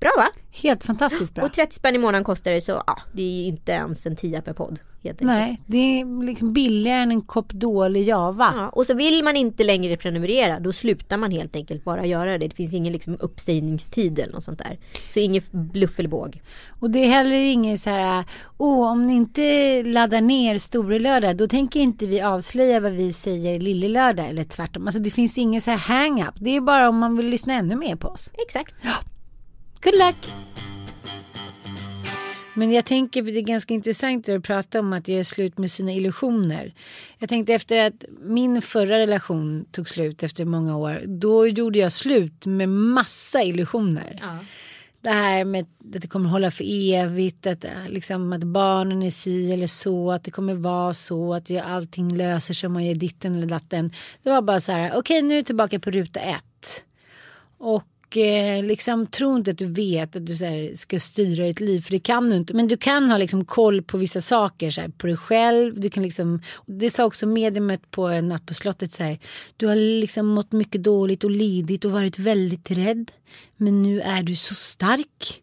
Bra 0.00 0.10
va? 0.16 0.28
Helt 0.50 0.84
fantastiskt 0.84 1.34
bra. 1.34 1.44
Och 1.44 1.52
30 1.52 1.74
spänn 1.74 1.94
i 1.94 1.98
månaden 1.98 2.24
kostar 2.24 2.50
det 2.50 2.60
så 2.60 2.82
ja, 2.86 2.98
det 3.12 3.22
är 3.22 3.46
inte 3.48 3.72
ens 3.72 4.06
en 4.06 4.16
tia 4.16 4.42
per 4.42 4.52
podd. 4.52 4.78
Helt 5.02 5.22
enkelt. 5.22 5.38
Nej, 5.38 5.60
det 5.66 6.00
är 6.00 6.24
liksom 6.24 6.52
billigare 6.52 7.00
än 7.00 7.10
en 7.10 7.22
kopp 7.22 7.52
dålig 7.52 8.08
java. 8.08 8.52
Ja, 8.56 8.68
och 8.68 8.86
så 8.86 8.94
vill 8.94 9.24
man 9.24 9.36
inte 9.36 9.64
längre 9.64 9.96
prenumerera 9.96 10.60
då 10.60 10.72
slutar 10.72 11.16
man 11.16 11.30
helt 11.30 11.56
enkelt 11.56 11.84
bara 11.84 12.06
göra 12.06 12.38
det. 12.38 12.48
Det 12.48 12.54
finns 12.54 12.74
ingen 12.74 12.92
liksom 12.92 13.16
uppsägningstid 13.20 14.18
eller 14.18 14.32
något 14.32 14.44
sånt 14.44 14.58
där. 14.58 14.78
Så 15.08 15.20
inget 15.20 15.52
bluff 15.52 15.98
eller 15.98 16.08
båg. 16.08 16.42
Och 16.80 16.90
det 16.90 16.98
är 16.98 17.08
heller 17.08 17.36
inget 17.36 17.80
så 17.80 17.90
här, 17.90 18.24
åh 18.58 18.90
om 18.90 19.06
ni 19.06 19.12
inte 19.12 19.82
laddar 19.82 20.20
ner 20.20 20.58
Storelördag 20.58 21.36
då 21.36 21.48
tänker 21.48 21.80
inte 21.80 22.06
vi 22.06 22.20
avslöja 22.20 22.80
vad 22.80 22.92
vi 22.92 23.12
säger 23.12 23.60
Lillelördag 23.60 24.28
eller 24.28 24.44
tvärtom. 24.44 24.86
Alltså 24.86 25.00
det 25.00 25.10
finns 25.10 25.38
ingen 25.38 25.60
så 25.60 25.70
här 25.70 25.78
hang-up. 25.78 26.34
Det 26.40 26.56
är 26.56 26.60
bara 26.60 26.88
om 26.88 26.98
man 26.98 27.16
vill 27.16 27.28
lyssna 27.28 27.54
ännu 27.54 27.76
mer 27.76 27.96
på 27.96 28.08
oss. 28.08 28.30
Exakt. 28.46 28.74
Good 29.82 29.94
luck! 29.98 30.16
Men 32.54 32.72
jag 32.72 32.84
tänker, 32.84 33.22
det 33.22 33.38
är 33.38 33.42
ganska 33.42 33.74
intressant 33.74 34.26
det 34.26 34.32
du 34.32 34.40
pratar 34.40 34.78
om 34.78 34.92
att 34.92 35.08
göra 35.08 35.24
slut 35.24 35.58
med 35.58 35.70
sina 35.70 35.92
illusioner. 35.92 36.74
Jag 37.18 37.28
tänkte 37.28 37.54
efter 37.54 37.84
att 37.86 38.04
min 38.22 38.62
förra 38.62 38.98
relation 38.98 39.64
tog 39.72 39.88
slut 39.88 40.22
efter 40.22 40.44
många 40.44 40.76
år, 40.76 41.02
då 41.06 41.46
gjorde 41.46 41.78
jag 41.78 41.92
slut 41.92 42.46
med 42.46 42.68
massa 42.68 43.42
illusioner. 43.42 44.18
Ja. 44.22 44.38
Det 45.00 45.10
här 45.10 45.44
med 45.44 45.60
att 45.62 45.68
det 46.02 46.08
kommer 46.08 46.28
hålla 46.30 46.50
för 46.50 46.64
evigt, 46.94 47.46
att, 47.46 47.64
liksom, 47.88 48.32
att 48.32 48.44
barnen 48.44 49.02
är 49.02 49.10
si 49.10 49.52
eller 49.52 49.66
så, 49.66 50.12
att 50.12 50.24
det 50.24 50.30
kommer 50.30 50.54
vara 50.54 50.94
så, 50.94 51.34
att 51.34 51.50
jag- 51.50 51.66
allting 51.66 52.16
löser 52.16 52.54
sig 52.54 52.66
om 52.66 52.72
man 52.72 52.84
gör 52.86 52.94
ditten 52.94 53.34
eller 53.36 53.46
datten. 53.46 53.92
Det 54.22 54.30
var 54.30 54.42
bara 54.42 54.60
så 54.60 54.72
här, 54.72 54.96
okej 54.96 55.22
nu 55.22 55.34
är 55.34 55.38
jag 55.38 55.46
tillbaka 55.46 55.78
på 55.80 55.90
ruta 55.90 56.20
ett. 56.20 56.84
Och 57.58 57.84
Och 58.08 58.16
eh, 58.16 58.64
liksom 58.64 59.06
tro 59.06 59.36
inte 59.36 59.50
att 59.50 59.58
du 59.58 59.66
vet 59.66 60.16
att 60.16 60.26
du 60.26 60.36
så 60.36 60.44
här, 60.44 60.76
ska 60.76 60.98
styra 60.98 61.44
ditt 61.44 61.60
liv 61.60 61.80
för 61.80 61.90
det 61.90 61.98
kan 62.00 62.30
du 62.30 62.36
inte. 62.36 62.54
Men 62.54 62.68
du 62.68 62.76
kan 62.76 63.10
ha 63.10 63.18
liksom 63.18 63.44
koll 63.44 63.82
på 63.82 63.98
vissa 63.98 64.20
saker 64.20 64.70
så 64.70 64.80
här, 64.80 64.88
på 64.88 65.06
dig 65.06 65.16
själv. 65.16 65.80
Du 65.80 65.90
kan 65.90 66.02
liksom, 66.02 66.42
det 66.66 66.90
sa 66.90 67.04
också 67.04 67.26
mediumet 67.26 67.90
på 67.90 68.06
en 68.06 68.28
natt 68.28 68.46
på 68.46 68.54
slottet 68.54 68.92
så 68.92 69.02
här. 69.02 69.18
Du 69.56 69.66
har 69.66 69.76
liksom 69.76 70.26
mått 70.26 70.52
mycket 70.52 70.82
dåligt 70.82 71.24
och 71.24 71.30
lidit 71.30 71.84
och 71.84 71.90
varit 71.90 72.18
väldigt 72.18 72.70
rädd. 72.70 73.10
Men 73.56 73.82
nu 73.82 74.00
är 74.00 74.22
du 74.22 74.36
så 74.36 74.54
stark. 74.54 75.42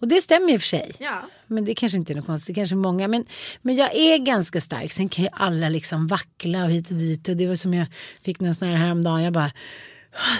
Och 0.00 0.08
det 0.08 0.20
stämmer 0.20 0.52
i 0.52 0.56
och 0.56 0.60
för 0.60 0.68
sig. 0.68 0.92
Ja. 0.98 1.28
Men 1.46 1.64
det 1.64 1.74
kanske 1.74 1.98
inte 1.98 2.12
är 2.12 2.14
något 2.14 2.26
konstigt, 2.26 2.54
kanske 2.56 2.74
många. 2.74 3.08
Men, 3.08 3.24
men 3.62 3.76
jag 3.76 3.96
är 3.96 4.18
ganska 4.18 4.60
stark. 4.60 4.92
Sen 4.92 5.08
kan 5.08 5.24
ju 5.24 5.30
alla 5.32 5.68
liksom 5.68 6.06
vackla 6.06 6.64
och 6.64 6.70
hit 6.70 6.90
och 6.90 6.96
dit. 6.96 7.28
Och 7.28 7.36
det 7.36 7.46
var 7.46 7.54
som 7.56 7.74
jag 7.74 7.86
fick 8.22 8.40
någon 8.40 8.54
sån 8.54 8.68
här 8.68 8.76
häromdagen. 8.76 9.22
Jag 9.22 9.32
bara, 9.32 9.44
"Åh, 9.44 9.50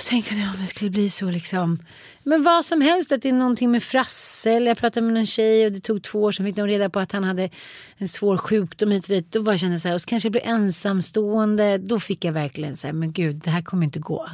tänk 0.09 0.33
om 0.33 0.52
det 0.61 0.66
skulle 0.66 0.90
bli 0.90 1.11
så 1.11 1.30
liksom. 1.30 1.78
Men 2.22 2.42
vad 2.42 2.64
som 2.64 2.80
helst, 2.80 3.12
att 3.12 3.22
det 3.22 3.28
är 3.28 3.33
någonting 3.33 3.70
med 3.70 3.83
Frasse. 3.83 4.50
Eller 4.50 4.66
jag 4.66 4.78
pratade 4.78 5.06
med 5.06 5.14
någon 5.14 5.26
tjej 5.26 5.66
och 5.66 5.72
det 5.72 5.80
tog 5.80 6.02
två 6.02 6.22
år 6.22 6.33
sedan 6.33 6.46
fick 6.46 6.56
de 6.56 6.66
reda 6.66 6.90
på 6.90 7.00
att 7.00 7.12
han 7.12 7.24
hade 7.24 7.50
en 7.96 8.09
svår 8.09 8.37
sjukdom 8.37 8.90
hit 8.90 9.04
och 9.04 9.09
dit. 9.09 9.33
Då 9.33 9.42
bara 9.42 9.59
kände 9.59 9.74
jag 9.74 9.80
så 9.80 9.88
här, 9.88 9.94
och 9.94 10.00
så 10.00 10.06
kanske 10.06 10.26
jag 10.26 10.33
blir 10.33 10.46
ensamstående. 10.46 11.78
Då 11.78 12.00
fick 12.00 12.24
jag 12.24 12.33
verkligen 12.33 12.76
så 12.76 12.87
här, 12.87 12.94
men 12.94 13.12
gud, 13.12 13.37
det 13.37 13.50
här 13.50 13.62
kommer 13.62 13.85
inte 13.85 13.98
gå. 13.98 14.30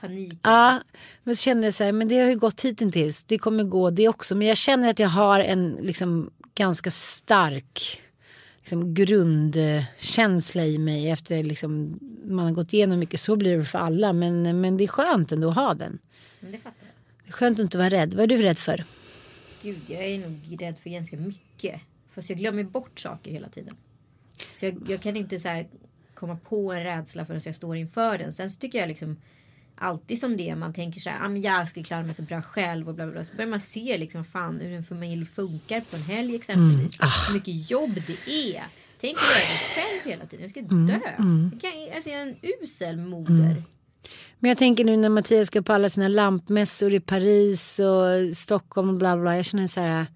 Panik. 0.00 0.40
Ja, 0.42 0.82
men 1.24 1.36
så 1.36 1.42
kände 1.42 1.66
jag 1.66 1.74
så 1.74 1.84
här, 1.84 1.92
men 1.92 2.08
det 2.08 2.18
har 2.18 2.28
ju 2.28 2.36
gått 2.36 2.60
hittills. 2.60 3.24
Det 3.24 3.38
kommer 3.38 3.64
gå 3.64 3.90
det 3.90 4.08
också. 4.08 4.34
Men 4.34 4.46
jag 4.46 4.56
känner 4.56 4.90
att 4.90 4.98
jag 4.98 5.08
har 5.08 5.40
en 5.40 5.78
liksom 5.80 6.30
ganska 6.54 6.90
stark 6.90 8.00
liksom, 8.58 8.94
grundkänsla 8.94 10.64
i 10.64 10.78
mig 10.78 11.10
efter 11.10 11.42
liksom, 11.42 11.98
man 12.28 12.44
har 12.44 12.52
gått 12.52 12.72
igenom 12.72 12.98
mycket. 12.98 13.20
Så 13.20 13.36
blir 13.36 13.56
det 13.56 13.64
för 13.64 13.78
alla. 13.78 14.12
Men, 14.12 14.60
men 14.60 14.76
det 14.76 14.84
är 14.84 14.88
skönt 14.88 15.32
ändå 15.32 15.48
att 15.48 15.54
ha 15.54 15.74
den. 15.74 15.98
Men 16.40 16.52
det 16.52 16.58
fattar 16.58 16.76
jag. 16.80 16.88
Det 17.24 17.30
är 17.30 17.32
skönt 17.32 17.58
att 17.58 17.62
inte 17.62 17.78
vara 17.78 17.90
rädd. 17.90 18.14
Vad 18.14 18.22
är 18.22 18.26
du 18.26 18.42
rädd 18.42 18.58
för? 18.58 18.84
Gud, 19.62 19.80
jag 19.86 20.04
är 20.04 20.18
nog 20.18 20.56
rädd 20.60 20.78
för 20.82 20.90
ganska 20.90 21.16
mycket. 21.16 21.80
Fast 22.14 22.30
jag 22.30 22.38
glömmer 22.38 22.62
bort 22.62 23.00
saker 23.00 23.30
hela 23.30 23.48
tiden. 23.48 23.76
Så 24.56 24.66
jag, 24.66 24.78
jag 24.88 25.00
kan 25.00 25.16
inte 25.16 25.38
så 25.38 25.64
komma 26.14 26.38
på 26.48 26.72
en 26.72 26.82
rädsla 26.82 27.26
förrän 27.26 27.40
jag 27.44 27.54
står 27.54 27.76
inför 27.76 28.18
den. 28.18 28.32
Sen 28.32 28.50
så 28.50 28.58
tycker 28.58 28.78
jag 28.78 28.88
liksom 28.88 29.16
alltid 29.74 30.20
som 30.20 30.36
det 30.36 30.56
man 30.56 30.72
tänker 30.72 31.00
så 31.00 31.10
här, 31.10 31.26
ah, 31.26 31.28
men 31.28 31.42
jag 31.42 31.68
ska 31.68 31.82
klara 31.82 32.02
mig 32.02 32.14
så 32.14 32.22
bra 32.22 32.42
själv 32.42 32.88
och 32.88 32.94
bla 32.94 33.04
bla 33.06 33.12
bla. 33.12 33.24
Så 33.24 33.34
börjar 33.34 33.50
man 33.50 33.60
se 33.60 33.98
liksom 33.98 34.24
fan 34.24 34.60
hur 34.60 34.72
en 34.72 34.84
familj 34.84 35.26
funkar 35.26 35.80
på 35.80 35.96
en 35.96 36.02
helg 36.02 36.36
exempelvis. 36.36 36.98
Hur 37.28 37.34
mycket 37.34 37.70
jobb 37.70 37.94
det 38.06 38.30
är. 38.30 38.64
Tänk 39.00 39.16
göra 39.16 39.48
det 39.48 39.80
själv 39.80 40.12
hela 40.12 40.26
tiden. 40.26 40.42
Jag 40.42 40.50
ska 40.50 40.60
dö. 40.60 41.00
Jag, 41.52 41.60
kan, 41.60 41.94
alltså, 41.94 42.10
jag 42.10 42.20
är 42.20 42.26
en 42.26 42.36
usel 42.62 42.96
moder. 42.96 43.62
Men 44.38 44.48
jag 44.48 44.58
tänker 44.58 44.84
nu 44.84 44.96
när 44.96 45.08
Mattias 45.08 45.46
ska 45.46 45.62
på 45.62 45.72
alla 45.72 45.88
sina 45.88 46.08
lampmässor 46.08 46.94
i 46.94 47.00
Paris 47.00 47.78
och 47.78 48.36
Stockholm 48.36 48.88
och 48.88 48.94
bla 48.94 49.16
bla. 49.16 49.36
Jag 49.36 49.44
känner 49.44 49.66
så 49.66 49.80
här. 49.80 50.06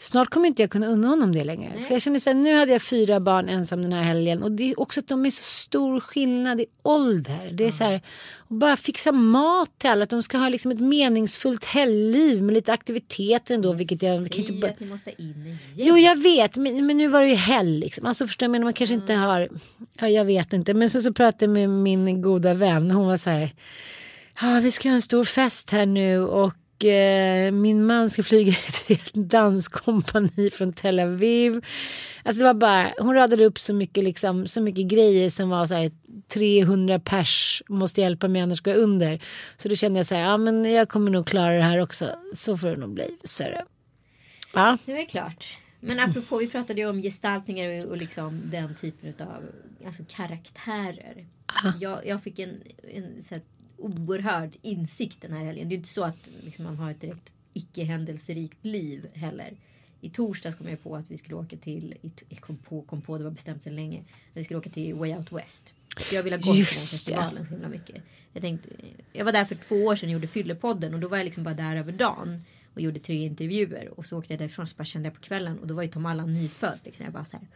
Snart 0.00 0.30
kommer 0.30 0.48
inte 0.48 0.62
jag 0.62 0.70
kunna 0.70 0.86
unna 0.86 1.08
honom 1.08 1.32
det 1.32 1.44
längre. 1.44 1.82
För 1.82 1.92
jag 1.92 2.02
känner 2.02 2.18
så 2.18 2.30
här, 2.30 2.34
nu 2.34 2.54
hade 2.54 2.72
jag 2.72 2.82
fyra 2.82 3.20
barn 3.20 3.48
ensam 3.48 3.82
den 3.82 3.92
här 3.92 4.02
helgen. 4.02 4.42
Och 4.42 4.52
det 4.52 4.70
är 4.70 4.80
också 4.80 5.00
att 5.00 5.08
de 5.08 5.26
är 5.26 5.30
så 5.30 5.42
stor 5.42 6.00
skillnad 6.00 6.60
i 6.60 6.66
ålder. 6.82 7.50
Det 7.52 7.66
är 7.66 7.70
så 7.70 7.84
här, 7.84 8.00
bara 8.48 8.76
fixa 8.76 9.12
mat 9.12 9.78
till 9.78 9.90
alla. 9.90 10.02
Att 10.02 10.10
de 10.10 10.22
ska 10.22 10.38
ha 10.38 10.48
liksom 10.48 10.70
ett 10.70 10.80
meningsfullt 10.80 11.64
helgliv 11.64 12.42
med 12.42 12.54
lite 12.54 12.72
aktiviteter 12.72 13.54
ändå. 13.54 13.72
Vilket 13.72 14.02
jag 14.02 14.30
kan 14.30 14.40
inte 14.40 14.52
bara... 14.52 14.70
att 14.70 14.80
ni 14.80 14.86
måste 14.86 15.22
in 15.22 15.46
igen. 15.46 15.58
Jo 15.76 15.98
jag 15.98 16.22
vet 16.22 16.56
men, 16.56 16.86
men 16.86 16.96
nu 16.96 17.08
var 17.08 17.22
det 17.22 17.28
ju 17.28 17.34
helg 17.34 17.80
liksom. 17.80 18.06
Alltså 18.06 18.26
förstår 18.26 18.44
jag 18.46 18.50
men 18.50 18.64
man 18.64 18.72
kanske 18.72 18.94
inte 18.94 19.14
har. 19.14 19.48
Ja 20.00 20.08
jag 20.08 20.24
vet 20.24 20.52
inte. 20.52 20.74
Men 20.74 20.90
sen 20.90 21.02
så 21.02 21.12
pratade 21.12 21.44
jag 21.44 21.50
med 21.50 21.98
min 21.98 22.22
goda 22.22 22.54
vän. 22.54 22.90
Hon 22.90 23.06
var 23.06 23.16
så 23.16 23.30
här. 23.30 23.50
Ja 24.40 24.60
vi 24.62 24.70
ska 24.70 24.88
ha 24.88 24.94
en 24.94 25.02
stor 25.02 25.24
fest 25.24 25.70
här 25.70 25.86
nu 25.86 26.18
och 26.18 26.54
eh, 26.84 27.52
min 27.52 27.86
man 27.86 28.10
ska 28.10 28.22
flyga 28.22 28.52
till 28.86 28.96
ett 28.96 29.14
danskompani 29.14 30.50
från 30.50 30.72
Tel 30.72 31.00
Aviv. 31.00 31.64
Alltså 32.22 32.38
det 32.38 32.44
var 32.44 32.54
bara, 32.54 32.92
hon 32.98 33.14
radade 33.14 33.44
upp 33.44 33.58
så 33.58 33.74
mycket 33.74 34.04
liksom, 34.04 34.46
så 34.46 34.60
mycket 34.60 34.86
grejer 34.86 35.30
som 35.30 35.48
var 35.48 35.66
så 35.66 35.74
här 35.74 35.90
300 36.28 36.98
pers 36.98 37.62
måste 37.68 38.00
hjälpa 38.00 38.28
mig 38.28 38.42
annars 38.42 38.60
går 38.60 38.74
jag 38.74 38.82
under. 38.82 39.22
Så 39.56 39.68
då 39.68 39.74
kände 39.74 39.98
jag 39.98 40.06
så 40.06 40.14
här, 40.14 40.22
ja 40.22 40.36
men 40.36 40.72
jag 40.72 40.88
kommer 40.88 41.10
nog 41.10 41.26
klara 41.26 41.56
det 41.56 41.62
här 41.62 41.78
också. 41.78 42.10
Så 42.34 42.58
får 42.58 42.68
det 42.68 42.76
nog 42.76 42.94
bli. 42.94 43.16
Så 43.24 43.42
det. 43.42 43.64
Ja. 44.54 44.78
Det 44.84 44.92
är 44.92 45.06
klart. 45.06 45.58
Men 45.80 46.00
apropå, 46.00 46.38
vi 46.38 46.48
pratade 46.48 46.80
ju 46.80 46.88
om 46.88 47.02
gestaltningar 47.02 47.78
och, 47.78 47.90
och 47.90 47.96
liksom 47.96 48.40
den 48.44 48.74
typen 48.74 49.26
av 49.26 49.44
alltså, 49.86 50.02
karaktärer. 50.08 51.26
Jag, 51.80 52.06
jag 52.06 52.22
fick 52.22 52.38
en, 52.38 52.62
en 52.94 53.22
så 53.22 53.34
här, 53.34 53.42
oerhörd 53.78 54.56
insikt 54.62 55.22
den 55.22 55.32
här 55.32 55.44
helgen. 55.44 55.68
Det 55.68 55.74
är 55.74 55.76
inte 55.76 55.88
så 55.88 56.04
att 56.04 56.28
liksom, 56.44 56.64
man 56.64 56.76
har 56.76 56.90
ett 56.90 57.00
direkt 57.00 57.32
icke 57.52 57.84
händelserikt 57.84 58.64
liv 58.64 59.06
heller. 59.14 59.56
I 60.00 60.10
torsdags 60.10 60.56
kom 60.56 60.68
jag 60.68 60.82
på 60.82 60.96
att 60.96 61.04
vi 61.08 61.16
skulle 61.16 61.36
åka 61.36 61.56
till, 61.56 61.94
jag 62.28 62.40
kom 62.40 62.56
på, 62.56 62.82
kom 62.82 63.02
på, 63.02 63.18
det 63.18 63.24
var 63.24 63.30
bestämt 63.30 63.62
sedan 63.62 63.76
länge. 63.76 64.04
Vi 64.32 64.44
skulle 64.44 64.58
åka 64.58 64.70
till 64.70 64.94
Way 64.94 65.16
Out 65.16 65.32
West. 65.32 65.72
Jag 66.12 66.22
ville 66.22 66.36
ha 66.36 66.40
gått 66.40 66.50
på 66.52 66.56
Just 66.56 66.72
det. 66.72 66.80
festivalen 66.80 67.46
så 67.46 67.50
himla 67.50 67.68
mycket. 67.68 68.02
Jag, 68.32 68.42
tänkte, 68.42 68.68
jag 69.12 69.24
var 69.24 69.32
där 69.32 69.44
för 69.44 69.54
två 69.54 69.74
år 69.74 69.96
sedan 69.96 70.08
och 70.08 70.12
gjorde 70.12 70.26
Fyllepodden 70.26 70.94
och 70.94 71.00
då 71.00 71.08
var 71.08 71.16
jag 71.16 71.24
liksom 71.24 71.44
bara 71.44 71.54
där 71.54 71.76
över 71.76 71.92
dagen. 71.92 72.44
Och 72.74 72.80
gjorde 72.80 72.98
tre 72.98 73.24
intervjuer 73.24 73.98
och 73.98 74.06
så 74.06 74.18
åkte 74.18 74.32
jag 74.32 74.40
därifrån 74.40 74.66
så 74.66 74.76
bara 74.76 74.84
kände 74.84 75.06
jag 75.06 75.14
på 75.14 75.20
kvällen 75.20 75.58
och 75.58 75.66
då 75.66 75.74
var 75.74 75.82
ju 75.82 75.88
Tom 75.88 76.06
Allan 76.06 76.34
nyfödd. 76.34 76.78
Liksom. 76.84 77.04
Jag 77.04 77.12
bara 77.12 77.24
så 77.24 77.36
här, 77.36 77.46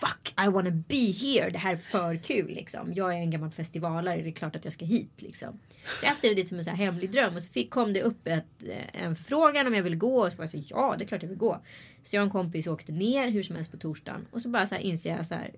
Fuck 0.00 0.34
I 0.46 0.48
wanna 0.48 0.70
be 0.70 1.12
here. 1.12 1.50
Det 1.50 1.58
här 1.58 1.72
är 1.72 1.76
för 1.76 2.16
kul 2.16 2.46
liksom. 2.46 2.92
Jag 2.94 3.14
är 3.14 3.16
en 3.16 3.30
gammal 3.30 3.50
festivalare. 3.50 4.22
Det 4.22 4.28
är 4.28 4.32
klart 4.32 4.56
att 4.56 4.64
jag 4.64 4.74
ska 4.74 4.84
hit 4.84 5.22
liksom. 5.22 5.58
Så 5.84 6.04
jag 6.04 6.10
haft 6.10 6.22
det 6.22 6.34
lite 6.34 6.48
som 6.48 6.58
en 6.58 6.64
så 6.64 6.70
hemlig 6.70 7.12
dröm. 7.12 7.36
Och 7.36 7.42
så 7.42 7.48
fick, 7.48 7.70
kom 7.70 7.92
det 7.92 8.02
upp 8.02 8.26
ett, 8.26 8.44
eh, 8.68 9.04
en 9.04 9.16
förfrågan 9.16 9.66
om 9.66 9.74
jag 9.74 9.82
ville 9.82 9.96
gå. 9.96 10.26
Och 10.26 10.32
så 10.32 10.36
var 10.36 10.44
jag 10.44 10.50
så 10.50 10.62
ja 10.66 10.94
det 10.98 11.04
är 11.04 11.08
klart 11.08 11.22
jag 11.22 11.28
vill 11.28 11.38
gå. 11.38 11.60
Så 12.02 12.16
jag 12.16 12.22
och 12.22 12.26
en 12.26 12.30
kompis 12.30 12.66
åkte 12.66 12.92
ner 12.92 13.28
hur 13.28 13.42
som 13.42 13.56
helst 13.56 13.70
på 13.70 13.76
torsdagen. 13.76 14.26
Och 14.30 14.42
så 14.42 14.48
bara 14.48 14.66
så 14.66 14.74
här 14.74 14.82
inser 14.82 15.16
jag 15.16 15.26
så 15.26 15.34
här. 15.34 15.50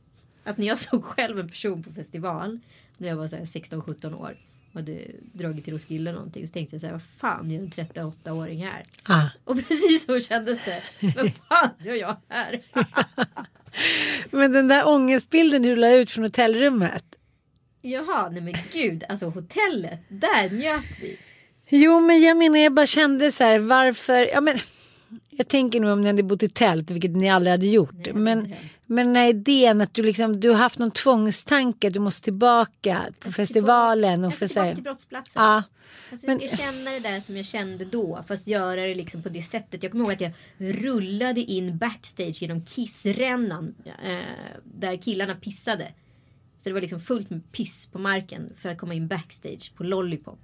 Att 0.45 0.59
när 0.59 0.67
jag 0.67 0.79
såg 0.91 1.05
själv 1.05 1.39
en 1.39 1.49
person 1.49 1.83
på 1.83 1.93
festival. 1.93 2.61
När 2.97 3.09
jag 3.09 3.17
var 3.17 3.29
så 3.29 3.37
här 3.37 3.45
16-17 3.45 4.15
år. 4.15 4.37
Och 4.73 4.75
hade 4.75 4.99
dragit 5.33 5.65
till 5.65 5.73
Roskilde 5.73 6.11
eller 6.11 6.19
någonting. 6.19 6.47
Så 6.47 6.53
tänkte 6.53 6.75
jag 6.75 6.81
så 6.81 6.87
här. 6.87 6.95
Vad 6.95 7.03
fan 7.19 7.51
gör 7.51 7.61
en 7.61 7.71
38-åring 7.71 8.67
här? 8.67 8.83
Ah. 9.03 9.27
Och 9.45 9.57
precis 9.57 10.05
så 10.05 10.21
kändes 10.21 10.65
det. 10.65 10.83
Vad 11.17 11.33
fan 11.35 11.71
gör 11.79 11.95
jag 11.95 12.17
här? 12.29 12.61
Men 14.31 14.53
den 14.53 14.69
där 14.69 14.89
ångestbilden 14.89 15.63
du 15.63 15.77
la 15.77 15.91
ut 15.91 16.11
från 16.11 16.25
hotellrummet. 16.25 17.05
Jaha, 17.83 18.29
nej 18.29 18.43
men 18.43 18.55
gud. 18.73 19.05
Alltså 19.09 19.27
hotellet, 19.27 20.01
där 20.09 20.51
njöt 20.51 20.99
vi. 21.01 21.19
Jo 21.69 22.01
men 22.01 22.23
jag 22.23 22.37
menar 22.37 22.59
jag 22.59 22.73
bara 22.73 22.87
kände 22.87 23.33
så 23.33 23.45
här 23.45 23.59
varför. 23.59 24.27
Ja, 24.33 24.41
men, 24.41 24.59
jag 25.31 25.49
tänker 25.49 25.81
nu 25.81 25.93
om 25.93 26.01
ni 26.01 26.07
hade 26.07 26.23
bott 26.23 26.43
i 26.43 26.49
tält 26.49 26.91
vilket 26.91 27.11
ni 27.11 27.31
aldrig 27.31 27.51
hade 27.51 27.67
gjort. 27.67 27.95
Nej, 28.05 28.15
men. 28.15 28.55
Men 28.87 29.07
den 29.07 29.17
här 29.17 29.29
idén 29.29 29.81
att 29.81 29.95
du 29.95 30.03
liksom 30.03 30.41
du 30.41 30.49
har 30.51 30.57
haft 30.57 30.79
någon 30.79 30.91
tvångstanke 30.91 31.91
du 31.91 32.01
måste 32.01 32.25
tillbaka 32.25 33.03
på 33.21 33.33
festivalen. 33.33 34.25
Och 34.25 34.33
Jag 34.33 34.39
för 34.39 34.47
ska 34.47 34.55
tillbaka 34.55 34.69
här, 34.69 34.75
till 34.75 34.83
brottsplatsen. 34.85 35.43
ja, 35.43 35.63
Alltså, 36.11 36.27
jag 36.27 36.39
Men- 36.41 36.49
ska 36.49 36.57
känna 36.57 36.91
det 36.91 36.99
där 37.01 37.21
som 37.21 37.37
jag 37.37 37.47
kände 37.47 37.85
då. 37.85 38.25
Fast 38.29 38.47
göra 38.47 38.81
det 38.81 38.95
liksom 38.95 39.23
på 39.23 39.29
det 39.29 39.43
sättet. 39.43 39.83
Jag 39.83 39.93
kommer 39.93 40.05
ihåg 40.05 40.13
att 40.13 40.21
jag 40.21 40.33
rullade 40.85 41.41
in 41.41 41.79
backstage 41.79 42.43
genom 42.43 42.65
kissrännan. 42.65 43.75
Eh, 44.05 44.19
där 44.65 44.97
killarna 44.97 45.35
pissade. 45.35 45.89
Så 46.59 46.69
det 46.69 46.73
var 46.73 46.81
liksom 46.81 47.01
fullt 47.01 47.31
med 47.31 47.53
piss 47.53 47.89
på 47.93 47.99
marken 47.99 48.53
för 48.63 48.69
att 48.69 48.79
komma 48.79 48.95
in 48.95 49.09
backstage 49.09 49.73
på 49.77 49.85
Lollipop. 49.85 50.39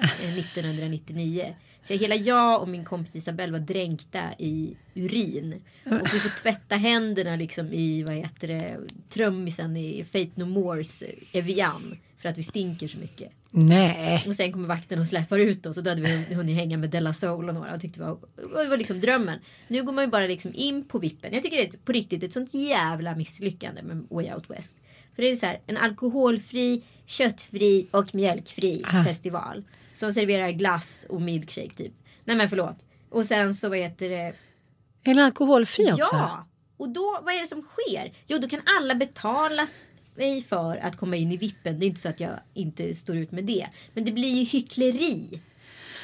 Eh, 0.00 0.38
1999. 0.38 1.54
Så 1.88 1.94
hela 1.94 2.14
jag 2.14 2.62
och 2.62 2.68
min 2.68 2.84
kompis 2.84 3.16
Isabelle 3.16 3.52
var 3.52 3.58
dränkta 3.58 4.20
i 4.38 4.76
urin. 4.94 5.62
Och 5.84 6.14
vi 6.14 6.20
får 6.20 6.42
tvätta 6.42 6.76
händerna 6.76 7.36
liksom 7.36 7.72
i 7.72 8.02
vad 8.02 8.16
heter 8.16 8.48
det, 8.48 8.78
trummisen 9.08 9.76
i 9.76 10.04
Fate 10.04 10.30
No 10.34 10.44
Mores 10.44 11.02
eh, 11.02 11.08
Evian. 11.32 11.98
För 12.18 12.28
att 12.28 12.38
vi 12.38 12.42
stinker 12.42 12.88
så 12.88 12.98
mycket. 12.98 13.32
nej. 13.50 14.24
Och 14.26 14.36
sen 14.36 14.52
kommer 14.52 14.68
vakten 14.68 14.98
och 14.98 15.06
släpper 15.06 15.38
ut 15.38 15.66
oss 15.66 15.76
och 15.76 15.84
då 15.84 15.90
hade 15.90 16.02
vi 16.02 16.34
hunnit 16.34 16.56
hänga 16.56 16.76
med 16.76 16.90
Della 16.90 17.14
Soul 17.14 17.48
och 17.48 17.54
några 17.54 17.74
och 17.74 17.80
tyckte 17.80 18.00
det 18.00 18.06
var, 18.06 18.18
det 18.62 18.68
var 18.68 18.76
liksom 18.76 19.00
drömmen. 19.00 19.38
Nu 19.68 19.82
går 19.82 19.92
man 19.92 20.04
ju 20.04 20.10
bara 20.10 20.26
liksom 20.26 20.52
in 20.54 20.84
på 20.84 20.98
vippen. 20.98 21.34
Jag 21.34 21.42
tycker 21.42 21.56
det 21.56 21.74
är 21.74 21.78
på 21.78 21.92
riktigt 21.92 22.22
ett 22.22 22.32
sånt 22.32 22.54
jävla 22.54 23.14
misslyckande 23.14 23.82
med 23.82 24.06
Way 24.10 24.32
Out 24.32 24.50
West. 24.50 24.78
För 25.14 25.22
det 25.22 25.30
är 25.30 25.36
så 25.36 25.46
här 25.46 25.60
en 25.66 25.76
alkoholfri, 25.76 26.82
köttfri 27.08 27.86
och 27.90 28.14
mjölkfri 28.14 28.84
festival. 29.06 29.64
Som 29.94 30.12
serverar 30.14 30.50
glass 30.50 31.06
och 31.08 31.20
milkshake 31.20 31.74
typ. 31.76 31.92
Nej 32.24 32.36
men 32.36 32.48
förlåt. 32.48 32.76
Och 33.10 33.26
sen 33.26 33.54
så 33.54 33.68
vad 33.68 33.78
heter 33.78 34.08
det. 34.08 34.34
Är 35.04 35.14
den 35.14 35.18
alkoholfri 35.18 35.92
också? 35.92 36.08
Ja! 36.12 36.48
Och 36.76 36.88
då, 36.88 37.20
vad 37.22 37.34
är 37.34 37.40
det 37.40 37.46
som 37.46 37.62
sker? 37.62 38.12
Jo, 38.26 38.38
då 38.38 38.48
kan 38.48 38.60
alla 38.78 38.94
betalas 38.94 39.84
mig 40.14 40.42
för 40.42 40.76
att 40.76 40.96
komma 40.96 41.16
in 41.16 41.32
i 41.32 41.36
vippen. 41.36 41.78
Det 41.78 41.86
är 41.86 41.88
inte 41.88 42.00
så 42.00 42.08
att 42.08 42.20
jag 42.20 42.40
inte 42.54 42.94
står 42.94 43.16
ut 43.16 43.32
med 43.32 43.44
det. 43.44 43.68
Men 43.94 44.04
det 44.04 44.12
blir 44.12 44.34
ju 44.34 44.44
hyckleri. 44.44 45.40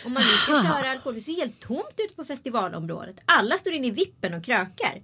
Om 0.04 0.12
man 0.12 0.22
nu 0.22 0.28
ska 0.28 0.62
köra 0.62 0.90
alkohol. 0.90 1.14
Det 1.14 1.20
ser 1.20 1.32
helt 1.32 1.60
tomt 1.60 1.94
ut 1.96 2.16
på 2.16 2.24
festivalområdet. 2.24 3.16
Alla 3.24 3.58
står 3.58 3.72
inne 3.72 3.86
i 3.86 3.90
vippen 3.90 4.34
och 4.34 4.44
krökar. 4.44 5.02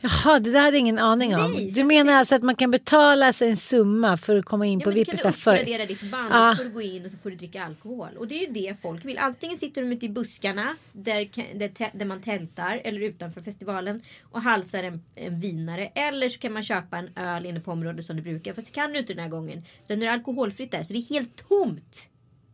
Jaha, 0.00 0.38
det 0.40 0.50
där 0.50 0.60
hade 0.60 0.76
jag 0.76 0.80
ingen 0.80 0.98
aning 0.98 1.36
om. 1.36 1.52
Nej, 1.52 1.70
du 1.70 1.84
menar 1.84 2.12
alltså 2.12 2.34
att 2.34 2.42
man 2.42 2.54
kan 2.56 2.70
betala 2.70 3.32
sig 3.32 3.48
en 3.50 3.56
summa 3.56 4.16
för 4.16 4.36
att 4.36 4.44
komma 4.44 4.66
in 4.66 4.78
Ja, 4.80 4.84
på 4.84 4.90
men 4.90 4.98
du 4.98 5.04
kan 5.04 5.32
för... 5.32 5.52
uppgradera 5.52 5.86
ditt 5.86 6.10
band 6.10 6.28
Ja. 6.30 6.50
och 6.50 6.56
så 6.56 6.62
får 6.62 6.68
du 6.68 6.74
gå 6.74 6.82
in 6.82 7.04
och 7.04 7.10
så 7.10 7.16
får 7.18 7.30
du 7.30 7.36
dricka 7.36 7.64
alkohol. 7.64 8.08
Och 8.18 8.28
det 8.28 8.34
är 8.34 8.46
ju 8.46 8.52
det 8.52 8.76
folk 8.82 9.04
vill. 9.04 9.18
Antingen 9.18 9.58
sitter 9.58 9.82
de 9.82 9.92
ute 9.92 10.06
i 10.06 10.08
buskarna 10.08 10.76
där, 10.92 11.28
där, 11.58 11.90
där 11.98 12.04
man 12.06 12.22
tältar 12.22 12.80
eller 12.84 13.00
utanför 13.00 13.40
festivalen 13.40 14.02
och 14.22 14.42
halsar 14.42 14.82
en, 14.82 15.02
en 15.14 15.40
vinare. 15.40 15.86
Eller 15.86 16.28
så 16.28 16.38
kan 16.38 16.52
man 16.52 16.62
köpa 16.62 16.96
en 16.98 17.10
öl 17.16 17.46
inne 17.46 17.60
på 17.60 17.72
området 17.72 18.06
som 18.06 18.16
du 18.16 18.22
brukar. 18.22 18.52
Fast 18.52 18.66
det 18.66 18.72
kan 18.72 18.92
du 18.92 18.98
inte 18.98 19.12
den 19.14 19.22
här 19.22 19.30
gången. 19.30 19.64
Utan 19.84 19.98
nu 19.98 20.04
är 20.04 20.08
det 20.10 20.14
alkoholfritt 20.14 20.70
där 20.70 20.82
så 20.82 20.92
det 20.92 20.98
är 20.98 21.08
helt 21.10 21.48
tomt. 21.48 22.08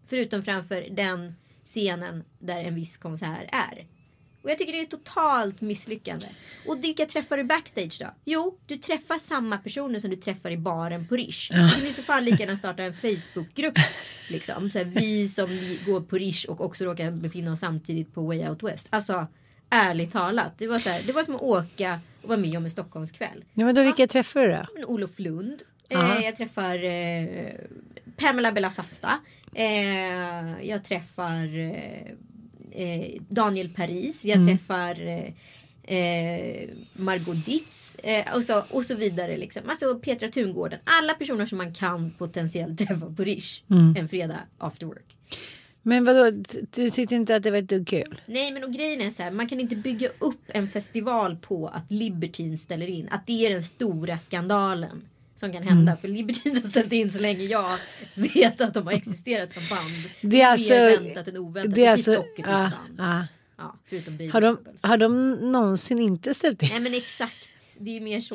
Förutom 0.08 0.42
framför 0.42 0.86
den 0.90 1.34
scenen 1.66 2.24
där 2.38 2.64
en 2.64 2.74
viss 2.74 2.96
konsert 2.98 3.48
är. 3.52 3.86
Och 4.42 4.50
jag 4.50 4.58
tycker 4.58 4.72
det 4.72 4.80
är 4.80 4.84
totalt 4.84 5.60
misslyckande. 5.60 6.26
Och 6.66 6.84
vilka 6.84 7.06
träffar 7.06 7.36
du 7.36 7.44
backstage 7.44 7.98
då? 8.00 8.06
Jo, 8.24 8.58
du 8.66 8.76
träffar 8.76 9.18
samma 9.18 9.58
personer 9.58 10.00
som 10.00 10.10
du 10.10 10.16
träffar 10.16 10.50
i 10.50 10.56
baren 10.56 11.08
på 11.08 11.16
Rish. 11.16 11.48
Du 11.50 11.58
kan 11.58 11.94
för 11.94 12.02
fan 12.02 12.24
lika 12.24 12.36
gärna 12.36 12.56
starta 12.56 12.82
en 12.82 12.94
Facebookgrupp. 12.94 13.74
Liksom. 14.30 14.70
Så 14.70 14.78
här, 14.78 14.84
vi 14.84 15.28
som 15.28 15.76
går 15.86 16.00
på 16.00 16.16
Rish 16.16 16.46
och 16.48 16.60
också 16.60 16.84
råkar 16.84 17.10
befinna 17.10 17.52
oss 17.52 17.60
samtidigt 17.60 18.14
på 18.14 18.22
Way 18.22 18.48
Out 18.48 18.62
West. 18.62 18.86
Alltså, 18.90 19.26
ärligt 19.70 20.12
talat. 20.12 20.58
Det 20.58 20.66
var, 20.66 20.78
så 20.78 20.88
här, 20.88 21.02
det 21.06 21.12
var 21.12 21.24
som 21.24 21.34
att 21.34 21.42
åka 21.42 22.00
och 22.22 22.28
vara 22.28 22.38
med 22.38 22.56
om 22.56 22.64
en 22.64 22.70
Stockholmskväll. 22.70 23.44
Ja, 23.54 23.64
men 23.64 23.74
då, 23.74 23.82
vilka 23.82 24.06
träffar 24.06 24.40
du 24.40 24.52
då? 24.52 24.66
Men 24.74 24.84
Olof 24.84 25.18
Lund. 25.18 25.62
Ja. 25.88 26.18
Eh, 26.18 26.24
jag 26.24 26.36
träffar 26.36 26.84
eh, 26.84 27.54
Pamela 28.16 28.52
Bella 28.52 28.70
Fasta. 28.70 29.18
Eh, 29.54 30.68
jag 30.68 30.84
träffar 30.84 31.46
eh, 32.74 33.20
Daniel 33.28 33.68
Paris. 33.68 34.24
Jag 34.24 34.46
träffar 34.46 35.06
eh, 35.06 35.96
eh, 35.96 36.68
Margot 36.92 37.46
Ditz. 37.46 37.96
Eh, 38.02 38.34
och, 38.34 38.42
så, 38.42 38.62
och 38.70 38.84
så 38.84 38.94
vidare. 38.94 39.36
Liksom. 39.36 39.62
Alltså 39.66 39.98
Petra 39.98 40.28
Tungården. 40.28 40.78
Alla 40.84 41.14
personer 41.14 41.46
som 41.46 41.58
man 41.58 41.74
kan 41.74 42.10
potentiellt 42.10 42.78
träffa 42.88 43.14
på 43.16 43.24
Rish 43.24 43.62
en 43.96 44.08
fredag 44.08 44.40
after 44.58 44.86
work. 44.86 45.16
Men 45.82 46.04
vadå, 46.04 46.30
du 46.74 46.90
tyckte 46.90 47.14
inte 47.14 47.36
att 47.36 47.42
det 47.42 47.50
var 47.50 47.58
ett 47.58 47.68
dugg 47.68 47.88
kul? 47.88 48.20
Nej 48.26 48.52
men 48.52 48.64
och 48.64 48.72
grejen 48.72 49.00
är 49.00 49.10
så 49.10 49.22
här, 49.22 49.30
man 49.30 49.46
kan 49.46 49.60
inte 49.60 49.76
bygga 49.76 50.08
upp 50.18 50.42
en 50.46 50.68
festival 50.68 51.36
på 51.36 51.68
att 51.68 51.90
Libertine 51.90 52.56
ställer 52.56 52.86
in. 52.86 53.08
Att 53.10 53.26
det 53.26 53.46
är 53.46 53.50
den 53.50 53.62
stora 53.62 54.18
skandalen 54.18 55.02
som 55.42 55.52
kan 55.52 55.62
hända. 55.62 55.96
För 55.96 56.08
Libertines 56.08 56.62
har 56.62 56.70
ställt 56.70 56.92
in 56.92 57.10
så 57.10 57.20
länge 57.20 57.44
jag 57.44 57.78
vet 58.14 58.60
att 58.60 58.74
de 58.74 58.86
har 58.86 58.92
existerat 58.92 59.52
som 59.52 59.62
band. 59.70 60.10
Det 60.20 60.40
är 60.40 60.46
alltså... 60.46 60.74
Mer 60.74 61.00
väntat 61.00 61.28
än 61.28 61.36
oväntat. 61.36 61.74
Det 61.74 61.84
är 61.84 61.90
alltså... 61.90 62.14
dock 62.14 62.38
ett 62.38 62.46
Ja, 63.58 63.76
förutom 63.88 64.16
Baby 64.16 64.30
Har, 64.30 64.40
de, 64.40 64.58
har 64.80 64.96
de 64.96 65.32
någonsin 65.52 65.98
inte 65.98 66.34
ställt 66.34 66.62
in? 66.62 66.68
Nej 66.72 66.80
men 66.80 66.94
exakt. 66.94 67.48
Det 67.78 67.96
är 67.96 68.00
mer 68.00 68.20
så. 68.20 68.34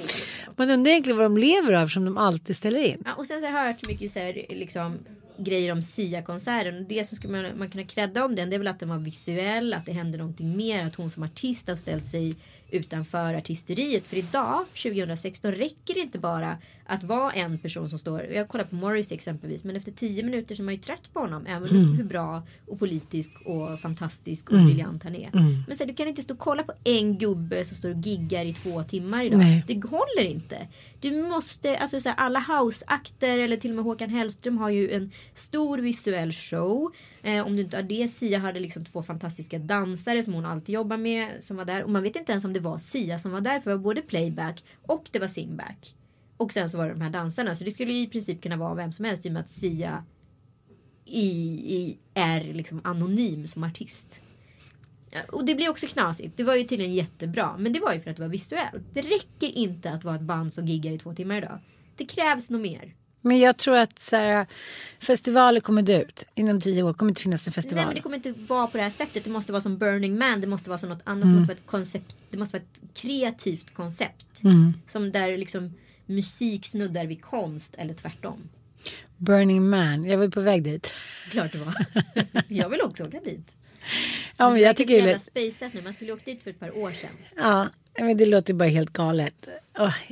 Man 0.56 0.70
undrar 0.70 0.92
egentligen 0.92 1.18
vad 1.18 1.26
de 1.26 1.38
lever 1.38 1.74
av 1.74 1.88
som 1.88 2.06
de 2.06 2.18
alltid 2.18 2.56
ställer 2.56 2.80
in. 2.80 3.02
Ja, 3.06 3.14
och 3.14 3.26
sen 3.26 3.42
så 3.42 3.48
har 3.48 3.58
jag 3.58 3.68
hört 3.68 3.82
så 3.86 3.92
mycket 3.92 4.12
så 4.12 4.20
här, 4.20 4.46
liksom, 4.50 5.00
grejer 5.38 5.72
om 5.72 5.82
Sia-konserten. 5.82 6.86
Det 6.90 7.08
som 7.08 7.18
skulle 7.18 7.42
man, 7.42 7.58
man 7.58 7.70
kunna 7.70 7.84
credda 7.84 8.26
om 8.26 8.36
den 8.36 8.50
det 8.50 8.56
är 8.56 8.58
väl 8.58 8.68
att 8.68 8.80
den 8.80 8.90
var 8.90 8.98
visuell, 8.98 9.74
att 9.74 9.86
det 9.86 9.92
hände 9.92 10.18
någonting 10.18 10.58
mer, 10.58 10.86
att 10.86 10.96
hon 10.96 11.10
som 11.10 11.24
artist 11.24 11.68
har 11.68 11.76
ställt 11.76 12.08
sig 12.08 12.36
utanför 12.72 13.34
artisteriet. 13.34 14.08
För 14.08 14.18
idag, 14.18 14.66
2016, 14.84 15.52
räcker 15.52 15.94
det 15.94 16.00
inte 16.00 16.20
bara 16.20 16.58
att 16.86 17.04
vara 17.04 17.32
en 17.32 17.58
person 17.58 17.90
som 17.90 18.00
står. 18.00 18.22
Jag 18.22 18.48
kollar 18.48 18.66
på 18.66 18.76
Morris 18.76 19.12
exempelvis, 19.12 19.64
men 19.64 19.76
efter 19.76 19.92
tio 19.92 20.24
minuter 20.24 20.56
så 20.56 20.62
är 20.62 20.66
man 20.66 20.74
ju 20.74 20.80
trött 20.80 21.14
på 21.14 21.20
honom. 21.20 21.46
Även 21.46 21.70
hur 21.70 22.04
bra 22.04 22.44
och 22.68 22.80
politisk 22.80 23.32
och 23.46 23.80
fantastisk 23.80 24.50
och 24.50 24.60
briljant 24.60 25.04
han 25.04 25.16
är. 25.16 25.30
Men 25.68 25.78
så 25.78 25.86
du 25.86 25.94
kan 25.94 26.08
inte 26.08 26.22
stå 26.22 26.34
och 26.34 26.40
kolla 26.40 26.64
på 26.64 26.74
en 26.84 27.18
gubbe 27.18 27.66
som 27.66 27.78
står 27.78 27.90
och 27.90 27.98
giggar 27.98 28.46
i 28.46 28.54
två 28.54 28.84
timmar 28.84 29.24
idag. 29.24 29.40
Nej. 29.40 29.64
Det 29.68 29.84
håller 29.84 30.24
inte. 30.24 30.68
Du 31.00 31.24
måste, 31.24 31.78
alltså 31.78 32.00
så 32.00 32.10
här, 32.10 32.16
alla 32.16 32.40
houseakter 32.40 33.40
eller 33.40 33.58
till 33.58 33.72
och 33.72 33.76
med 33.76 33.86
Håkan 33.86 34.10
Hellström 34.10 34.58
har 34.58 34.70
ju 34.70 34.92
en 34.92 35.12
stor 35.34 35.78
visuell 35.78 36.34
show. 36.34 36.92
Eh, 37.22 37.46
om 37.48 37.56
du 37.56 37.62
inte 37.62 37.78
har 37.78 37.84
det, 37.84 38.08
Sia 38.08 38.40
hade 38.40 38.60
liksom 38.60 38.86
två 38.86 39.04
fantastiska 39.04 39.60
dansare 39.60 40.24
som 40.24 40.34
hon 40.34 40.46
alltid 40.46 40.76
jobbar 40.76 40.98
med 40.98 41.44
som 41.44 41.58
var 41.58 41.66
där. 41.66 41.84
Och 41.84 41.90
man 41.90 42.04
vet 42.04 42.16
inte 42.16 42.32
ens 42.32 42.46
om 42.46 42.54
det 42.54 42.60
var 42.60 42.80
Sia 42.80 43.20
som 43.20 43.32
var 43.32 43.42
där 43.42 43.60
för 43.60 43.72
det 43.72 43.78
var 43.78 43.84
både 43.84 44.02
playback 44.02 44.64
och 44.82 45.10
det 45.12 45.20
var 45.20 45.28
singback. 45.28 45.96
Och 46.38 46.54
sen 46.54 46.70
så 46.70 46.78
var 46.78 46.86
det 46.86 46.94
de 46.94 47.02
här 47.02 47.10
dansarna. 47.10 47.56
Så 47.56 47.64
det 47.64 47.72
skulle 47.72 47.94
ju 47.94 48.02
i 48.02 48.08
princip 48.08 48.42
kunna 48.44 48.58
vara 48.58 48.76
vem 48.76 48.94
som 48.94 49.06
helst 49.06 49.26
i 49.26 49.30
och 49.30 49.34
med 49.34 49.40
att 49.40 49.50
Sia 49.50 50.04
i, 51.06 51.30
i, 51.76 51.98
är 52.14 52.54
liksom 52.54 52.82
anonym 52.84 53.48
som 53.48 53.64
artist. 53.64 54.22
Och 55.32 55.46
det 55.46 55.56
blir 55.56 55.70
också 55.70 55.88
knasigt. 55.88 56.38
Det 56.38 56.44
var 56.44 56.56
ju 56.56 56.64
tydligen 56.64 56.94
jättebra. 56.94 57.56
Men 57.58 57.74
det 57.74 57.80
var 57.80 57.94
ju 57.94 58.00
för 58.00 58.10
att 58.10 58.18
det 58.18 58.24
var 58.24 58.30
visuellt. 58.30 58.84
Det 58.94 59.02
räcker 59.02 59.48
inte 59.48 59.92
att 59.92 60.04
vara 60.04 60.16
ett 60.16 60.22
band 60.22 60.54
som 60.54 60.68
giggar 60.68 60.92
i 60.92 61.00
två 61.00 61.14
timmar 61.14 61.38
idag. 61.38 61.60
Det 61.96 62.06
krävs 62.06 62.50
nog 62.50 62.62
mer. 62.62 62.94
Men 63.22 63.40
jag 63.40 63.58
tror 63.58 63.78
att 63.78 64.00
så 64.00 64.16
här, 64.16 64.46
festivaler 65.00 65.60
kommer 65.60 65.82
dö 65.82 66.02
ut. 66.02 66.26
Inom 66.36 66.62
tio 66.62 66.84
år 66.84 66.94
kommer 66.94 67.12
inte 67.12 67.22
finnas 67.22 67.48
en 67.48 67.54
festival. 67.54 67.76
Nej 67.76 67.86
men 67.86 67.96
det 67.96 68.02
kommer 68.02 68.16
inte 68.16 68.34
vara 68.48 68.68
på 68.68 68.78
det 68.78 68.84
här 68.84 68.90
sättet. 68.90 69.24
Det 69.24 69.30
måste 69.30 69.52
vara 69.52 69.62
som 69.62 69.78
Burning 69.78 70.18
Man. 70.18 70.42
Det 70.42 70.48
måste 70.48 70.70
vara 70.70 70.78
som 70.78 70.90
något 70.90 71.02
annat. 71.04 71.24
Mm. 71.24 71.36
Det 71.36 71.40
måste 71.40 71.54
vara 71.54 71.58
ett 71.58 71.68
koncept. 71.68 72.16
Det 72.30 72.38
måste 72.38 72.58
vara 72.58 72.64
ett 72.64 72.98
kreativt 73.02 73.74
koncept. 73.74 74.44
Mm. 74.44 74.74
Som 74.88 75.12
där 75.12 75.38
liksom 75.38 75.74
musik 76.06 76.66
snuddar 76.66 77.06
vid 77.06 77.22
konst 77.22 77.76
eller 77.78 77.94
tvärtom. 77.94 78.50
Burning 79.18 79.70
Man, 79.70 80.06
jag 80.06 80.18
var 80.18 80.28
på 80.28 80.42
väg 80.42 80.64
dit. 80.64 80.94
Klart 81.32 81.52
det 81.52 81.58
var. 81.58 81.76
jag 82.48 82.70
vill 82.70 82.82
också 82.82 83.08
åka 83.08 83.20
dit. 83.20 83.57
Ja, 84.38 84.50
men 84.50 84.62
jag 84.62 84.76
tycker 84.78 85.02
det 85.02 85.12
är 85.12 85.20
spacet 85.50 85.74
nu. 85.74 85.82
Man 85.82 85.94
skulle 85.94 86.12
åkt 86.14 86.26
dit 86.26 86.44
för 86.44 86.50
ett 86.50 86.60
par 86.60 86.78
år 86.78 86.92
sedan. 86.92 87.10
ja, 87.38 87.70
men 88.00 88.18
det 88.18 88.26
låter 88.26 88.54
bara 88.54 88.70
helt 88.70 88.94
galet. 88.94 89.48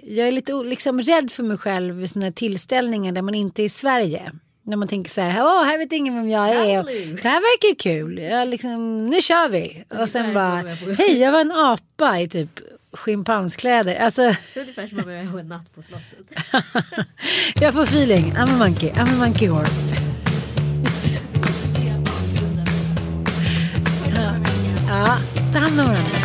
Jag 0.03 0.27
är 0.27 0.31
lite 0.31 0.53
liksom 0.53 1.01
rädd 1.01 1.31
för 1.31 1.43
mig 1.43 1.57
själv 1.57 1.95
vid 1.95 2.09
sådana 2.09 2.25
här 2.25 2.31
tillställningar 2.31 3.11
där 3.11 3.21
man 3.21 3.35
inte 3.35 3.61
är 3.61 3.65
i 3.65 3.69
Sverige. 3.69 4.31
När 4.63 4.77
man 4.77 4.87
tänker 4.87 5.11
så 5.11 5.21
här, 5.21 5.43
Åh, 5.43 5.63
här 5.63 5.77
vet 5.77 5.91
ingen 5.91 6.15
vem 6.15 6.29
jag 6.29 6.49
är. 6.49 6.77
Hallå. 6.77 6.89
Det 7.21 7.27
här 7.29 7.41
verkar 7.41 7.67
ju 7.67 7.75
kul. 7.75 8.17
Jag 8.17 8.47
liksom, 8.47 9.05
nu 9.09 9.21
kör 9.21 9.49
vi. 9.49 9.83
Och 9.89 10.09
sen 10.09 10.33
bara, 10.33 10.63
jag 10.87 10.95
hej 10.95 11.17
jag 11.17 11.31
var 11.31 11.41
en 11.41 11.51
apa 11.51 12.19
i 12.19 12.29
typ 12.29 12.59
schimpanskläder. 12.91 13.95
Alltså, 13.95 14.21
Det 14.21 14.59
är 14.59 14.61
ungefär 14.61 14.87
som 14.87 14.99
att 14.99 15.05
vara 15.05 15.15
en 15.15 15.47
natt 15.47 15.75
på 15.75 15.81
slottet. 15.81 16.37
jag 17.61 17.73
får 17.73 17.83
feeling. 17.83 18.33
I'm 18.33 18.53
a 18.55 18.57
monkey. 18.57 18.89
I'm 18.89 19.13
a 19.13 19.17
monkey 19.17 19.47
whore. 19.47 19.84
Ja, 24.95 25.17
ta 25.51 26.24